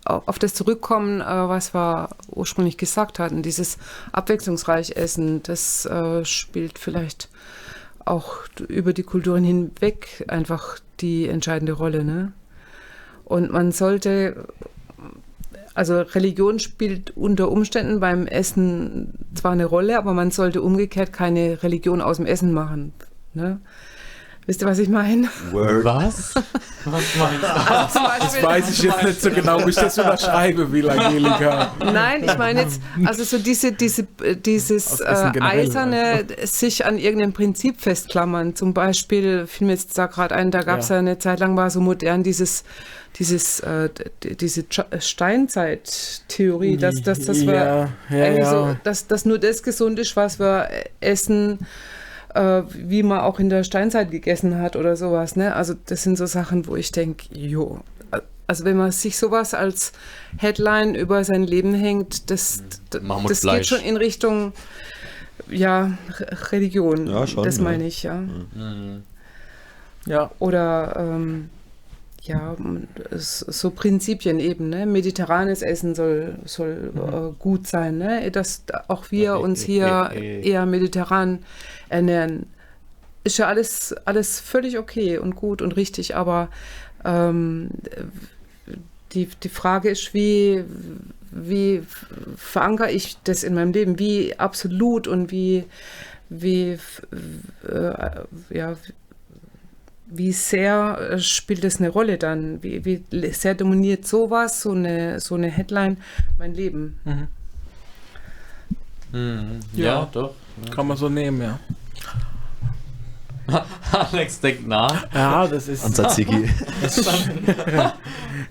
auf 0.05 0.40
das 0.40 0.55
zurückkommen, 0.55 1.20
äh, 1.20 1.24
was 1.24 1.74
wir 1.74 2.09
ursprünglich 2.28 2.76
gesagt 2.76 3.18
hatten. 3.18 3.42
Dieses 3.42 3.78
abwechslungsreich 4.11 4.96
Essen, 4.96 5.42
das 5.44 5.87
äh, 5.87 6.24
spielt 6.24 6.78
vielleicht 6.78 7.28
auch 8.05 8.38
über 8.66 8.92
die 8.92 9.05
Kulturen 9.05 9.44
hinweg 9.44 10.24
einfach 10.28 10.78
die 11.02 11.28
entscheidende 11.28 11.72
Rolle. 11.72 12.04
Ne? 12.04 12.32
Und 13.24 13.50
man 13.50 13.72
sollte, 13.72 14.46
also 15.74 16.00
Religion 16.00 16.58
spielt 16.58 17.16
unter 17.16 17.50
Umständen 17.50 18.00
beim 18.00 18.26
Essen 18.26 19.12
zwar 19.34 19.52
eine 19.52 19.66
Rolle, 19.66 19.98
aber 19.98 20.14
man 20.14 20.30
sollte 20.30 20.62
umgekehrt 20.62 21.12
keine 21.12 21.62
Religion 21.62 22.00
aus 22.00 22.16
dem 22.16 22.26
Essen 22.26 22.52
machen. 22.52 22.92
Ne? 23.34 23.61
Wisst 24.47 24.61
ihr, 24.61 24.66
was 24.66 24.80
ich 24.80 24.88
meine? 24.88 25.28
Word. 25.53 25.84
Was? 25.84 26.34
Was 26.84 27.03
meinst 27.16 27.45
du? 27.45 28.01
Das 28.18 28.43
weiß 28.43 28.70
ich 28.70 28.82
jetzt 28.82 29.05
nicht 29.05 29.20
so 29.22 29.30
genau, 29.30 29.64
wie 29.64 29.70
ich 29.70 29.76
das 29.76 29.97
unterschreibe, 29.97 30.72
will 30.72 30.90
Angelika. 30.90 31.72
Nein, 31.78 32.24
ich 32.24 32.36
meine 32.36 32.62
jetzt, 32.62 32.80
also 33.05 33.22
so 33.22 33.38
diese, 33.38 33.70
diese, 33.70 34.03
äh, 34.20 34.34
dieses 34.34 34.99
äh, 34.99 35.30
eiserne, 35.40 36.26
sich 36.43 36.84
an 36.84 36.99
irgendeinem 36.99 37.32
Prinzip 37.32 37.80
festklammern. 37.80 38.57
Zum 38.57 38.74
Beispiel, 38.74 39.47
fiel 39.47 39.68
mir 39.68 39.74
jetzt 39.74 39.97
da 39.97 40.07
gerade 40.07 40.34
ein, 40.34 40.51
da 40.51 40.62
gab 40.62 40.80
es 40.80 40.88
Ja. 40.88 40.97
ja. 40.97 41.01
eine 41.01 41.20
Zeit 41.20 41.38
lang, 41.38 41.57
war 41.57 41.70
so 41.70 41.80
modern 41.80 42.24
dieses, 42.24 42.64
dieses, 43.20 43.61
äh, 43.61 43.90
diese 44.24 44.64
Steinzeit-Theorie, 44.99 46.78
dass, 46.78 47.01
dass, 47.03 47.20
dass 47.20 47.47
wir 47.47 47.55
ja, 47.55 47.88
ja, 48.11 48.24
eigentlich 48.24 48.38
ja. 48.38 48.51
so, 48.51 48.76
dass, 48.82 49.07
dass 49.07 49.24
nur 49.24 49.38
das 49.38 49.62
gesund 49.62 50.01
ist, 50.01 50.16
was 50.16 50.40
wir 50.40 50.68
essen, 51.01 51.61
äh, 52.35 52.62
wie 52.68 53.03
man 53.03 53.20
auch 53.20 53.39
in 53.39 53.49
der 53.49 53.64
Steinzeit 53.64 54.11
gegessen 54.11 54.61
hat 54.61 54.76
oder 54.76 54.97
sowas. 54.97 55.37
Ne? 55.37 55.55
Also 55.55 55.74
das 55.87 56.03
sind 56.03 56.16
so 56.16 56.26
Sachen, 56.26 56.66
wo 56.66 56.76
ich 56.76 56.93
denke, 56.93 57.26
jo, 57.33 57.80
also 58.47 58.64
wenn 58.64 58.76
man 58.76 58.93
sich 58.93 59.16
sowas 59.16 59.55
als 59.55 59.93
Headline 60.37 60.95
über 60.95 61.24
sein 61.24 61.45
Leben 61.45 61.74
hängt, 61.74 62.30
das, 62.30 62.62
Mammut 63.01 63.30
das 63.30 63.43
geht 63.43 63.66
schon 63.66 63.80
in 63.80 63.97
Richtung 63.97 64.53
ja, 65.49 65.97
Re- 66.18 66.53
Religion. 66.53 67.07
Ja, 67.07 67.26
schon, 67.26 67.45
das 67.45 67.59
ja. 67.59 67.62
meine 67.62 67.87
ich, 67.87 68.03
ja. 68.03 68.16
Mhm. 68.16 69.03
ja. 70.07 70.30
Oder 70.39 70.97
ähm, 70.99 71.51
ja, 72.22 72.55
so 73.16 73.70
Prinzipien 73.70 74.39
eben, 74.39 74.68
ne? 74.68 74.87
Mediterranes 74.87 75.62
Essen 75.62 75.95
soll, 75.95 76.37
soll 76.45 76.93
äh, 76.95 77.43
gut 77.43 77.66
sein, 77.66 77.99
ne? 77.99 78.30
Dass 78.30 78.64
da 78.66 78.85
auch 78.89 79.11
wir 79.11 79.41
uns 79.41 79.62
hier 79.62 80.11
eher 80.12 80.66
mediterran 80.66 81.41
ernähren. 81.93 82.47
Ist 83.24 83.38
ja 83.38 83.47
alles, 83.47 83.95
alles 84.05 84.40
völlig 84.40 84.78
okay 84.78 85.18
und 85.18 85.36
gut 85.36 85.62
und 85.62 85.76
richtig, 85.76 86.16
aber 86.16 86.49
ähm, 87.05 87.70
die, 89.12 89.28
die 89.43 89.49
Frage 89.49 89.90
ist, 89.90 90.14
wie, 90.14 90.64
wie 91.30 91.82
verankere 92.36 92.90
ich 92.90 93.16
das 93.24 93.45
in 93.45 93.55
meinem 93.55 93.72
Leben? 93.72 93.99
Wie 93.99 94.38
absolut 94.38 95.07
und 95.07 95.30
wie, 95.30 95.64
wie, 96.28 96.78
äh, 97.68 98.11
ja, 98.51 98.76
wie 100.07 100.32
sehr 100.32 101.18
spielt 101.18 101.64
das 101.64 101.78
eine 101.78 101.88
Rolle 101.88 102.18
dann? 102.18 102.62
Wie, 102.62 102.84
wie 102.84 103.03
sehr 103.32 103.55
dominiert 103.55 104.07
sowas, 104.07 104.62
so 104.62 104.72
eine, 104.72 105.20
so 105.20 105.34
eine 105.36 105.49
Headline, 105.49 105.97
mein 106.38 106.55
Leben? 106.55 106.99
Mhm. 107.05 107.28
Ja. 109.74 109.84
Ja, 109.84 110.09
doch. 110.11 110.34
Kann 110.74 110.86
man 110.86 110.97
so 110.97 111.09
nehmen, 111.09 111.40
ja. 111.40 111.59
Alex 113.93 114.40
denkt 114.40 114.66
nach. 114.66 115.12
Ja, 115.12 115.47
das 115.47 115.68
ist. 115.68 115.84
An 115.84 115.93
Tzatziki. 115.93 116.49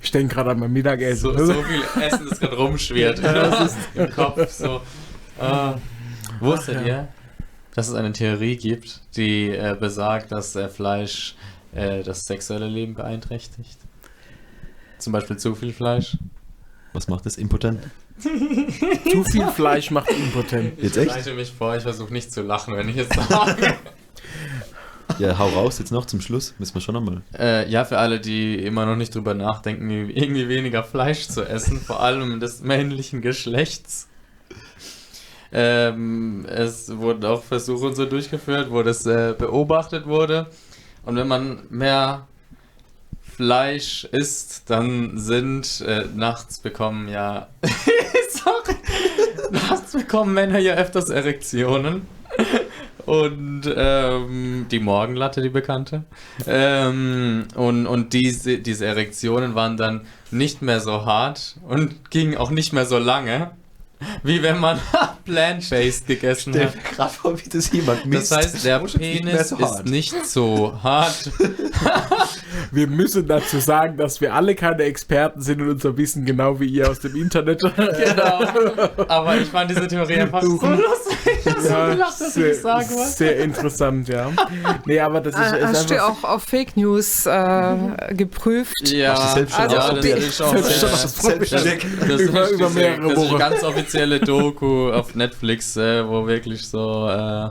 Ich 0.01 0.11
denke 0.11 0.35
gerade 0.35 0.51
an 0.51 0.59
mein 0.59 0.71
Mittagessen. 0.71 1.37
So, 1.37 1.45
so 1.45 1.63
viel 1.63 1.81
Essen, 2.01 2.27
das 2.29 2.39
gerade 2.39 2.55
rumschwirrt 2.55 3.19
im 3.95 4.09
Kopf. 4.11 4.49
So. 4.49 4.81
Äh, 5.39 5.73
wusstet 6.39 6.85
ihr, 6.85 7.07
dass 7.75 7.87
es 7.87 7.95
eine 7.95 8.11
Theorie 8.11 8.57
gibt, 8.57 9.01
die 9.15 9.49
äh, 9.49 9.75
besagt, 9.79 10.31
dass 10.31 10.55
äh, 10.55 10.69
Fleisch 10.69 11.35
äh, 11.73 12.03
das 12.03 12.25
sexuelle 12.25 12.67
Leben 12.67 12.95
beeinträchtigt? 12.95 13.77
Zum 14.97 15.13
Beispiel 15.13 15.37
zu 15.37 15.55
viel 15.55 15.73
Fleisch? 15.73 16.17
Was 16.93 17.07
macht 17.07 17.25
das? 17.25 17.37
Impotent? 17.37 17.79
Zu 18.21 19.23
viel 19.23 19.47
Fleisch 19.47 19.91
macht 19.91 20.09
impotent. 20.11 20.81
Jetzt 20.81 20.95
Ich 20.97 21.03
echt? 21.03 21.09
bereite 21.09 21.33
mich 21.33 21.51
vor, 21.51 21.75
ich 21.75 21.83
versuche 21.83 22.13
nicht 22.13 22.31
zu 22.31 22.41
lachen, 22.41 22.75
wenn 22.75 22.89
ich 22.89 22.97
es 22.97 23.07
sage. 23.09 23.73
Ja, 25.19 25.37
hau 25.37 25.49
raus 25.49 25.77
jetzt 25.79 25.91
noch 25.91 26.05
zum 26.05 26.21
Schluss. 26.21 26.53
Müssen 26.57 26.73
wir 26.75 26.81
schon 26.81 26.93
nochmal. 26.95 27.21
Äh, 27.37 27.69
ja, 27.69 27.83
für 27.85 27.97
alle, 27.97 28.19
die 28.19 28.55
immer 28.55 28.85
noch 28.85 28.95
nicht 28.95 29.13
drüber 29.13 29.33
nachdenken, 29.33 29.89
irgendwie 29.89 30.47
weniger 30.47 30.83
Fleisch 30.83 31.27
zu 31.27 31.43
essen, 31.43 31.79
vor 31.81 32.01
allem 32.01 32.39
des 32.39 32.61
männlichen 32.61 33.21
Geschlechts. 33.21 34.07
Ähm, 35.51 36.45
es 36.47 36.97
wurden 36.97 37.25
auch 37.25 37.43
Versuche 37.43 37.87
und 37.87 37.95
so 37.95 38.05
durchgeführt, 38.05 38.71
wo 38.71 38.83
das 38.83 39.05
äh, 39.05 39.35
beobachtet 39.37 40.05
wurde. 40.07 40.47
Und 41.03 41.17
wenn 41.17 41.27
man 41.27 41.63
mehr 41.69 42.27
Fleisch 43.35 44.05
isst, 44.11 44.69
dann 44.69 45.17
sind 45.17 45.81
äh, 45.87 46.05
nachts 46.15 46.59
bekommen 46.59 47.07
ja. 47.07 47.47
Sorry. 48.29 48.75
nachts 49.51 49.93
bekommen 49.93 50.33
Männer 50.33 50.59
ja 50.59 50.75
öfters 50.75 51.09
Erektionen. 51.09 52.07
Und 53.05 53.63
ähm, 53.75 54.67
die 54.69 54.79
Morgenlatte, 54.79 55.41
die 55.41 55.49
bekannte. 55.49 56.03
Ähm, 56.45 57.45
und 57.55 57.87
und 57.87 58.13
diese, 58.13 58.59
diese 58.59 58.85
Erektionen 58.85 59.55
waren 59.55 59.75
dann 59.75 60.01
nicht 60.29 60.61
mehr 60.61 60.79
so 60.79 61.05
hart 61.05 61.55
und 61.67 62.11
gingen 62.11 62.37
auch 62.37 62.51
nicht 62.51 62.73
mehr 62.73 62.85
so 62.85 62.99
lange, 62.99 63.51
wie 64.23 64.41
wenn 64.41 64.59
man 64.59 64.79
plant-based 65.25 66.07
gegessen 66.07 66.53
hat. 66.59 66.73
gerade 66.95 67.13
vor, 67.13 67.37
wie 67.39 67.49
das 67.49 67.71
jemand 67.71 68.01
Das 68.13 68.31
heißt, 68.31 68.63
der 68.65 68.79
Penis 68.79 69.51
ist 69.51 69.85
nicht 69.85 70.25
so 70.25 70.73
hart. 70.83 71.31
Wir 72.71 72.87
müssen 72.87 73.27
dazu 73.27 73.59
sagen, 73.59 73.97
dass 73.97 74.21
wir 74.21 74.33
alle 74.33 74.55
keine 74.55 74.83
Experten 74.83 75.41
sind 75.41 75.61
und 75.61 75.69
unser 75.69 75.97
Wissen 75.97 76.25
genau 76.25 76.59
wie 76.59 76.67
ihr 76.67 76.89
aus 76.89 76.99
dem 76.99 77.15
Internet. 77.15 77.61
genau. 77.61 78.43
Aber 79.07 79.37
ich 79.37 79.47
fand 79.47 79.69
diese 79.71 79.87
Theorie 79.87 80.17
einfach 80.19 80.41
so 80.41 80.51
lustig. 80.51 81.17
Ich 81.43 81.51
hab 81.51 81.59
so 81.59 81.69
Ja, 81.69 81.89
gelacht, 81.89 82.21
dass 82.21 82.33
sehr, 82.33 82.51
ich 82.51 82.61
sagen 82.61 82.89
wollte. 82.91 83.11
sehr 83.11 83.39
interessant, 83.39 84.07
ja. 84.07 84.29
Nee, 84.85 84.99
aber 84.99 85.21
das 85.21 85.33
ist, 85.35 85.39
Ah, 85.41 85.55
ist 85.55 85.65
Hast 85.67 85.89
du 85.89 86.03
auch 86.03 86.23
auf 86.23 86.43
Fake 86.43 86.77
News 86.77 87.25
äh, 87.25 87.75
geprüft? 88.13 88.73
Ja, 88.89 89.15
du 89.15 89.33
selbst 89.33 89.55
schon 89.55 89.63
Also, 89.63 89.75
ja, 89.75 89.93
das 89.93 90.01
die- 90.05 90.09
ist 90.09 90.41
auch 90.41 90.51
Selbst 90.57 90.79
schon 90.79 90.89
äh, 90.89 90.93
ausprobiert. 90.93 91.51
das, 91.51 91.63
das 91.63 92.21
Über- 92.21 92.43
ist 92.43 92.51
über 92.51 92.67
diese- 92.67 92.79
mehrere 92.79 93.01
das 93.01 93.11
ist 93.11 93.17
Wochen. 93.17 93.29
eine 93.29 93.37
ganz 93.49 93.63
offizielle 93.91 94.19
Doku 94.19 94.91
auf 94.91 95.15
Netflix, 95.15 95.75
äh, 95.77 96.07
wo 96.07 96.25
wirklich 96.27 96.67
so 96.67 97.07
äh, 97.09 97.49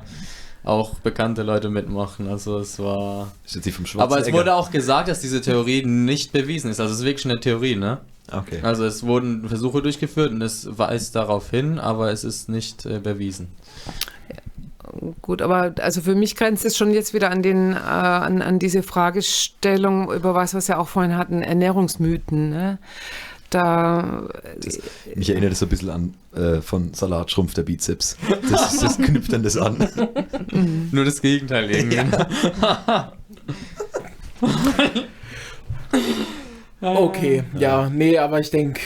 auch 0.64 0.95
bekannte 1.01 1.43
Leute 1.43 1.68
mitmachen. 1.68 2.28
Also 2.28 2.59
es 2.59 2.78
war. 2.78 3.32
Ist 3.45 3.57
jetzt 3.57 3.64
die 3.64 3.72
vom 3.72 3.86
Schwarzen 3.86 4.12
Aber 4.12 4.20
es 4.20 4.32
wurde 4.32 4.55
auch 4.55 4.70
gesagt, 4.70 5.09
dass 5.09 5.20
diese 5.20 5.41
Theorie 5.41 5.84
nicht 5.84 6.32
bewiesen 6.32 6.70
ist. 6.70 6.80
Also 6.80 6.93
es 6.95 7.01
ist 7.01 7.07
wirklich 7.07 7.26
eine 7.26 7.41
Theorie, 7.41 7.76
ne? 7.76 7.99
Okay. 8.32 8.61
Also 8.62 8.84
es 8.84 9.03
wurden 9.03 9.49
Versuche 9.49 9.82
durchgeführt 9.82 10.30
und 10.30 10.41
es 10.43 10.78
weist 10.78 11.16
darauf 11.16 11.51
hin, 11.51 11.78
aber 11.78 12.12
es 12.12 12.24
ist 12.24 12.49
nicht 12.49 12.86
äh, 12.86 12.99
bewiesen. 12.99 13.49
Gut, 15.22 15.41
aber 15.41 15.72
also 15.80 16.01
für 16.01 16.14
mich 16.14 16.34
grenzt 16.34 16.64
es 16.64 16.76
schon 16.76 16.91
jetzt 16.91 17.14
wieder 17.14 17.30
an 17.30 17.43
den 17.43 17.72
äh, 17.72 17.76
an, 17.76 18.43
an 18.43 18.59
diese 18.59 18.82
Fragestellung 18.82 20.12
über 20.12 20.34
was, 20.34 20.53
was 20.53 20.68
wir 20.68 20.78
auch 20.80 20.88
vorhin 20.88 21.16
hatten, 21.16 21.43
Ernährungsmythen. 21.43 22.51
Ne? 22.51 22.78
Da 23.51 24.28
Mich 25.14 25.30
erinnert 25.30 25.53
es 25.53 25.59
so 25.59 25.66
ein 25.66 25.68
bisschen 25.68 25.90
an 25.90 26.14
äh, 26.34 26.61
von 26.61 26.94
Salat 26.94 27.30
schrumpft 27.30 27.57
der 27.57 27.64
Bizeps. 27.64 28.16
Das, 28.51 28.78
das 28.80 28.96
knüpft 28.96 29.32
dann 29.32 29.42
das 29.42 29.57
an. 29.57 29.88
Nur 30.92 31.05
das 31.05 31.20
Gegenteil 31.20 31.70
irgendwie. 31.70 32.01
Okay, 36.82 37.44
ja, 37.59 37.90
nee, 37.90 38.16
aber 38.16 38.40
ich 38.40 38.51
denke, 38.51 38.80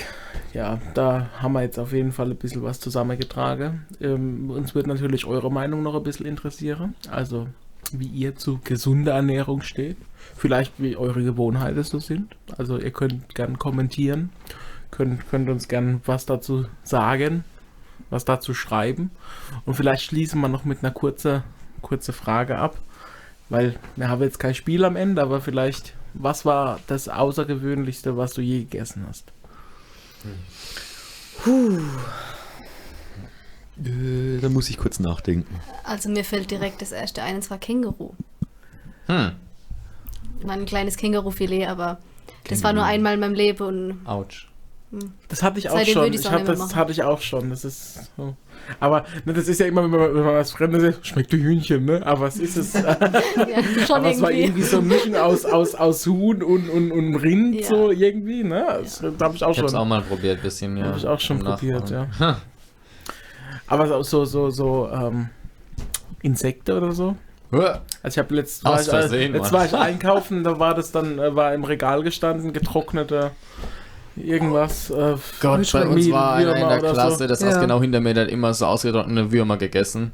ja, 0.52 0.80
da 0.94 1.30
haben 1.38 1.52
wir 1.52 1.62
jetzt 1.62 1.78
auf 1.78 1.92
jeden 1.92 2.10
Fall 2.10 2.30
ein 2.30 2.36
bisschen 2.36 2.62
was 2.62 2.80
zusammengetragen. 2.80 3.86
Ähm, 4.00 4.50
uns 4.50 4.74
wird 4.74 4.88
natürlich 4.88 5.26
eure 5.26 5.50
Meinung 5.50 5.82
noch 5.82 5.94
ein 5.94 6.02
bisschen 6.02 6.26
interessieren. 6.26 6.94
Also, 7.08 7.46
wie 7.92 8.06
ihr 8.06 8.36
zu 8.36 8.60
gesunder 8.62 9.12
Ernährung 9.12 9.62
steht. 9.62 9.96
Vielleicht, 10.36 10.72
wie 10.78 10.96
eure 10.96 11.22
Gewohnheiten 11.22 11.82
so 11.82 11.98
sind. 11.98 12.36
Also, 12.56 12.78
ihr 12.78 12.90
könnt 12.90 13.34
gern 13.34 13.58
kommentieren. 13.58 14.30
Könnt, 14.90 15.28
könnt 15.28 15.48
uns 15.48 15.68
gern 15.68 16.00
was 16.06 16.26
dazu 16.26 16.66
sagen, 16.82 17.44
was 18.10 18.24
dazu 18.24 18.54
schreiben. 18.54 19.10
Und 19.64 19.74
vielleicht 19.74 20.02
schließen 20.02 20.40
wir 20.40 20.48
noch 20.48 20.64
mit 20.64 20.82
einer 20.82 20.92
kurzen 20.92 21.42
kurze 21.84 22.12
Frage 22.12 22.58
ab. 22.58 22.76
Weil 23.48 23.78
wir 23.94 24.08
haben 24.08 24.22
jetzt 24.22 24.40
kein 24.40 24.54
Spiel 24.54 24.84
am 24.84 24.96
Ende, 24.96 25.22
aber 25.22 25.40
vielleicht, 25.40 25.94
was 26.14 26.44
war 26.44 26.80
das 26.88 27.08
Außergewöhnlichste, 27.08 28.16
was 28.16 28.32
du 28.32 28.40
je 28.40 28.60
gegessen 28.60 29.04
hast? 29.06 29.32
Äh, 33.82 34.38
da 34.40 34.48
muss 34.48 34.68
ich 34.70 34.78
kurz 34.78 35.00
nachdenken. 35.00 35.60
Also 35.84 36.08
mir 36.08 36.24
fällt 36.24 36.50
direkt 36.50 36.80
das 36.82 36.92
erste 36.92 37.22
ein, 37.22 37.36
und 37.36 37.42
zwar 37.42 37.58
Känguru. 37.58 38.12
Hm. 39.06 39.32
War 40.42 40.54
ein 40.54 40.66
kleines 40.66 40.96
Känguru-Filet, 40.96 41.66
aber 41.66 41.98
das 42.48 42.62
war 42.62 42.72
nur 42.72 42.84
einmal 42.84 43.14
in 43.14 43.20
meinem 43.20 43.34
Leben 43.34 43.62
und 43.66 44.06
Autsch. 44.06 44.48
Das 45.28 45.42
hatte 45.42 45.58
ich 45.58 45.68
auch 45.70 45.76
Seitdem 45.76 45.94
schon. 45.94 46.12
Ich 46.12 46.30
hab, 46.30 46.44
das 46.44 46.58
machen. 46.58 46.76
hatte 46.76 46.92
ich 46.92 47.02
auch 47.02 47.20
schon. 47.20 47.50
Das 47.50 47.64
ist 47.64 48.10
so. 48.16 48.36
Aber 48.78 49.04
ne, 49.24 49.32
das 49.32 49.48
ist 49.48 49.58
ja 49.58 49.66
immer, 49.66 49.82
wenn 49.82 49.90
man, 49.90 50.14
wenn 50.14 50.24
man 50.24 50.34
was 50.36 50.52
Fremdes 50.52 50.82
isst, 50.84 51.06
schmeckt 51.08 51.32
wie 51.32 51.42
Hühnchen, 51.42 51.84
ne? 51.84 52.06
Aber 52.06 52.20
was 52.22 52.36
ist 52.38 52.56
es? 52.56 52.72
ja, 52.74 52.96
schon 53.86 53.96
Aber 53.96 54.10
es 54.10 54.20
war 54.22 54.30
irgendwie. 54.30 54.42
irgendwie 54.42 54.62
so 54.62 54.78
ein 54.78 54.86
Mischen 54.86 55.16
aus, 55.16 55.44
aus, 55.44 55.74
aus 55.74 56.06
Huhn 56.06 56.42
und, 56.44 56.70
und, 56.70 56.92
und 56.92 57.16
Rind, 57.16 57.56
Ja. 57.62 57.66
so 57.66 57.90
irgendwie, 57.90 58.44
ne? 58.44 58.64
Das 58.78 59.02
habe 59.02 59.34
ich 59.34 59.42
auch 59.42 59.50
Ich 59.50 59.56
schon. 59.58 59.74
auch 59.74 59.84
mal 59.84 60.00
probiert, 60.02 60.42
bisschen, 60.42 60.76
ja. 60.76 60.86
Hab 60.86 60.96
ich 60.96 61.06
auch 61.08 61.18
schon 61.20 61.40
probiert, 61.40 61.90
Nachmachen. 61.90 62.36
Aber 63.74 63.86
so, 63.86 64.02
so, 64.02 64.24
so, 64.24 64.50
so 64.50 64.88
ähm, 64.92 65.28
Insekten 66.22 66.72
oder 66.72 66.92
so? 66.92 67.16
Also 67.52 67.80
ich 68.04 68.18
habe 68.18 68.34
letzt, 68.34 68.64
war 68.64 68.80
ich, 68.80 68.88
Versehen, 68.88 69.32
äh, 69.34 69.38
jetzt 69.38 69.52
Mann. 69.52 69.60
war 69.60 69.66
ich 69.66 69.74
einkaufen, 69.74 70.42
da 70.42 70.58
war 70.58 70.74
das 70.74 70.90
dann, 70.90 71.18
äh, 71.18 71.34
war 71.36 71.54
im 71.54 71.62
Regal 71.64 72.02
gestanden, 72.02 72.52
getrocknete 72.52 73.30
irgendwas. 74.16 74.90
Äh, 74.90 75.16
Gott, 75.40 75.70
bei 75.72 75.86
uns 75.86 76.10
war 76.10 76.34
einer 76.34 76.56
in 76.56 76.68
der 76.68 76.78
Klasse, 76.78 77.16
So. 77.18 77.26
das 77.26 77.40
Ja. 77.40 77.52
saß 77.52 77.60
genau 77.60 77.80
hinter 77.80 78.00
mir, 78.00 78.14
der 78.14 78.24
hat 78.24 78.30
immer 78.30 78.52
so 78.54 78.66
ausgetrocknete 78.66 79.30
Würmer 79.30 79.56
gegessen. 79.56 80.12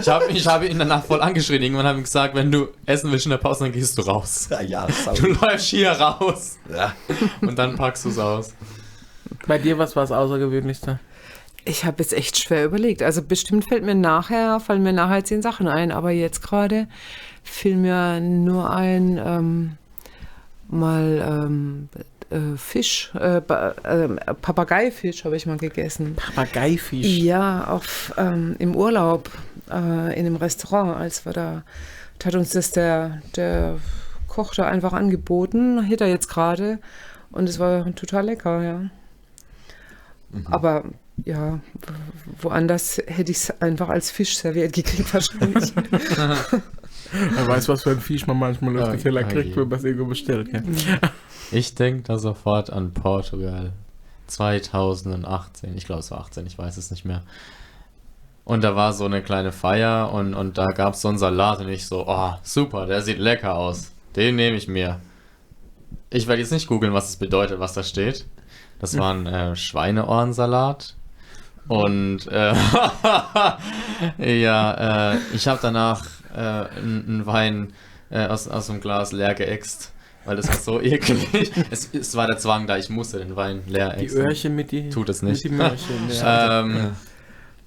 Ich 0.00 0.08
habe 0.08 0.24
ich 0.28 0.46
hab 0.46 0.62
ihn 0.64 0.78
danach 0.78 1.04
voll 1.04 1.20
angeschrien. 1.20 1.62
Irgendwann 1.62 1.86
habe 1.86 1.98
ich 1.98 2.04
gesagt, 2.04 2.34
wenn 2.34 2.50
du 2.50 2.68
essen 2.86 3.10
willst 3.10 3.26
in 3.26 3.30
der 3.30 3.38
Pause, 3.38 3.64
dann 3.64 3.72
gehst 3.72 3.96
du 3.98 4.02
raus. 4.02 4.48
Ja, 4.50 4.60
ja. 4.60 4.86
Du 5.14 5.26
läufst 5.28 5.66
hier 5.68 5.92
raus. 5.92 6.58
Ja. 6.74 6.92
Und 7.40 7.58
dann 7.58 7.76
packst 7.76 8.04
du 8.04 8.08
es 8.10 8.18
aus. 8.18 8.54
Bei 9.46 9.58
dir, 9.58 9.78
was 9.78 9.94
war 9.96 10.02
das 10.02 10.12
Außergewöhnlichste? 10.12 10.98
Ich 11.64 11.84
habe 11.84 12.02
jetzt 12.02 12.12
echt 12.12 12.38
schwer 12.38 12.64
überlegt. 12.64 13.02
Also 13.02 13.22
bestimmt 13.22 13.66
fällt 13.66 13.84
mir 13.84 13.94
nachher, 13.94 14.58
fallen 14.60 14.82
mir 14.82 14.92
nachher 14.92 15.24
zehn 15.24 15.42
Sachen 15.42 15.68
ein, 15.68 15.92
aber 15.92 16.10
jetzt 16.10 16.42
gerade 16.42 16.88
fiel 17.44 17.76
mir 17.76 18.20
nur 18.20 18.70
ein, 18.70 19.20
ähm, 19.24 19.76
mal 20.68 21.22
ähm, 21.24 21.88
äh, 22.30 22.56
Fisch, 22.56 23.12
äh, 23.14 23.42
ähm, 23.84 24.18
Papageifisch 24.40 25.24
habe 25.24 25.36
ich 25.36 25.46
mal 25.46 25.58
gegessen. 25.58 26.16
Papageifisch. 26.16 27.06
Ja, 27.06 27.64
auf, 27.64 28.12
ähm, 28.16 28.56
im 28.58 28.74
Urlaub 28.74 29.30
äh, 29.70 30.18
in 30.18 30.26
einem 30.26 30.36
Restaurant, 30.36 30.96
als 30.96 31.24
wir 31.26 31.32
da, 31.32 31.62
da 32.18 32.26
hat 32.26 32.34
uns 32.34 32.50
das 32.50 32.70
der, 32.70 33.20
der 33.36 33.78
Koch 34.28 34.54
da 34.54 34.66
einfach 34.66 34.94
angeboten, 34.94 35.82
hätte 35.82 36.04
er 36.04 36.10
jetzt 36.10 36.28
gerade 36.28 36.78
und 37.30 37.48
es 37.48 37.58
war 37.58 37.94
total 37.94 38.26
lecker, 38.26 38.62
ja. 38.62 38.90
Aber 40.46 40.84
ja, 41.24 41.60
woanders 42.40 43.02
hätte 43.06 43.30
ich 43.30 43.38
es 43.38 43.60
einfach 43.60 43.88
als 43.88 44.10
Fisch 44.10 44.36
serviert 44.36 44.72
gekriegt 44.72 45.12
wahrscheinlich. 45.12 45.72
Wer 47.12 47.46
weiß, 47.46 47.68
was 47.68 47.82
für 47.82 47.90
ein 47.90 48.00
Fisch 48.00 48.26
man 48.26 48.38
manchmal 48.38 48.78
auf 48.80 48.90
den 48.90 49.00
Teller 49.00 49.24
kriegt, 49.24 49.56
wenn 49.56 49.68
man 49.68 49.78
es 49.78 49.84
irgendwo 49.84 50.06
bestellt. 50.06 50.50
Gell? 50.50 50.64
Ich 51.50 51.74
denke 51.74 52.02
da 52.04 52.18
sofort 52.18 52.70
an 52.70 52.92
Portugal 52.94 53.72
2018. 54.26 55.76
Ich 55.76 55.84
glaube, 55.84 56.00
es 56.00 56.10
war 56.10 56.20
18, 56.20 56.46
ich 56.46 56.56
weiß 56.56 56.76
es 56.76 56.90
nicht 56.90 57.04
mehr. 57.04 57.22
Und 58.44 58.64
da 58.64 58.74
war 58.74 58.92
so 58.92 59.04
eine 59.04 59.22
kleine 59.22 59.52
Feier 59.52 60.12
und, 60.12 60.34
und 60.34 60.58
da 60.58 60.66
gab 60.72 60.94
es 60.94 61.02
so 61.02 61.08
einen 61.08 61.18
Salat 61.18 61.60
und 61.60 61.68
ich 61.68 61.86
so, 61.86 62.06
oh, 62.08 62.32
super, 62.42 62.86
der 62.86 63.02
sieht 63.02 63.18
lecker 63.18 63.54
aus. 63.54 63.92
Den 64.16 64.36
nehme 64.36 64.56
ich 64.56 64.66
mir. 64.66 65.00
Ich 66.10 66.26
werde 66.26 66.42
jetzt 66.42 66.52
nicht 66.52 66.66
googeln, 66.66 66.92
was 66.92 67.10
es 67.10 67.16
bedeutet, 67.16 67.60
was 67.60 67.74
da 67.74 67.82
steht. 67.82 68.26
Das 68.80 68.98
war 68.98 69.14
ein 69.14 69.26
äh, 69.26 69.54
Schweineohrensalat. 69.54 70.96
Und 71.68 72.26
äh, 72.28 72.54
ja, 74.40 75.12
äh, 75.14 75.18
ich 75.34 75.46
habe 75.48 75.58
danach 75.62 76.04
äh, 76.34 76.38
einen 76.38 77.24
Wein 77.24 77.72
äh, 78.10 78.26
aus, 78.26 78.48
aus 78.48 78.66
dem 78.66 78.80
Glas 78.80 79.12
leer 79.12 79.34
geäxt, 79.34 79.92
weil 80.24 80.36
das 80.36 80.48
war 80.48 80.56
so 80.56 80.80
eklig. 80.82 81.52
es, 81.70 81.90
es 81.94 82.16
war 82.16 82.26
der 82.26 82.38
Zwang 82.38 82.66
da, 82.66 82.76
ich 82.76 82.90
musste 82.90 83.18
den 83.18 83.36
Wein 83.36 83.62
leer 83.68 83.90
Die 83.96 84.04
ächzen. 84.04 84.20
Öhrchen 84.20 84.56
mit 84.56 84.72
die, 84.72 84.90
Tut 84.90 85.08
es 85.08 85.22
mit 85.22 85.32
nicht. 85.32 85.44
die 85.44 85.50
Möhrchen. 85.50 86.08
Ja. 86.10 86.60
Ähm, 86.60 86.96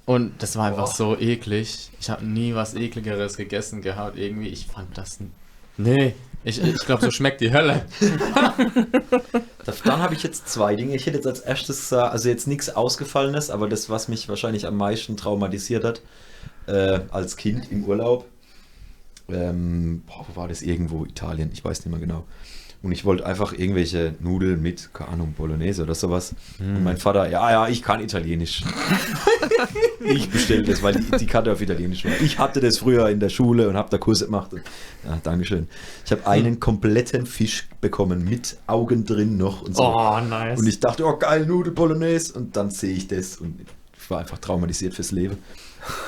und 0.06 0.43
das 0.43 0.56
war 0.56 0.68
einfach 0.68 0.88
so 0.88 1.18
eklig. 1.18 1.89
Ich 2.00 2.10
habe 2.12 2.24
nie 2.24 2.54
was 2.54 2.76
ekligeres 2.76 3.38
gegessen 3.38 3.82
gehabt. 3.82 4.18
Irgendwie, 4.20 4.50
ich 4.50 4.68
fand 4.68 4.96
das. 4.96 5.18
Nee, 5.78 6.15
ich, 6.43 6.61
ich 6.61 6.86
glaube, 6.86 7.03
so 7.03 7.09
schmeckt 7.09 7.41
die 7.41 7.51
Hölle. 7.51 7.86
Dann 9.84 9.99
habe 9.99 10.13
ich 10.13 10.21
jetzt 10.21 10.47
zwei 10.47 10.76
Dinge. 10.76 10.95
Ich 10.95 11.07
hätte 11.07 11.17
jetzt 11.17 11.28
als 11.28 11.39
erstes 11.39 11.80
gesagt, 11.80 12.13
also 12.13 12.30
jetzt 12.30 12.47
nichts 12.47 12.69
Ausgefallenes, 12.69 13.49
aber 13.49 13.67
das, 13.67 13.89
was 13.89 14.07
mich 14.07 14.30
wahrscheinlich 14.30 14.67
am 14.67 14.78
meisten 14.78 15.17
traumatisiert 15.17 15.84
hat, 15.84 16.01
äh, 16.67 16.99
als 17.09 17.36
Kind 17.36 17.71
im 17.71 17.84
Urlaub. 17.86 18.26
Ähm, 19.28 20.03
boah, 20.05 20.26
wo 20.28 20.36
war 20.39 20.47
das? 20.47 20.61
Irgendwo 20.61 21.03
Italien, 21.03 21.49
ich 21.51 21.65
weiß 21.65 21.80
nicht 21.80 21.91
mehr 21.91 21.99
genau. 21.99 22.26
Und 22.84 22.91
ich 22.91 23.03
wollte 23.03 23.26
einfach 23.26 23.53
irgendwelche 23.53 24.13
Nudeln 24.19 24.61
mit, 24.61 24.93
keine 24.93 25.11
Ahnung, 25.11 25.34
Bolognese 25.34 25.84
oder 25.84 25.95
sowas. 25.95 26.36
Und 26.59 26.84
mein 26.84 26.97
Vater, 26.97 27.30
ja, 27.30 27.49
ja, 27.49 27.67
ich 27.67 27.82
kann 27.82 27.99
Italienisch. 27.99 28.63
ich 29.99 30.30
bestelle 30.30 30.63
das, 30.63 30.84
weil 30.84 30.93
die, 30.93 31.17
die 31.17 31.26
Karte 31.26 31.51
auf 31.51 31.61
Italienisch 31.61 32.05
war. 32.05 32.11
Ich 32.21 32.38
hatte 32.38 32.59
das 32.59 32.78
früher 32.78 33.09
in 33.09 33.19
der 33.19 33.30
Schule 33.30 33.67
und 33.69 33.76
habe 33.76 33.89
da 33.89 33.97
Kurse 33.97 34.26
gemacht. 34.26 34.53
Und, 34.53 34.61
ja, 35.03 35.17
Dankeschön. 35.23 35.67
Ich 36.05 36.11
habe 36.11 36.28
einen 36.28 36.59
kompletten 36.59 37.26
Fisch 37.26 37.67
bekommen, 37.82 38.23
mit 38.23 38.57
Augen 38.67 39.05
drin 39.05 39.38
noch 39.38 39.63
und 39.63 39.76
so. 39.76 39.84
Oh, 39.84 40.19
nice. 40.19 40.59
Und 40.59 40.67
ich 40.67 40.80
dachte, 40.80 41.05
oh 41.05 41.17
geil, 41.17 41.45
Nudel 41.45 41.73
Bolognese. 41.73 42.34
Und 42.34 42.55
dann 42.55 42.69
sehe 42.69 42.93
ich 42.95 43.07
das 43.07 43.38
und 43.38 43.59
ich 43.61 44.09
war 44.09 44.19
einfach 44.19 44.38
traumatisiert 44.38 44.93
fürs 44.93 45.11
Leben. 45.11 45.38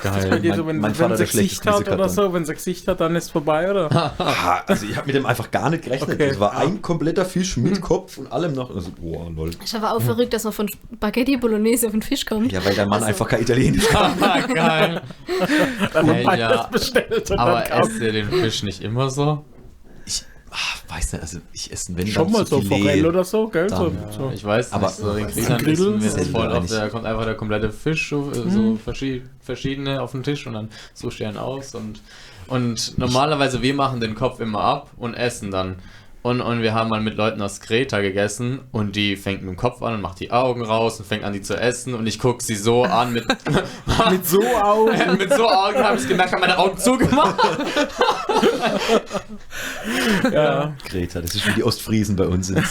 Geil. 0.02 0.40
mein- 0.42 0.54
so, 0.56 0.66
wenn, 0.66 0.78
mein 0.78 0.90
wenn 0.90 0.94
Vater 0.94 1.16
sie 1.16 1.24
der 1.24 1.32
Gesicht 1.32 1.66
hat 1.66 1.76
oder 1.80 1.96
dann. 1.96 2.08
so, 2.08 2.32
wenn 2.32 2.44
sie 2.44 2.54
Gesicht 2.54 2.88
hat, 2.88 3.00
dann 3.00 3.14
ist 3.16 3.24
es 3.24 3.30
vorbei, 3.30 3.70
oder? 3.70 4.12
Ah, 4.18 4.62
also 4.66 4.86
ich 4.86 4.96
habe 4.96 5.06
mit 5.06 5.14
dem 5.16 5.26
einfach 5.26 5.50
gar 5.50 5.70
nicht 5.70 5.84
gerechnet. 5.84 6.14
Okay. 6.14 6.28
Das 6.28 6.40
war 6.40 6.56
ein 6.56 6.80
kompletter 6.82 7.24
Fisch 7.24 7.56
mit 7.56 7.80
Kopf 7.80 8.18
und 8.18 8.30
allem 8.32 8.54
noch. 8.54 8.74
Also, 8.74 8.90
boah, 9.00 9.30
lol. 9.30 9.50
Ich 9.64 9.74
war 9.74 9.94
auch 9.96 10.02
verrückt, 10.02 10.32
dass 10.32 10.44
man 10.44 10.52
von 10.52 10.68
Spaghetti 10.96 11.36
Bolognese 11.36 11.86
auf 11.86 11.92
den 11.92 12.02
Fisch 12.02 12.24
kommt. 12.26 12.50
Ja, 12.52 12.64
weil 12.64 12.74
der 12.74 12.84
Mann 12.86 12.94
Also- 12.94 13.06
einfach 13.06 13.28
kein 13.28 13.42
Italienisch 13.42 13.86
kann. 13.88 14.18
Geil. 14.54 15.02
Dann 15.92 16.06
Hey, 16.10 16.38
ja. 16.38 16.48
das 16.52 16.70
bestellt 16.70 17.30
und 17.30 17.38
Aber 17.38 17.60
dann 17.68 17.82
esst 17.82 18.00
ihr 18.00 18.12
den 18.12 18.28
Fisch 18.30 18.62
nicht 18.62 18.82
immer 18.82 19.10
so? 19.10 19.44
Ich 20.50 20.56
ah, 20.56 20.94
weiß 20.94 21.12
nicht, 21.12 21.22
also 21.22 21.38
ich 21.52 21.70
esse 21.70 21.96
wenn 21.96 22.06
schon 22.06 22.32
mal 22.32 22.46
so 22.46 22.60
Filet. 22.60 22.68
Forelle 22.68 23.08
oder 23.08 23.24
so, 23.24 23.48
gell? 23.48 23.68
So, 23.68 23.90
Dann, 23.90 24.12
so. 24.12 24.30
Ich 24.34 24.44
weiß 24.44 24.72
Aber- 24.72 24.86
nicht, 24.86 24.96
so 24.96 25.12
den 25.12 25.26
wissen 25.36 25.56
Grill? 25.58 26.00
wir 26.00 26.24
voll 26.26 26.52
auf, 26.52 26.66
da 26.66 26.88
kommt 26.88 27.04
einfach 27.04 27.24
der 27.24 27.34
komplette 27.34 27.70
Fisch, 27.70 28.08
so, 28.08 28.30
äh, 28.30 28.50
so 28.50 28.76
verschi 28.76 29.22
verschiedene 29.40 30.00
auf 30.00 30.12
den 30.12 30.22
Tisch 30.22 30.46
und 30.46 30.54
dann 30.54 30.68
so 30.94 31.10
stehen 31.10 31.36
aus 31.36 31.74
und 31.74 32.00
und 32.48 32.96
normalerweise 32.96 33.60
wir 33.60 33.74
machen 33.74 34.00
den 34.00 34.14
Kopf 34.14 34.40
immer 34.40 34.60
ab 34.60 34.90
und 34.96 35.14
essen 35.14 35.50
dann. 35.50 35.76
Und, 36.28 36.42
und 36.42 36.60
wir 36.60 36.74
haben 36.74 36.90
mal 36.90 37.00
mit 37.00 37.16
Leuten 37.16 37.40
aus 37.40 37.58
Kreta 37.58 38.02
gegessen 38.02 38.60
und 38.70 38.96
die 38.96 39.16
fängt 39.16 39.40
mit 39.40 39.48
dem 39.48 39.56
Kopf 39.56 39.80
an 39.80 39.94
und 39.94 40.02
macht 40.02 40.20
die 40.20 40.30
Augen 40.30 40.62
raus 40.62 41.00
und 41.00 41.06
fängt 41.06 41.24
an, 41.24 41.32
die 41.32 41.40
zu 41.40 41.58
essen 41.58 41.94
und 41.94 42.06
ich 42.06 42.18
gucke 42.18 42.44
sie 42.44 42.54
so 42.54 42.84
an 42.84 43.14
mit, 43.14 43.26
Mit 44.10 44.26
so 44.26 44.42
Augen. 44.42 45.16
mit 45.18 45.32
so 45.32 45.48
Augen 45.48 45.78
habe 45.78 45.96
ich 45.96 46.06
gemerkt, 46.06 46.32
habe 46.32 46.42
meine 46.42 46.58
Augen 46.58 46.76
zugemacht. 46.76 47.34
ja. 50.30 50.74
Kreta, 50.84 51.22
das 51.22 51.34
ist 51.34 51.46
wie 51.46 51.52
die 51.52 51.64
Ostfriesen 51.64 52.14
bei 52.14 52.26
uns. 52.26 52.48
sind. 52.48 52.62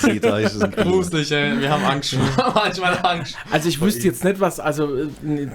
Kreta 0.00 0.38
ist 0.38 0.54
es 0.54 0.62
ein. 0.62 0.70
Gruselig, 0.72 1.30
ey. 1.32 1.60
wir 1.60 1.70
haben 1.70 1.84
Angst. 1.84 2.16
Manchmal 2.54 2.98
Angst. 3.02 3.36
Also 3.50 3.68
ich 3.68 3.78
wüsste 3.78 4.04
jetzt 4.06 4.24
nicht, 4.24 4.40
was, 4.40 4.58
also, 4.58 4.96
äh, 4.96 5.10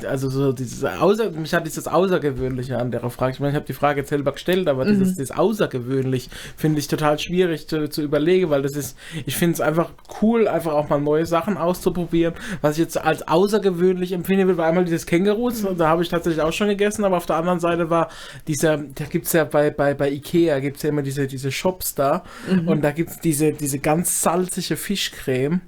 also 0.07 0.29
so 0.29 0.53
dieses 0.53 0.83
Außer, 0.83 1.31
mich 1.31 1.53
hat 1.55 1.65
dieses 1.65 1.87
Außergewöhnliche 1.87 2.77
an 2.77 2.91
der 2.91 3.09
Frage. 3.09 3.33
Ich 3.33 3.39
meine, 3.39 3.51
ich 3.51 3.55
habe 3.55 3.65
die 3.65 3.73
Frage 3.73 4.01
jetzt 4.01 4.09
selber 4.09 4.31
gestellt, 4.31 4.67
aber 4.67 4.85
dieses, 4.85 5.15
das 5.15 5.31
außergewöhnlich 5.31 6.29
finde 6.55 6.79
ich 6.79 6.87
total 6.87 7.17
schwierig 7.31 7.67
zu, 7.67 7.89
zu 7.89 8.01
überlegen, 8.01 8.49
weil 8.49 8.61
das 8.61 8.75
ist, 8.75 8.97
ich 9.25 9.35
finde 9.35 9.53
es 9.53 9.61
einfach 9.61 9.89
cool, 10.21 10.47
einfach 10.47 10.73
auch 10.73 10.89
mal 10.89 10.99
neue 10.99 11.25
Sachen 11.25 11.57
auszuprobieren. 11.57 12.33
Was 12.61 12.73
ich 12.73 12.79
jetzt 12.79 12.97
als 12.97 13.27
außergewöhnlich 13.27 14.11
empfinde, 14.11 14.47
wird, 14.47 14.57
war 14.57 14.67
einmal 14.67 14.83
dieses 14.83 15.05
Kängurus, 15.05 15.65
da 15.77 15.87
habe 15.87 16.03
ich 16.03 16.09
tatsächlich 16.09 16.41
auch 16.41 16.51
schon 16.51 16.67
gegessen, 16.67 17.05
aber 17.05 17.17
auf 17.17 17.25
der 17.25 17.37
anderen 17.37 17.59
Seite 17.59 17.89
war 17.89 18.09
dieser, 18.47 18.77
da 18.77 19.05
gibt 19.05 19.27
es 19.27 19.33
ja 19.33 19.45
bei, 19.45 19.69
bei, 19.69 19.93
bei 19.93 20.11
Ikea, 20.11 20.59
gibt 20.59 20.77
es 20.77 20.83
ja 20.83 20.89
immer 20.89 21.03
diese, 21.03 21.27
diese 21.27 21.51
Shops 21.51 21.95
da 21.95 22.23
und 22.65 22.83
da 22.83 22.91
gibt 22.91 23.11
es 23.11 23.19
diese, 23.19 23.53
diese 23.53 23.79
ganz 23.79 24.21
salzige 24.21 24.75
Fischcreme. 24.75 25.61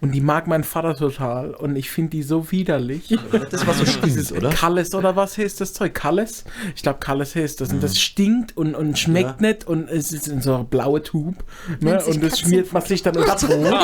Und 0.00 0.12
die 0.12 0.20
mag 0.20 0.46
mein 0.46 0.64
Vater 0.64 0.94
total. 0.94 1.50
Und 1.54 1.76
ich 1.76 1.90
finde 1.90 2.10
die 2.10 2.22
so 2.22 2.50
widerlich. 2.50 3.16
Das 3.50 3.66
war 3.66 3.74
so 3.74 3.84
Dieses 4.04 4.28
stinkt, 4.28 4.44
oder? 4.44 4.54
Kalles 4.54 4.94
oder 4.94 5.16
was 5.16 5.38
heißt 5.38 5.60
das 5.60 5.72
Zeug? 5.72 5.94
Kalles? 5.94 6.44
Ich 6.76 6.82
glaube, 6.82 6.98
Kalles 7.00 7.34
heißt 7.34 7.60
das. 7.60 7.72
Und 7.72 7.82
das 7.82 7.98
stinkt 8.00 8.56
und, 8.56 8.74
und 8.74 8.98
schmeckt 8.98 9.40
Ja. 9.40 9.48
nicht. 9.48 9.66
Und 9.66 9.88
es 9.88 10.12
ist 10.12 10.28
in 10.28 10.40
so 10.42 10.54
einer 10.54 10.64
blaue 10.64 11.02
Tube. 11.02 11.36
Ne? 11.80 12.02
Und 12.04 12.22
das 12.22 12.40
schmiert 12.40 12.72
man 12.72 12.82
sich 12.82 13.02
dann 13.02 13.16
aufs 13.16 13.44
Brot. 13.46 13.74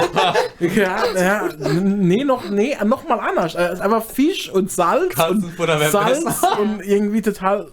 ja, 0.60 1.02
ja, 1.16 1.48
nee, 1.72 2.24
noch, 2.24 2.48
nee, 2.50 2.76
noch 2.84 3.08
mal 3.08 3.18
anders. 3.20 3.54
Es 3.54 3.74
ist 3.74 3.80
einfach 3.80 4.04
Fisch 4.04 4.50
und 4.50 4.70
Salz. 4.70 5.14
Und 5.28 5.44
Salz 5.90 6.24
und 6.60 6.80
irgendwie 6.84 7.22
total. 7.22 7.68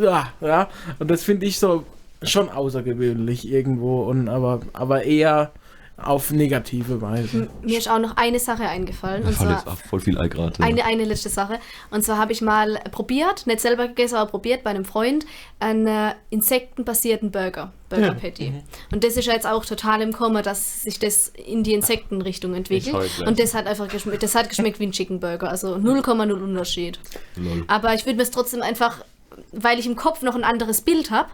Ja, 0.00 0.28
ja. 0.40 0.68
Und 0.98 1.10
das 1.10 1.22
finde 1.22 1.46
ich 1.46 1.58
so 1.58 1.84
schon 2.22 2.48
außergewöhnlich 2.48 3.48
irgendwo. 3.50 4.02
Und 4.04 4.28
aber, 4.28 4.60
aber 4.72 5.04
eher 5.04 5.52
auf 5.96 6.32
negative 6.32 7.00
Weise. 7.00 7.48
Mir 7.62 7.78
ist 7.78 7.88
auch 7.88 8.00
noch 8.00 8.16
eine 8.16 8.40
Sache 8.40 8.64
eingefallen. 8.68 9.22
Und 9.24 9.34
Voll, 9.34 9.46
zwar 9.46 9.74
jetzt- 9.74 9.86
voll 9.86 10.00
viel 10.00 10.18
Ei 10.18 10.26
gerade. 10.28 10.60
Eine, 10.62 10.84
eine 10.84 11.04
letzte 11.04 11.28
Sache. 11.28 11.60
Und 11.90 12.02
zwar 12.04 12.18
habe 12.18 12.32
ich 12.32 12.40
mal 12.42 12.80
probiert, 12.90 13.46
nicht 13.46 13.60
selber 13.60 13.86
gegessen, 13.86 14.16
aber 14.16 14.28
probiert 14.30 14.64
bei 14.64 14.70
einem 14.70 14.84
Freund, 14.84 15.24
einen 15.60 15.86
äh, 15.86 16.14
insektenbasierten 16.30 17.30
Burger, 17.30 17.72
Burger 17.88 18.14
Patty. 18.14 18.50
Mhm. 18.50 18.62
Und 18.92 19.04
das 19.04 19.16
ist 19.16 19.26
ja 19.26 19.34
jetzt 19.34 19.46
auch 19.46 19.64
total 19.64 20.02
im 20.02 20.12
Kommen, 20.12 20.42
dass 20.42 20.82
sich 20.82 20.98
das 20.98 21.28
in 21.28 21.62
die 21.62 21.74
Insektenrichtung 21.74 22.54
entwickelt. 22.54 23.22
Und 23.24 23.38
das 23.38 23.54
hat 23.54 23.66
einfach 23.68 23.86
geschmeckt, 23.88 24.22
das 24.22 24.34
hat 24.34 24.48
geschmeckt 24.48 24.80
wie 24.80 24.86
ein 24.86 24.92
Chicken 24.92 25.20
Burger, 25.20 25.48
also 25.48 25.76
0,0 25.76 26.32
Unterschied. 26.32 26.98
Lol. 27.36 27.64
Aber 27.68 27.94
ich 27.94 28.04
würde 28.04 28.16
mir 28.16 28.24
es 28.24 28.32
trotzdem 28.32 28.62
einfach, 28.62 29.04
weil 29.52 29.78
ich 29.78 29.86
im 29.86 29.94
Kopf 29.94 30.22
noch 30.22 30.34
ein 30.34 30.44
anderes 30.44 30.80
Bild 30.80 31.12
habe, 31.12 31.30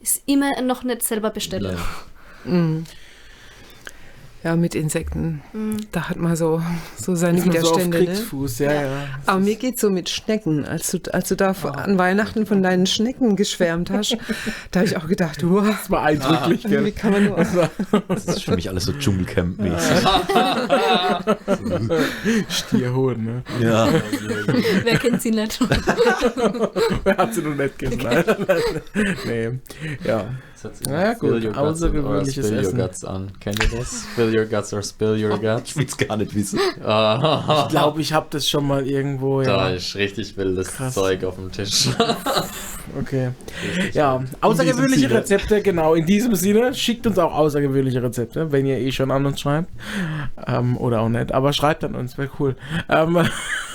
ist 0.00 0.22
immer 0.26 0.60
noch 0.62 0.82
nicht 0.82 1.04
selber 1.04 1.30
bestellen. 1.30 1.76
Ja. 1.76 2.52
Ja, 4.42 4.56
mit 4.56 4.74
Insekten. 4.74 5.42
Da 5.92 6.08
hat 6.08 6.16
man 6.16 6.34
so, 6.34 6.62
so 6.96 7.14
seine 7.14 7.38
Ist 7.38 7.46
man 7.46 7.60
so 7.60 7.72
auf 7.72 7.76
Widerstände. 7.76 7.98
ne? 7.98 8.04
Kriegsfuß, 8.06 8.58
ja, 8.60 8.72
ja. 8.72 8.88
Aber 9.26 9.38
mir 9.38 9.54
geht 9.56 9.78
so 9.78 9.90
mit 9.90 10.08
Schnecken. 10.08 10.64
Als 10.64 10.90
du, 10.92 10.98
als 11.12 11.28
du 11.28 11.34
da 11.36 11.52
vor- 11.52 11.76
an 11.76 11.98
Weihnachten 11.98 12.46
von 12.46 12.62
deinen 12.62 12.86
Schnecken 12.86 13.36
geschwärmt 13.36 13.90
hast, 13.90 14.16
da 14.70 14.80
habe 14.80 14.88
ich 14.88 14.96
auch 14.96 15.08
gedacht, 15.08 15.42
wow, 15.46 15.66
Das 15.66 15.90
war 15.90 16.04
eindrücklich, 16.04 16.64
wie 16.64 16.68
gell? 16.68 16.92
kann 16.92 17.12
man 17.12 17.24
nur. 17.26 17.36
Das 18.08 18.24
ist 18.24 18.44
für 18.44 18.54
mich 18.54 18.70
alles 18.70 18.84
so 18.84 18.92
Dschungelcamp-mäßig. 18.92 20.06
Stierhoden, 22.48 23.24
ne? 23.24 23.42
Ja. 23.60 23.88
Wer 24.84 24.98
kennt 24.98 25.20
sie 25.22 25.30
nicht? 25.32 25.58
Wer 27.04 27.16
hat 27.16 27.34
sie 27.34 27.42
noch 27.42 27.54
nicht 27.54 27.78
gesagt? 27.78 28.36
nee. 29.26 29.50
Ja. 30.04 30.24
Ja, 30.88 31.14
gut, 31.14 31.30
Spill 31.30 31.32
your 31.46 31.52
guts 31.52 31.58
außergewöhnliches 31.58 32.46
spill 32.46 32.58
Essen. 32.58 32.78
your 32.78 32.86
guts 32.86 33.04
an. 33.04 33.32
Kennt 33.40 33.62
ihr 33.62 33.78
das? 33.78 34.06
Spill 34.12 34.36
your 34.38 34.44
guts 34.46 34.72
or 34.72 34.82
spill 34.82 35.24
your 35.24 35.34
Ich 35.34 35.40
guts. 35.40 35.76
will 35.76 35.86
es 35.86 35.96
gar 35.96 36.16
nicht 36.16 36.34
wissen. 36.34 36.58
Ah, 36.84 37.62
Ich 37.64 37.68
glaube, 37.70 38.00
ich 38.00 38.12
habe 38.12 38.26
das 38.30 38.48
schon 38.48 38.66
mal 38.66 38.86
irgendwo, 38.86 39.42
Da 39.42 39.68
ja. 39.70 39.74
ist 39.76 39.94
richtig 39.96 40.36
wildes 40.36 40.68
Krass. 40.72 40.94
Zeug 40.94 41.24
auf 41.24 41.36
dem 41.36 41.50
Tisch. 41.52 41.88
Okay. 42.98 43.30
Ja, 43.92 44.24
außergewöhnliche. 44.40 45.08
Rezepte, 45.10 45.62
genau. 45.62 45.94
In 45.94 46.06
diesem 46.06 46.34
Sinne, 46.34 46.74
schickt 46.74 47.06
uns 47.06 47.18
auch 47.20 47.32
außergewöhnliche 47.32 48.02
Rezepte, 48.02 48.50
wenn 48.50 48.66
ihr 48.66 48.78
eh 48.78 48.90
schon 48.90 49.12
an 49.12 49.26
uns 49.26 49.38
schreibt. 49.40 49.68
Ähm, 50.48 50.76
oder 50.76 51.02
auch 51.02 51.08
nicht, 51.08 51.30
aber 51.30 51.52
schreibt 51.52 51.84
an 51.84 51.94
uns, 51.94 52.18
wäre 52.18 52.30
cool. 52.40 52.56
Ähm, 52.88 53.16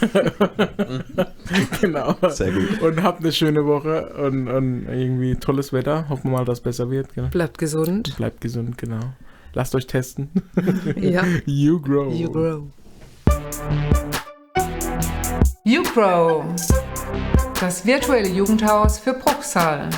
genau. 1.81 2.15
Sehr 2.29 2.51
gut. 2.51 2.81
Und 2.81 3.03
habt 3.03 3.21
eine 3.21 3.31
schöne 3.31 3.65
Woche 3.65 4.07
und, 4.21 4.47
und 4.49 4.88
irgendwie 4.89 5.36
tolles 5.36 5.71
Wetter. 5.71 6.09
Hoffen 6.09 6.31
wir 6.31 6.38
mal, 6.39 6.45
dass 6.45 6.57
es 6.59 6.74
besser 6.76 6.89
wird. 6.91 7.13
Genau. 7.13 7.30
Bleibt 7.30 7.57
gesund. 7.57 8.15
Bleibt 8.17 8.41
gesund, 8.41 8.78
genau. 8.78 8.99
Lasst 9.53 9.73
euch 9.76 9.88
testen. 9.88 10.30
Ja, 10.99 11.23
You 11.45 11.80
grow. 11.82 12.13
you 12.13 12.30
grow. 12.30 12.67
YouGrow, 15.67 16.43
das 17.59 17.86
virtuelle 17.86 18.28
Jugendhaus 18.30 18.99
für 18.99 19.13
Bruchsal. 19.13 19.89